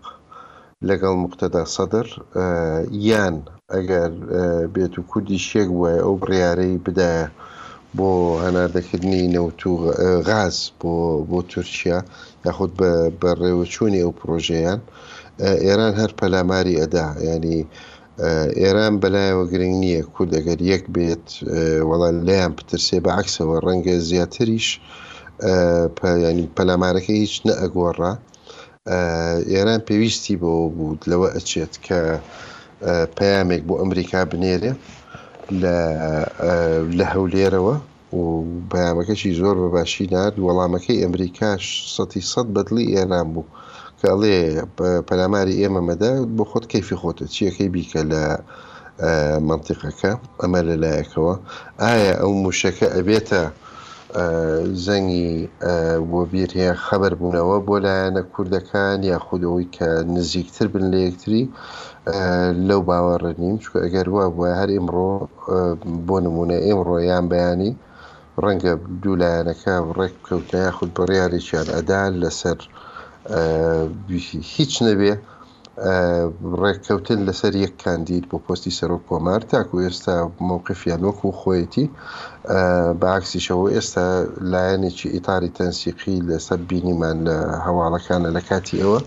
[0.87, 2.07] لەگەڵ مختدا سەدر
[3.09, 3.35] یان
[3.73, 4.11] ئەگەر
[4.73, 7.27] بێت و کوردی شێک وایە ئەو بڕیارەی بدایە
[7.97, 8.07] بۆ
[8.45, 9.73] هەناردەکردنی نەوت و
[10.29, 10.93] غاز بۆ
[11.29, 11.97] بۆ تورکیا
[12.45, 12.71] یاخود
[13.19, 14.79] بە ڕێوەچوونی ئەو پرۆژەیان
[15.65, 17.59] ئێران هەر پەلاماری ئەدا ینی
[18.61, 21.25] ئێران بەلایەوە گرنگ نییە کورد ئەگەر یەک بێت
[21.89, 24.67] وەڵام لەیان پترسێ بە عکسەوە ڕەنگە زیاتریش
[26.29, 28.11] ینی پەلامارەکە هیچ نەئگۆڕە
[29.53, 31.99] ئێران پێویستی بۆ بوو لەوە ئەچێت کە
[33.17, 34.71] پامێک بۆ ئەمریکا بنێرێ
[36.97, 37.75] لە هەولێرەوە
[38.15, 38.21] و
[38.71, 41.63] بەیامەکەشی زۆر بەباشی نرد وەڵامەکەی ئەمریکاش
[41.95, 43.49] سەتی سەد بەدلی ئێنام بوو
[44.01, 44.37] کەڵێ
[45.07, 48.23] پەلاماری ئێمە مەدا بۆ خۆت کەفی خۆتە چیەکەی بیکە لە
[49.49, 51.35] منطقەکە ئەمە لەلایەکەوە
[51.81, 53.43] ئایا ئەو موشەکە ئەبێتە
[54.85, 55.31] زەنگی
[56.09, 61.43] بۆ بیرهەیە خەبەر بوونەوە بۆ لایەنە کوردەکان یا خودەوەی کە نزیکتر بن لە یەکتری
[62.67, 65.11] لەو باوەڕ نیم چکە ئەگەر وا بووە هەر ئمڕۆ
[66.07, 67.71] بۆ نمونە ئێمڕۆ یان بەیانی
[68.43, 72.57] ڕەنگە دوولایەنەکە ڕێک کەوتە یاخود بڕیارێکیان ئەدا لەسەر
[74.55, 75.13] هیچ نەبێ
[76.61, 80.15] ڕێککەوتن لەسەر یەک کاندید بۆ پۆستی سەرۆک کۆمار تاکو ئێستا
[80.47, 81.85] مووقفیان وەکو خۆیەتی
[83.01, 84.05] بەعکسیشەوە ئێستا
[84.51, 87.35] لایەنێکی ئیتاری تەنسیقی لەسەر بینیمان لە
[87.65, 88.99] هەواڵەکانە لە کاتی ئەوە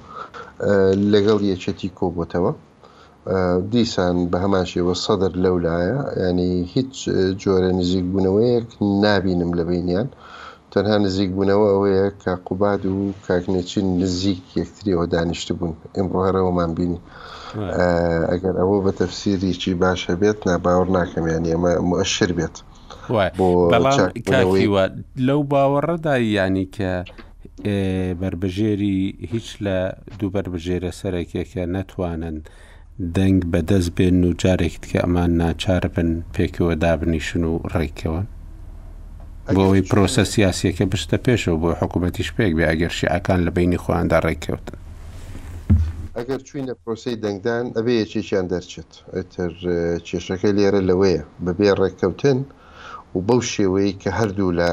[1.13, 2.53] لەگەڵ یەچەتی کۆبتەوە
[3.73, 5.99] دیسان بە هەماشەوە سەدر لەولایە
[6.29, 6.95] ینی هیچ
[7.43, 8.69] جۆرە نزیکبوونەوەیەک
[9.05, 10.09] نابینم لە بینیان
[10.73, 17.01] تەنها نزیکبوونەوە ئەوەیە کە قوباد و کاکنێکی نزیک یەکتریەوە دانیشت بوون ئمڕۆهرەوەمان بینی
[18.33, 22.57] ئەگەر ئەوە بە تەفسیریکی باشە بێت ناباوەڕ ناکەمیان ئێمە مؤشر بێت
[24.33, 24.85] بەڵاموە
[25.29, 26.93] لەو باوەڕەدا ینی کە
[28.21, 28.99] بربژێری
[29.33, 29.79] هیچ لە
[30.21, 32.39] دوو بربژێرە سەرێکێکە نەتوانن
[33.17, 38.27] دەنگ بەدەست بێن و جارێکت کە ئەمان ناچار بن پێکەوە دابنیشن و ڕێکەوەن
[39.55, 44.79] بۆەوەی پرۆسە سیاسیەکە بشتە پێشەوە بۆ حکوومەتیش پێک بێ ئەگەر شیعەکان لە بینی خۆیاندا ڕێککەوتن
[46.19, 49.53] ئەگەر چوینە پرۆسی دەنگدان ئەبێ یەکێکیان دەرچێت ئەتر
[50.07, 52.39] کێشەکە لێرە لەوەیە بەبێ ڕێککەوتن
[53.15, 54.71] و بەو شێوەی کە هەردوو لە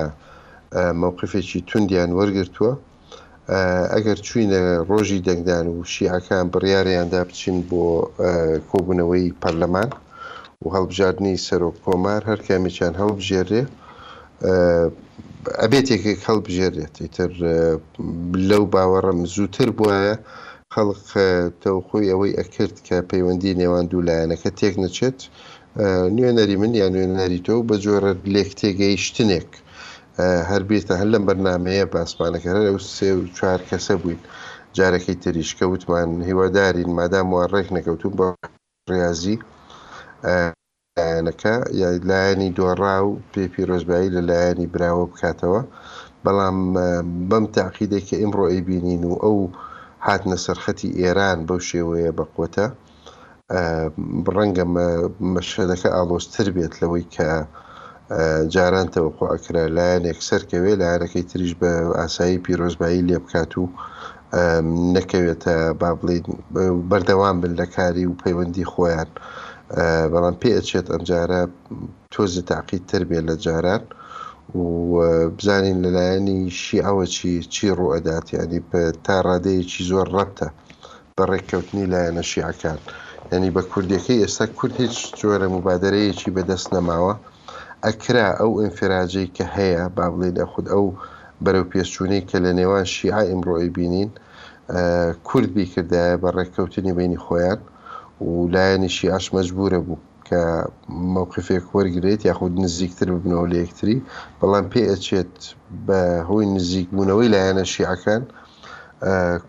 [1.02, 2.74] مووقفێکی توندیان وەرگرتووە
[3.96, 7.84] ئەگەر چوینە ڕۆژی دەنگدان و شیعەکان بڕیاریاندا بچین بۆ
[8.72, 9.90] کۆبوونەوەی پەرلەمان
[10.64, 13.62] و هەڵبژاردننی سەرۆک کۆمار هەر کامێکیان هەڵبژێرێ
[15.62, 17.32] ئەبێت یەکێک هەڵبژێرێت تر
[18.50, 20.14] لەو باوەڕم زووتر بواە
[20.74, 21.04] خەڵق
[21.64, 25.20] تەوخۆی ئەوەی ئەکرد کە پەیوەندی نێوان دوولایەنەکە تێک نەچێت
[26.16, 29.50] نوێنەری من یان نوێنەری تۆ بە جۆرە لێک تێگەیشتنێک
[30.52, 34.20] هەربیێتە هەر لەم بەرنمەیە باسمانەکە هەر سێ و چوار کەسە بووین
[34.78, 38.28] جارەکەی تریشکە وتمان هیوادارین مادام وان ڕێک نەکەوتون بە
[39.00, 39.38] ڕاضی
[41.00, 45.62] لایەنەکە یا لایەنی دۆڕا و پێپی ڕۆژبایی لە لایەنی براوە بکاتەوە
[46.24, 46.58] بەڵام
[47.30, 49.38] بەم تاقیدێککە ئیمڕۆ ئەیبینین و ئەو
[50.08, 52.66] هاتنە سەرخەتی ئێران بەو شێوەیە بەقوتە
[54.36, 54.66] ڕەنگە
[55.34, 57.28] مەشەدەکە ئالۆستر بێت لەوەی کە
[58.56, 63.64] جاران تەوەقعکرا لایەنێک سەرکەوێ لایەنەکەی تریش بە ئاسایی پیرۆزبایی لێ بکات و
[64.96, 66.26] نەکەوێتە با بڵین
[66.90, 69.10] بەردەوام بن لە کاری و پەیوەندی خۆیان
[70.12, 71.42] بەڵام پێ ئەچێت ئەم جارە
[72.14, 73.84] تۆزی تاقیت تر بێ لە جاران
[74.60, 74.60] و
[75.38, 78.60] بزانین لەلایەنی شی ئەوە چی چی ڕوئەدات ینی
[79.06, 80.48] تا ڕادەیەکی زۆر ڕەتە
[81.16, 82.80] بە ڕێککەوتنی لایەنە شیعکان
[83.36, 87.14] ینی بە کوردەکەی ئێستا کورد هیچ جۆرە مبادرەیەکی بەدەست نەماوە
[87.88, 90.86] ئەکرا ئەو ئینفراجەی کە هەیە با بڵێدا خود ئەو
[91.44, 94.10] بەرەو پێشچوونەی کە لە نێوان شیع ئیمڕۆی بینین
[95.28, 97.60] کوردبی کردایە بە ڕێککەوتنی بینی خۆیان
[98.26, 100.40] و لایەنیشی ئاش مەجبورە بوو کە
[101.14, 103.98] مووقفێک وەرگێت یاخود نزیکتر ببنەوە لە یەکتری
[104.40, 105.34] بەڵام پێ ئەچێت
[105.88, 106.00] بە
[106.30, 108.24] هۆی نزیکبوونەوەی لایەنە شیعەکان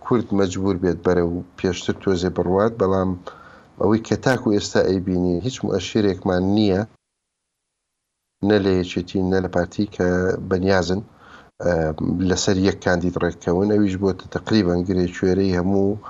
[0.05, 3.11] کورد مەجبور بێت بەرە و پێشتر تۆزێ بڕوات بەڵام
[3.81, 6.82] ئەوەی کە تاکو ئێستا ئەیبینی هیچ عشیرێکمان نییە
[8.49, 10.09] نە لە یەکێتی نە لە پارتی کە
[10.49, 11.01] بەنیازن
[12.31, 16.01] لەسەر یەک کاندید ڕێککەون ئەویش بۆ تقریبان گرێ کوێرەی هەموو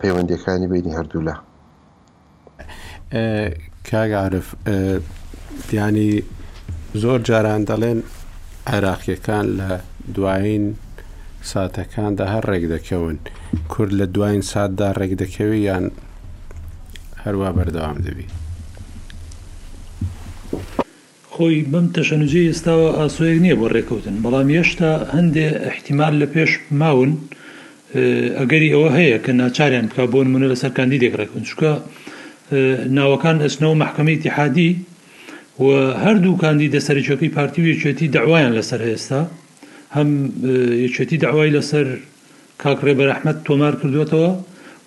[0.00, 1.34] پەیوەندەکانی بینی هەردوو لە
[3.90, 4.48] کاگعرف
[5.68, 6.10] دیانی
[7.02, 7.98] زۆر جاران دەڵێن
[8.72, 9.68] عێراقیەکان لە
[10.14, 10.66] دوایین
[11.52, 13.16] ساتەکاندا هەر ڕێک دەکەون
[13.72, 15.84] کورد لە دوایین ساتدا ڕێک دەکەوی یان
[17.22, 18.26] هەروە بەردەوام دەبی
[21.36, 26.50] خۆی بم تەشەنوجێ ئێستاوە ئاسۆیەک نییە بۆ ڕێکەوتن بەڵام هێشتا هەندێ احتیمال لە پێش
[26.80, 27.10] ماون
[28.40, 31.72] ئەگەری ئەوە هەیە کە ناچاریان بک بۆ منە لەسەر کاندی دێکڕێکن چکە
[32.96, 34.70] ناوەکان ئەچنەوە محکمەی تحادی
[35.64, 35.66] و
[36.04, 39.22] هەردوو کاندی دەسەرچەکەی پارتی و یەکێتی داوایان لەسەر ئێستا
[39.96, 40.08] هەم
[40.86, 41.86] یەکێتی داوای لەسەر
[42.62, 44.30] کاکڕێ بەرەحمەت تۆمار کردوێتەوە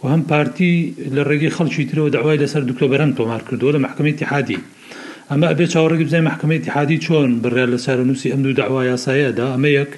[0.02, 0.72] و هەم پارتی
[1.16, 4.60] لە ڕێگەی خەڵکی ترەوە داوای لەسەر دوکتۆبەرەن تۆمار کردووە لە محکمەی تحادی
[5.32, 9.70] ئەمە ئەبێ چاوەڕێک بزای محکمەی تحادی چۆن بڕێ لە سارنووسی ئەم دوو داوا یاسایەدا ئەمە
[9.80, 9.92] یەک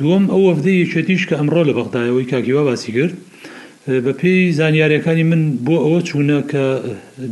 [0.00, 3.14] دووەم ئەو وەفدەی یەکێتیش کە ئەمڕۆ لە بەغدایەوەی کاگیوا باسی کرد
[4.04, 6.64] بە پێی زانیاریەکانی من بۆ ئەوە چوونە کە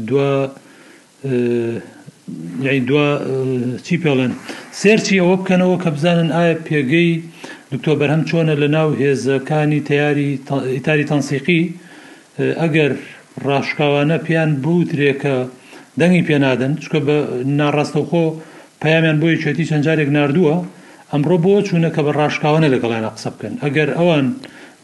[0.08, 0.18] دو
[2.66, 2.98] یعنی دو
[3.86, 4.32] چی پێڵێن
[4.80, 7.10] سێرچی ئەوە بکەنەوە کە بزانن ئایا پێگەی
[7.72, 10.28] دکتۆ بەرهەم چۆنە لە ناو هێزەکانی تیاری
[10.76, 11.62] ئیتاری تەنسیقی
[12.62, 12.92] ئەگەر
[13.46, 15.36] ڕاشکاوانە پیان بوترێکە
[15.98, 17.16] دەنگی پێنادەن چکە بە
[17.58, 18.24] ناڕاستەخۆ
[18.82, 20.54] پەیامیان بۆی چێتی چەندجارێک نردووە
[21.12, 24.26] ئەمڕۆ بۆ چوونەکە بە ڕاشکاوانە لەگەڵیان قسە بکەن ئەگەر ئەوان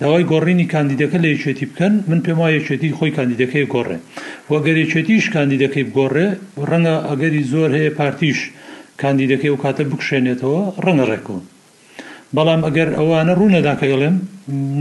[0.00, 3.98] داوای گۆڕینی کاندیدەکە لە یەکێتی بکەن من پێم وایە یەکێتی خۆی کاندیدەکەی گۆڕێ
[4.52, 6.26] وەگەر یەکێتیش کاندیدەکەی بگۆڕێ
[6.70, 8.38] ڕەنگە ئەگەری زۆر هەیە پارتیش
[9.02, 11.42] کاندیدەکەی و کاتە بکشێنێتەوە ڕەنگە ڕێکون
[12.36, 14.16] بەڵام ئەگەر ئەوانە ڕوونەداکەڵێم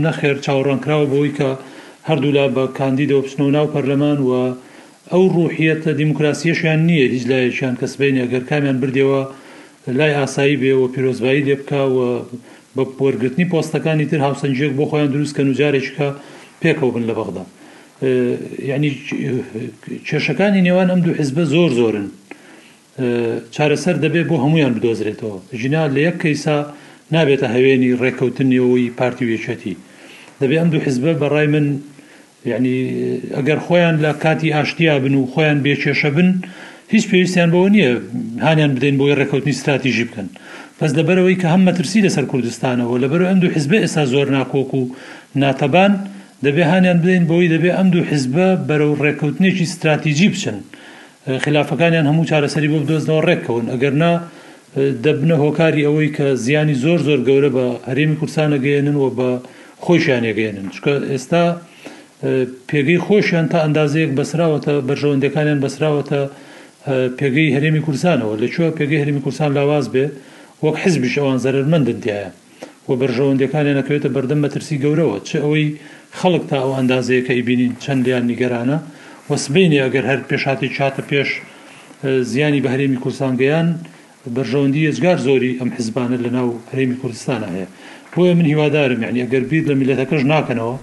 [0.04, 1.48] نەخێر چاوەڕانکراوە بۆی کە
[2.08, 4.40] هەردوولا بە کاندیدە و بچنەوە ناو پەرلەمان وە
[5.12, 9.20] ئەو ڕوحیەتە دیموکراسیەشیان نییە هیچ لایەکیان کەسبین ئەگەر کامیان بردەوە
[9.98, 12.08] لای ئاسایی بێەوە پیرۆزبایی لێ بکەوە
[12.76, 16.08] بە پۆرگرتنی پۆستەکانی تر هاوسنجێک بۆ خۆیان دروستکە نوجارێکە
[16.62, 17.44] پێکەوە بن لە بەغدا
[18.70, 18.90] ینی
[20.08, 22.06] کێشەکانی نێوان ئەم دوو حزبە زۆر زۆرن
[23.54, 26.56] چارەسەر دەبێت بۆ هەمویان بدۆزرێتەوە ژنا لە یەک کەیسا
[27.14, 29.74] نابێتە هەوێنی ڕێککەوتنیەوەی پارتی وێچەتی
[30.40, 31.66] دەبێت ئەم دوو حزبە بەڕای من
[32.50, 32.76] یعنی
[33.36, 36.28] ئەگەر خۆیان لە کاتی ئاشتیا بن و خۆیان بێکێشە بن
[36.88, 37.90] هیچ پێویستیان بۆ نییە
[38.44, 40.28] هاانیان بدەین بۆی ڕێکوتنی استراتیژی بکەن
[40.78, 44.82] پس لەبەرەوەی کە هەم مەترسی لەسەر کوردستانەوە لەبەر ئەم دوو حزب ئێستا زۆر ناکۆک و
[45.42, 45.92] ناتەبان
[46.46, 50.58] دەبێ هاانیان بدەین بۆی دەبێ ئەم دوو حزبە بەرەو ڕێککەوتنێکی استراتیژی بچن
[51.44, 54.12] خلافەکانیان هەموو چارەسەری بۆ بدۆزنەوە ڕێککەون ئەگەرنا
[55.04, 59.28] دەبنە هۆکاری ئەوەی کە زیانی زۆر زۆر گەورە بە هەرێمی کورسانە گەێنن و بە
[59.84, 61.44] خۆشیانێگەێنن چکە ئێستا
[62.68, 66.20] پێگەی خۆشیان تا ئەندازەیەک بەسراوەتە بەرژەوەندەکانیان بەسراوەتە
[67.18, 70.06] پێگەی هەرێمی کورسانەوە لەکوێ پێگەی هەرمی کورسان لاواز بێ
[70.64, 72.26] وەک حزبیش ئەوان زەرمەندندایە
[72.88, 75.66] و بەرژەوەندەکانیان نەکەوێتە بەردەم بەترسی گەورەوە چ ئەوەی
[76.18, 78.78] خەڵک تا ئەو ئەندازەیەەکەی بینین چەندیان نیگەرانە
[79.30, 81.30] وەسبینی ئەگەر هەر پێشاتی چاتە پێش
[82.30, 83.68] زیانی بە هەرێمی کورسانگەیان
[84.36, 87.68] بەرژەوەندی ێزگار زۆری ئەم حزبانە لە ناو هەرێمی کوردستانە هەیە
[88.12, 90.76] بۆیە من هیوادارم یعنی ئەگەر بیر لە میلەتەکەش ناکەنەوە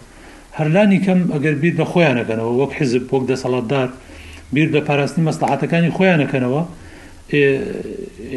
[0.59, 3.89] هەرلانی کەم ئەگەر بیر بە خۆیانەکەنەوە وەک حزب وەک دەسەڵاتدار
[4.55, 6.61] بیر بە پاراستنی مەستەحاتەکانی خۆیانەکەنەوە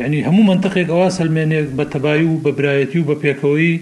[0.05, 3.75] ینی هەموو منتەقێکەوە سلمێنێک بە تەبایی و بە برایەتی و بە پێکەوەی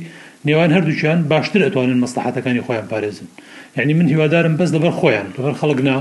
[0.46, 3.26] نێوان هەردووچیان باشتر ئەتوانن مەستەحاتەکانی خۆیان پارێزن
[3.76, 5.96] یعنی من هیوادارم بەس لەبەر خۆیان لەبەر خەڵکنا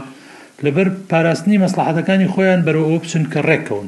[0.65, 3.88] لەبەر پاراستنی مەسلحاتەکانی خۆیان بەرەوە ئەوە بچن کە ڕێکەون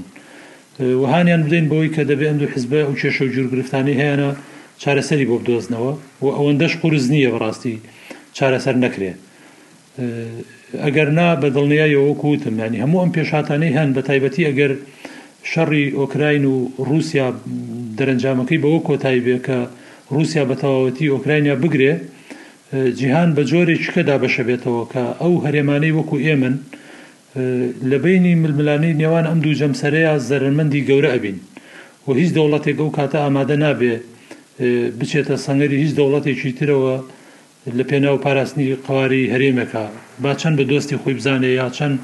[1.01, 4.29] وهانیان بدەین بەوەی کە دەبێ ئەم دوو حزبە ئەو کێشە و جوورگرفتانی هەیەە
[4.81, 5.93] چارەسەری بۆ بدۆزنەوە
[6.23, 7.75] و ئەوەندەش قرز نییە بەڕاستی
[8.39, 9.11] چارەسەر نەکرێ
[10.85, 14.71] ئەگەر نا بە دڵنیایەوەکوتم ینی هەموو ئەم پێشاتانەی هەن بە تایبەتی ئەگەر
[15.51, 16.55] شەڕی ئۆکراین و
[16.87, 17.27] رووسیا
[17.97, 19.57] دەرەنجامەکەی بەوە کۆتایی بێ کە
[20.15, 21.93] رووسیا بە تەواوەتی ئۆکراینیا بگرێ
[22.99, 26.55] جیهان بە جۆرێک شکەدا بەشە بێتەوە کە ئەو هەرێمانەی وەکو ئێمن
[27.89, 31.37] لە بینی ململانەی نێوان ئەم دوو جەمسەرەیە زەرمەندی گەورە ئەبین
[32.07, 33.95] و هیچ دەوڵاتێک ئەو کاتە ئامادە نابێ
[34.99, 36.95] بچێتە سەنگەری هیچ دەوڵاتێکی ترەوە
[37.73, 39.83] لە پێناو پاراستنی قواری هەرێمەکە
[40.23, 41.99] با چەند بە دۆستی خۆی بزانێ یا چەند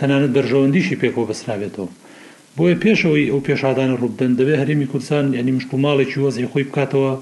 [0.00, 1.88] تەنانەت بەرژەوەندیشی پێکەوە بەسرابێتەوە
[2.56, 7.12] بۆیە پێشەوەی ئەو پێشادانە ڕووبدەن دەبێت هەرمی کوردستان ینی مشتوماڵێکی وەزی خۆی بکاتەوە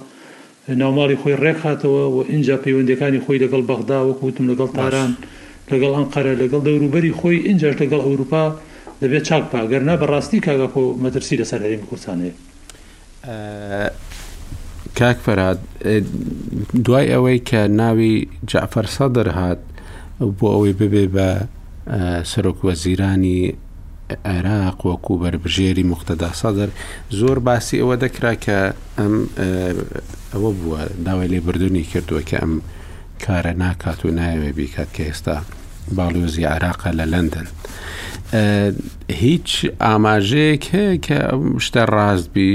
[0.81, 5.11] ناوماڵی خۆی ڕێکخاتەوە و اینجا پەیوەندەکانی خۆی لەگەڵ بەغدا وەکوتم لەگەڵ تاران
[5.71, 8.45] لەگەڵ ئەنقەرە لەگەڵ دەوروبەری خۆی اینجاش لەگەڵ ئەوروپا
[9.03, 12.33] دەبێت چاک پاگەرنا بەڕاستی کاگەکۆ مەترسی لەسەر هەرمی کوردستانەیە
[14.99, 15.59] کاک فەراد
[16.87, 19.61] دوای ئەوەی کە ناوی جعفەر سەدر هات
[20.39, 21.29] بۆ ئەوەی ببێ بە
[22.31, 23.41] سەرۆک وەزیرانی
[24.27, 26.71] عێراق وەکو بەربژێری مختدا سەدر
[27.19, 28.59] زۆر باسی ئەوە دەکرا کە
[28.99, 29.15] ئەم
[30.33, 32.53] ئەوە بووە داوای لێبردوننی کردووە کە ئەم
[33.25, 35.37] کارە ناکات و نایوێ بیکات کە ئێستا
[35.97, 37.49] باڵۆزی عراقە لە لەندن.
[39.25, 39.49] هیچ
[39.87, 41.19] ئاماژەیەک هەیە کە
[41.67, 42.55] شتە ڕاستبی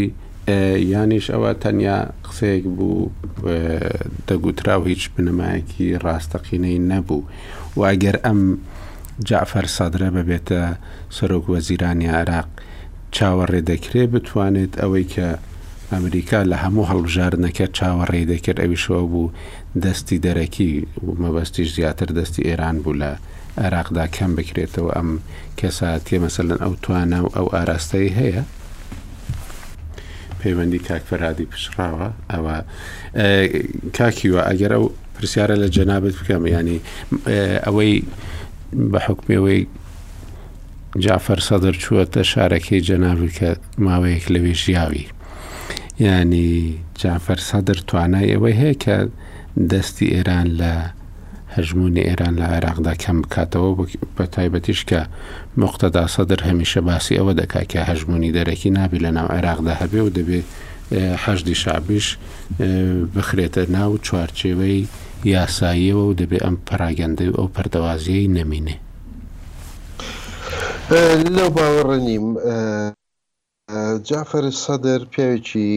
[0.50, 3.12] یانیش ئەوە تەنیا قسەیەک بوو
[4.30, 7.24] دەگوترا و هیچ بنمایەکی ڕاستەقینەی نەبوو
[7.82, 8.40] واگەر ئەم
[9.30, 10.62] جعفەر سادرە ببێتە
[11.16, 12.48] سەرۆک وەزیرانی عراق
[13.16, 15.28] چاوەڕێ دەکرێ بتوانێت ئەوەی کە
[15.92, 19.34] ئەمریکا لە هەموو هەڵبژارنەکە چاوەڕێ دەکرد ئەویشەوە بوو
[19.84, 20.72] دەستی دەرەکی
[21.22, 23.12] مەبەستیش زیاتر دەستی ئێران بوو لە
[23.64, 25.10] عێراقدا کەم بکرێتەوە ئەم
[25.60, 28.44] کەساتیە مەسەن ئەو توانە و ئەو ئاراستەی هەیە
[30.48, 32.56] پەیوەندی کاکفەرادی پشراوە ئەوە
[33.98, 36.78] کاکیوە ئەگەر ئەو پرسیارە لە جەنابەت بکەم ینی
[37.66, 37.94] ئەوەی
[38.92, 39.62] بە حکمەوەی
[41.06, 43.50] جافەر سەدر چووەتە شارەکەی جەنابکە
[43.86, 45.06] ماوەیەک لەوێ ژیاوی
[46.06, 46.52] ینی
[47.02, 48.96] جافەر سەدر توانای ئەوەی هەیە کە
[49.72, 50.74] دەستی ئێران لە
[51.58, 53.72] هەژمونی ئێران لە عێراقدا کەم بکاتەوە
[54.16, 55.02] بە تایبەتیش کە
[55.62, 60.14] مختدا سەدر هەمیشە باسی ئەوە دەکا کە هەژمونی دەرەکی نابی لە ناو عێراقدا هەبێ و
[60.18, 60.42] دەبێ
[61.24, 62.08] حەشدی شابیش
[63.16, 64.80] بخرێتە ناو چوارچێوەی
[65.34, 68.76] یاساییەوە و دەبێت ئەم پراگەندەی ئەو پەردەوازیەی نەمینێ
[71.38, 72.26] لەو باوەڕە نیم
[74.10, 75.72] جافەر سەدر پێوێکی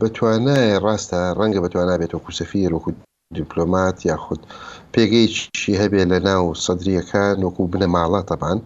[0.00, 2.90] بەتوانای ڕاستە ڕەنگە بەتوانابێتەوە کوسەفیر وکو
[3.36, 4.40] دیپلۆمات یاخود
[4.92, 8.58] پێگەیشی هەبێ لە ناو سەدرریەکان وەکو بنە ماڵە آه، تەبان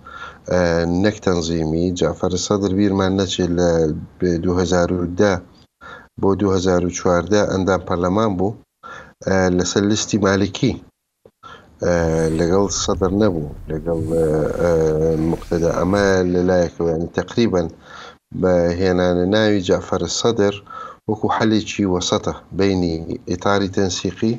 [1.05, 3.71] نەک تەنزیمی جافەر سەدر بیرمان نەچێت لە
[4.45, 5.41] 2010
[6.21, 8.57] بۆ 2014 ئەندام پەرلەمان بوو
[9.33, 10.73] آه، لەسەر لیستی مالکی
[11.89, 14.01] آه، لەگەڵ سەدر نەبوو لەگەڵ
[15.33, 16.03] مقتدا ئەمە
[16.93, 17.63] يعني تقريبا
[18.41, 20.55] بە هێنانە ناوی جافەر سەدر
[21.09, 22.95] وەکو حەلێکی وەسەتە بینی
[23.31, 24.35] ئێتاری تەنسیقی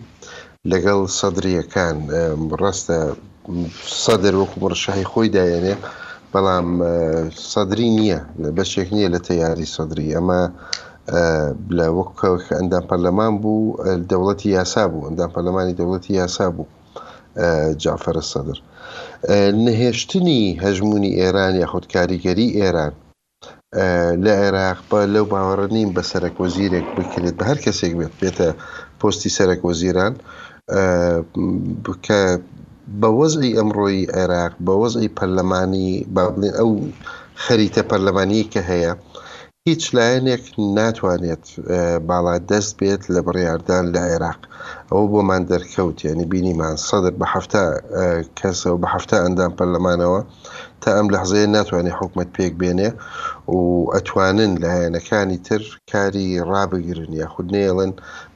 [0.71, 1.95] لەگەڵ سەدرریەکان
[2.61, 2.97] ڕاستە
[4.03, 5.75] سەدر وەکو مڕشاهی خۆی دایەنێ
[6.33, 6.69] بەڵام
[7.53, 8.19] سەدرری نییە
[8.57, 10.41] بەشێک نییە لە تەیاری سەدرری ئەمە
[11.77, 12.09] لە وەک
[12.57, 13.63] ئەندام پەرلەمان بوو
[14.09, 16.67] دەوڵەتی یاسا بوو ئەندام پەرلەمانی دەوڵەتی یاسا بوو
[17.83, 18.57] جافرە سەدر
[19.65, 22.93] نهێشتنی هەژمونی ئێران یاخود کاریگەری ئێران
[24.25, 28.47] لە عێراق بە لەو باوەڕە نیم بە سەرک وەزیرێک بکرێت بە هەر کەسێک بێت بێتە
[28.99, 30.19] پستی سەرک وەزیران و
[32.05, 32.21] کە
[32.99, 36.71] بە وەزی ئەمڕۆی عێراق بە وەزی پەرلەمانی بابلێن ئەو
[37.43, 38.91] خەریتە پەرلەمانی کە هەیە
[39.67, 40.43] هیچ لایەنێک
[40.77, 41.45] ناتوانێت
[42.09, 44.39] باڵا دەست بێت لە بڕیاردان لە عێراق
[44.91, 47.63] ئەوە بۆمان دەرکەوت ینی بینیمان سەدر بە هەفتە
[48.39, 50.19] کەسەوە بە هەفتە ئەندام پەرلەمانەوە
[50.81, 52.89] تا ئەم لەحزەیە ناتوانێت حکومت پێک بێنێ
[53.55, 53.59] و
[53.93, 55.61] ئەتوانن لایەنەکانی تر
[55.91, 57.91] کاری ڕابگرن یا خودنێڵن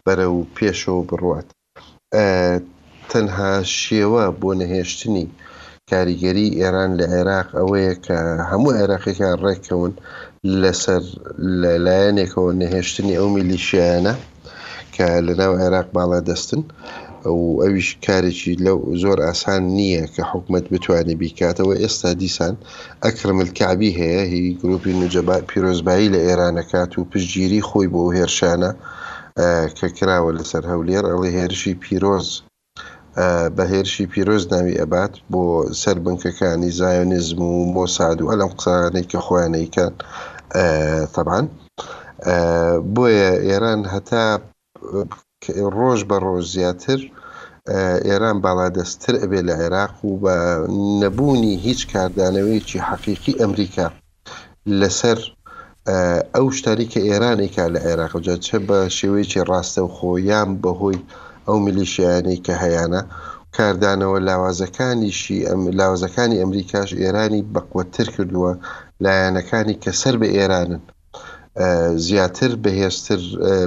[0.06, 1.50] بەرە و پێشەوە بڕات
[3.12, 5.26] تەنها شێوە بۆ نەهێشتنی
[5.92, 8.18] کاریگەری ئێران لە عێراق ئەوەیە کە
[8.50, 9.94] هەموو عێراقیەکان ڕێکەون
[10.62, 11.04] لەسەر
[11.62, 14.14] لەلایەنێکەوە نەهێشتنی ئەو میلیشیانە
[14.96, 16.62] کە لەناو عێراق باڵا دەستن
[17.26, 22.56] ئەو ئەویش کارێکی لەو زۆر ئاسان نییە کە حکومت بتوانێت بیکاتەوە ئێستا دیسان
[23.06, 28.72] ئەکرمل کابی هەیە هی گروپی نوجەبات پیرۆزبایی لە ئێرانەکات و پشتگیری خۆی بۆ هێرشانە
[29.78, 32.28] کە کراوە لەسەر هەولێر ئەڵێ هێرشی پیرۆز
[33.56, 35.44] بە هێرشی پیرۆز ناوی ئەبات بۆ
[35.82, 39.96] سەر بنکەکانی زایۆنزم و مۆساد و ئەلم قسانەی کە خۆیانەیکات
[41.14, 41.46] تەبان
[42.96, 44.26] بۆیە ئێران هەتا
[45.78, 47.00] ڕۆژ بە ڕۆژ زیاتر
[48.10, 50.36] ئێران باادەستتر ئەبێ لە عێراق و بە
[51.02, 53.88] نەبوونی هیچ کاردانەوەیکی حەقیقی ئەمریکا
[54.80, 55.20] لەسەر
[56.36, 61.00] ئەو شتاری کە ئێرانێکا لە عێراقجا چە بە شێوەیەکی ڕاستە و خۆیان بەهۆی
[61.48, 63.02] ئەو میلیشیانەی کە هەیەە
[63.58, 68.52] کاردانەوە لاوازەکانیشی ئەم لاوازەکانی ئەمریکاش ئێرانی بەقوەتر کردووە
[69.04, 70.82] لایەنەکانی کە سەر بە ئێرانن
[72.06, 72.52] زیاتر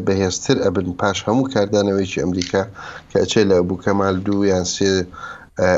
[0.07, 2.63] بەهێزتر ئەبن پاش هەموو کاردانەوەیکی ئەمریکا
[3.11, 4.89] کە ئەچێ لە بوو کەمال دوو یان سێ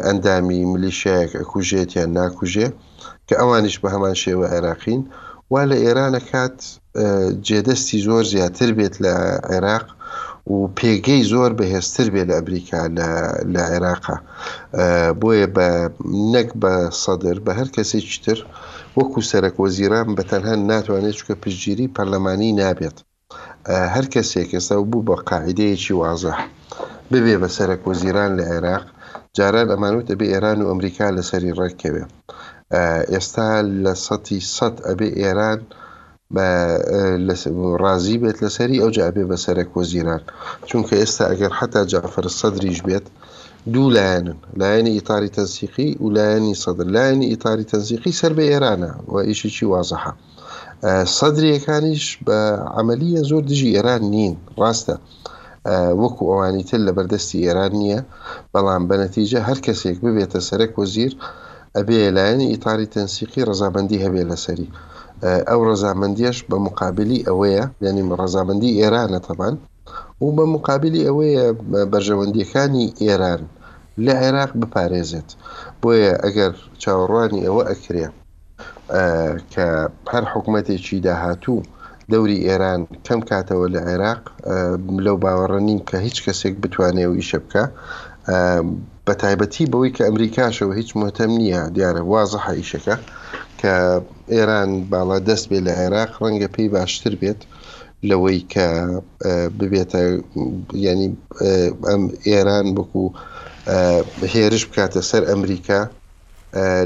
[0.06, 2.66] ئەندامی ملیشایەک ئەکوژێت یان ناکوژێ
[3.28, 5.10] کە ئەوانیش بە هەمان شێوە عێراقین و
[5.52, 6.58] وا لە ئێرانە کات
[7.48, 9.12] جێدەستی زۆر زیاتر بێت لە
[9.50, 9.86] عێراق
[10.52, 12.80] و پێگەی زۆر بەهێزتر بێت لە ئەمریکا
[13.54, 14.16] لە عێراقا
[15.20, 15.68] بۆیە بە
[16.32, 18.38] نەک بە سەدر بە هەر کەسێکی تر
[18.98, 22.96] وەکو سەرک وەزیران بە تەنها ناتوانێت چکە پشتگیری پەرلەمانی نابێت
[23.94, 26.34] هەر کەسێک ئێستا بوو بە قاعدەیەکی وازە
[27.12, 28.84] ببێ بە سەرک وەزیران لە عێراق
[29.36, 32.04] جاران ئەمانوت دەبێ ئێران و ئەمریکا لەسەری ڕێککەوێ
[33.12, 35.60] ئێستا آه، لە سەتی سەد ئەبێ ئێران
[37.82, 40.22] ڕازی آه، بێت لەسەری ئەو جابێ بە سەرێک وەزیران
[40.68, 43.06] چونکە ئێستا ئەگەر حتا جافر سەدریش بێت
[43.72, 49.16] دوو لایەنن لایەنی ئیتاری تەنسیقی و لایەنی سەدر لایەنی ئیتاری تەنسیقی سەر بە ئێرانە و
[49.28, 50.12] ئیشیی وازەحە
[50.90, 52.38] آه، سەدریەکانیش بە
[52.80, 54.96] عملیە زۆر دژی ئێران نین ڕاستە.
[56.02, 58.00] وەکو ئەوانی تر لە بەردەستی ئێران نییە
[58.52, 61.12] بەڵام بەنەتیجە هەر کەسێک ببێتە سەرک وەزیر
[61.78, 64.68] ئەبێ لایەنی ئیتاری تەنسیقی ڕزابندی هەبێ لەسەری
[65.50, 69.54] ئەو ڕزامەندیەش بە مقابلی ئەوەیە یعنی ڕزامەندی ئێرانە تەبان
[70.24, 71.44] و بە مقابلی ئەوەیە
[71.92, 73.42] بەرژەوەندیەکانی ئێران
[74.04, 75.28] لە عێراق بپارێزێت
[75.80, 78.06] بۆیە ئەگەر چاوەڕوانی ئەوە ئەکرێ
[79.52, 79.66] کە
[80.12, 81.58] هەر حکوومەتێکی داهاتوو
[82.12, 84.22] دەوری ئێران کەم کاتەوە لە عێراق
[85.04, 87.64] لەو باوەڕە نیم کە هیچ کەسێک بتوانێ و ئیشە بکە
[89.06, 92.96] بە تایبەتی بەوەی کە ئەمریکاشەوە هیچ مۆتەم نییە دیارە وازە حیشەکە
[93.60, 93.74] کە
[94.34, 97.40] ئێران باڵا دەست بێت لە عێراق ڕەنگە پێی باشتر بێت
[98.08, 98.66] لەوەی کە
[99.58, 100.00] ببێتە
[100.88, 101.08] ینی
[101.88, 103.04] ئەم ئێران بکو
[104.34, 105.80] هێرش بکاتە سەر ئەمریکا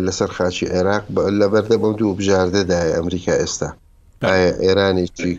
[0.06, 1.05] لەسەر خاچی عێراق
[1.40, 3.68] لە بەردە بەم دوو بژاردەدای ئەمریکا ئێستا
[4.64, 5.32] ئێرانێکی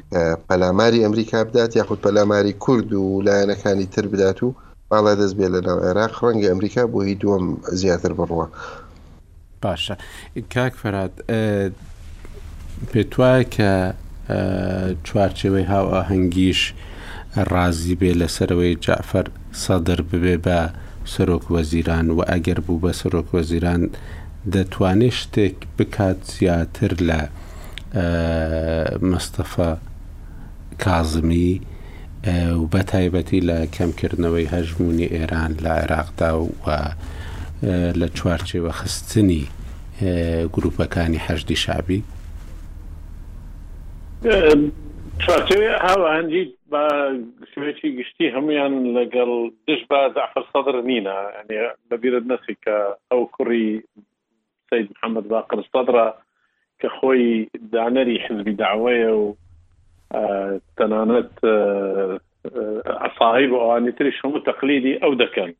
[0.47, 4.49] پەلاماری ئەمریکا بدات یاخود پەلاماری کورد و لایەنەکانی تر بدات و
[4.91, 7.47] باڵا دەست بێ لە ناو عێراق ڕەنگە ئەمریکا بۆهی دووەم
[7.79, 8.47] زیاتر بڕوە
[9.63, 9.95] باشە
[10.53, 11.13] کاک فەرات
[12.91, 13.71] پێت وایە کە
[15.07, 16.59] چوارچەوەی هاو ئاهەنگیش
[17.51, 19.25] ڕازی بێ لەسەرەوەی جعفەر
[19.63, 20.59] سەدر ببێ بە
[21.13, 23.83] سەرۆک وەزیران و ئەگەر بوو بە سەرۆک وەزیران
[24.53, 27.19] دەتوانێت شتێک بکات زیاتر لە
[29.11, 29.69] مستەفە
[30.83, 31.53] کازمی
[32.27, 36.47] و بە تایبەتی لە کەمکردنەوەی هەژمونی ئێران لە عێراقدا و
[37.99, 39.43] لە چوارچێوە خستنی
[40.55, 41.99] گروپەکانی هەشتی شابی
[45.87, 46.83] هاوەهەنجی بە
[47.51, 49.29] شوێکی گشتی هەمویان لەگەڵ
[49.67, 51.17] دش بە زعفر سەدر نینە
[51.89, 52.75] بەبیرت نەسی کە
[53.11, 53.69] ئەو کوڕی
[54.69, 56.07] سید محەممەد باقر سەدرە
[56.79, 57.25] کە خۆی
[57.73, 59.25] دانەری حزبی داوەیە و
[60.81, 65.51] تەنانەت ئەفاهی بۆ ئەوانی تریش هەموو تەقلیدی ئەو دەکەن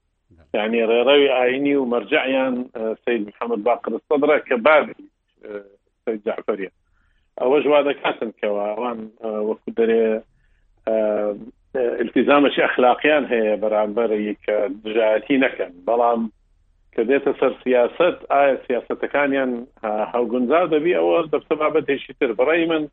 [0.58, 2.56] یعنی ڕێڕەوی ئاینی و مەرجعیان
[3.04, 4.86] سید محەممەد باقرستەدرا کە بعد
[6.06, 6.72] سید جعفریە
[7.42, 9.00] ئەوە ژوا دەکاتن کەەوە ئەوان
[9.48, 10.04] وەکو دەرێ
[12.04, 16.22] التزامەشی ئەخلاقیان هەیە بەرامبەری کە دژایەتی نەکەن بەڵام
[16.94, 19.52] کە دێتە سەر سیاست ئایا سیاستەکانیان
[20.14, 22.84] هەڵگونجا دەبی ئەوە دەفتە بابەتێکی تر بڕی من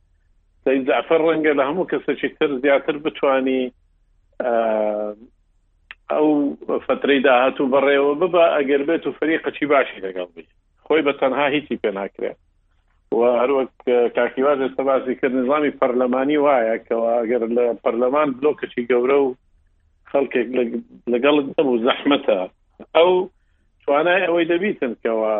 [0.66, 3.62] زعفر ڕەنگە لە هەموو کەسێکی تر زیاتر بتانی
[6.12, 6.28] ئەو
[6.86, 10.44] فترەی داهاتوو بەڕێوە ببە ئەگەر بێت و فریقەچی باشی لەگەڵ بی
[10.84, 12.38] خۆی بە تەنها هیچی پێ ناکرێت
[13.16, 13.70] و هەروەک
[14.16, 19.26] کاکیواز ئێستا باسی کرد نظامی پەرلەمانی وایە کەەوە ئەگەر لە پەرلەمان بلۆکەچی گەورە و
[20.10, 20.48] خەڵکێک
[21.12, 22.38] لەگەڵ دەبوو زەحمەتە
[22.96, 23.10] ئەو
[23.86, 25.30] توانای ئەوەی دەبیتن کەەوە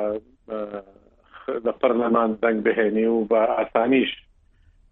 [1.66, 4.12] لە پەرلەمان دەنگ بهێنی و بە ئاسانیش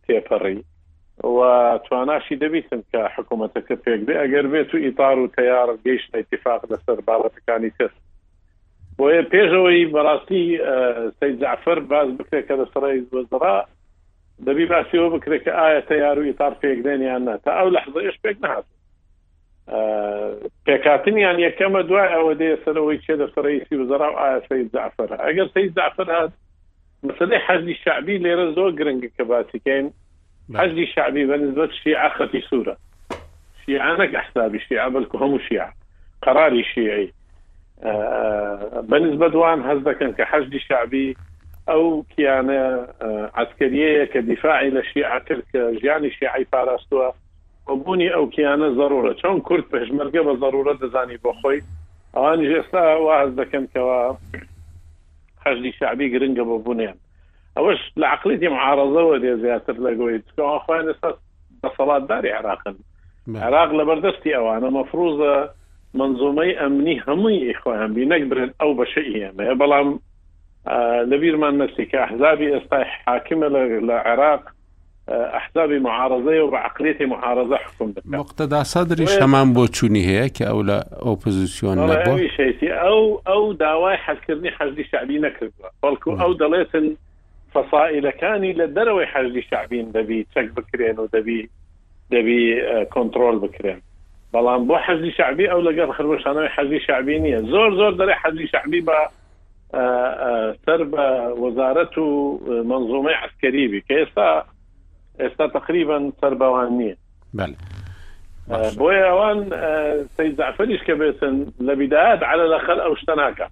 [0.06, 0.58] تێپەڕی
[1.24, 1.38] و
[1.88, 6.98] تواناشی دەبیستن کە حکوومەتەکە پێک بێ ئەگەر بێت و ئیتار و تیار گەیشت اتفاق لەسەر
[7.08, 7.94] باڵەتەکانی کەس
[8.96, 10.44] بۆیە پێشەوەی بەڕاستی
[11.18, 13.56] سەی زعفر باز بکرێت کە لەسەرڕی وەزرا
[14.46, 18.36] دەبی باسیەوە بکرێت کە ئایا تیار و ئیتار پێکدێنیان نە تا ئەو لە حزش پێک
[18.44, 18.66] نهات
[20.66, 25.48] پێکاتنیان یەکەمە دوای ئەوە دێ سەرەوەی چێ لەسەرڕی سی وزرا و ئایا سەی زعفر ئەگەر
[25.54, 26.32] سەی زعفر هات
[27.02, 29.86] مثل حەزی شعبی لێرە زۆر گرنگ کە باسیکەین
[30.56, 32.76] حەزی شعبی بەنسبت شیع خەتی سوورە
[33.66, 35.64] شیعانەك ئەحسابی شیع بەلکو هەموو شیع
[36.22, 37.06] قراری شیعی
[38.90, 41.16] بەنسبت وان هەز دەکەن کە حەزی شعبی
[41.70, 42.62] ئەو کیانە
[43.42, 47.08] عسکەریەیە کە دیفاعی لە شیع کرد کە ژیانی شیعی پاراستووە
[47.66, 51.60] بوونی ئەو کیانە ضرورە چۆن کورد پێشمەرگە بە ضرورە دەزانی بۆ خۆی
[52.14, 54.08] ئەوان ژێستا واز دەکەن کەەوە
[55.46, 56.98] حەجلی شعبی گرنگە بە بوونیان
[57.56, 61.08] ئەوەش لە عقلیتی معارزەوە دێ زیاتر لەگوۆی چکەوەخواان ئێستا
[61.62, 62.76] بەسەڵاتداری عراقن
[63.46, 65.34] عراق لە بەردەستی ئەوانە مەفروزە
[65.98, 69.88] منزومەی ئەمنی هەمووی ئیخوایان بی نەکبرن ئەو بەشە ئێمە بەڵام
[71.10, 73.48] لەبییرمان نستی کە حزابی ئێستا حاکمە
[73.88, 74.42] لە عراق
[75.12, 80.62] ئەحزابی معارزەیە و بە عقلێتی معارزە حکم مقتدا سەدرری شەمان بۆ چوونی هەیە کە ئەو
[80.68, 81.78] لە ئۆپۆزیسیۆن
[82.82, 86.86] ئەو ئەو داوای حەزکردنی حەزی شعبی نەکردوە بەڵکو ئەو دەڵێتن
[87.54, 91.40] فەسائلەکانی لە دەرەوەی حەزی شعبین دەبی چەک بکرێن و دەبی
[92.12, 92.42] دەبی
[92.94, 93.80] کۆنتترۆل بکرێن
[94.34, 98.80] بەڵام بۆ حەزی شعبی ئەو لەگەڵ خربشانەوەی حەزی شعبی نیە زۆر زۆر دەرێ حەزی شعبی
[98.88, 98.98] بە
[100.66, 101.06] سەر بە
[101.42, 102.06] وەزارەت و
[102.70, 104.30] منزومەی عسکەریبی کە ئێستا
[105.20, 106.96] ئێستا تقریبا سەرباوان نییە
[108.78, 109.38] بۆی ئەوان
[110.16, 111.36] سەیزعفریش کە بێسن
[111.66, 113.46] لە بیداات على لەخەل ئەو شتە ناکە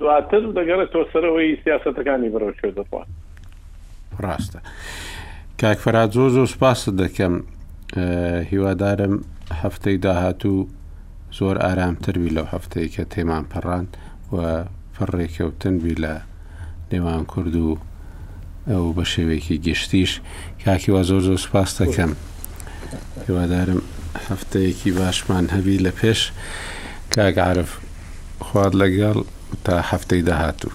[0.00, 3.06] دواتر دەگەرە تۆ سەرەوەی سیاستەکانی بەرەوچێ دەخواان
[4.22, 4.60] ڕاستە
[5.60, 7.34] کاکفرا زۆ زۆ سپاس دەکەم
[8.50, 9.14] هیوادارم
[9.62, 10.66] هەفتەی داهاتوو
[11.38, 13.86] زۆر ئارامتربی لەو هەفتەیە کە تێمان پەڕان
[14.34, 14.36] و
[14.96, 16.14] پڕێکەوتنبی لە
[16.92, 17.76] نێوان کورد و
[18.70, 20.12] ئەو بە شێوەیەکی گشتیش
[20.64, 22.12] کاکیوا زۆر زۆر سپاس دەکەم
[23.26, 23.80] هیوادارم
[24.28, 26.20] هەفتەیەکی باشمان هەبی لە پێش
[27.14, 27.70] کاگعاعرف
[28.46, 29.16] خوارد لەگەڵ
[29.64, 30.72] تا هەفتەی داهاتوو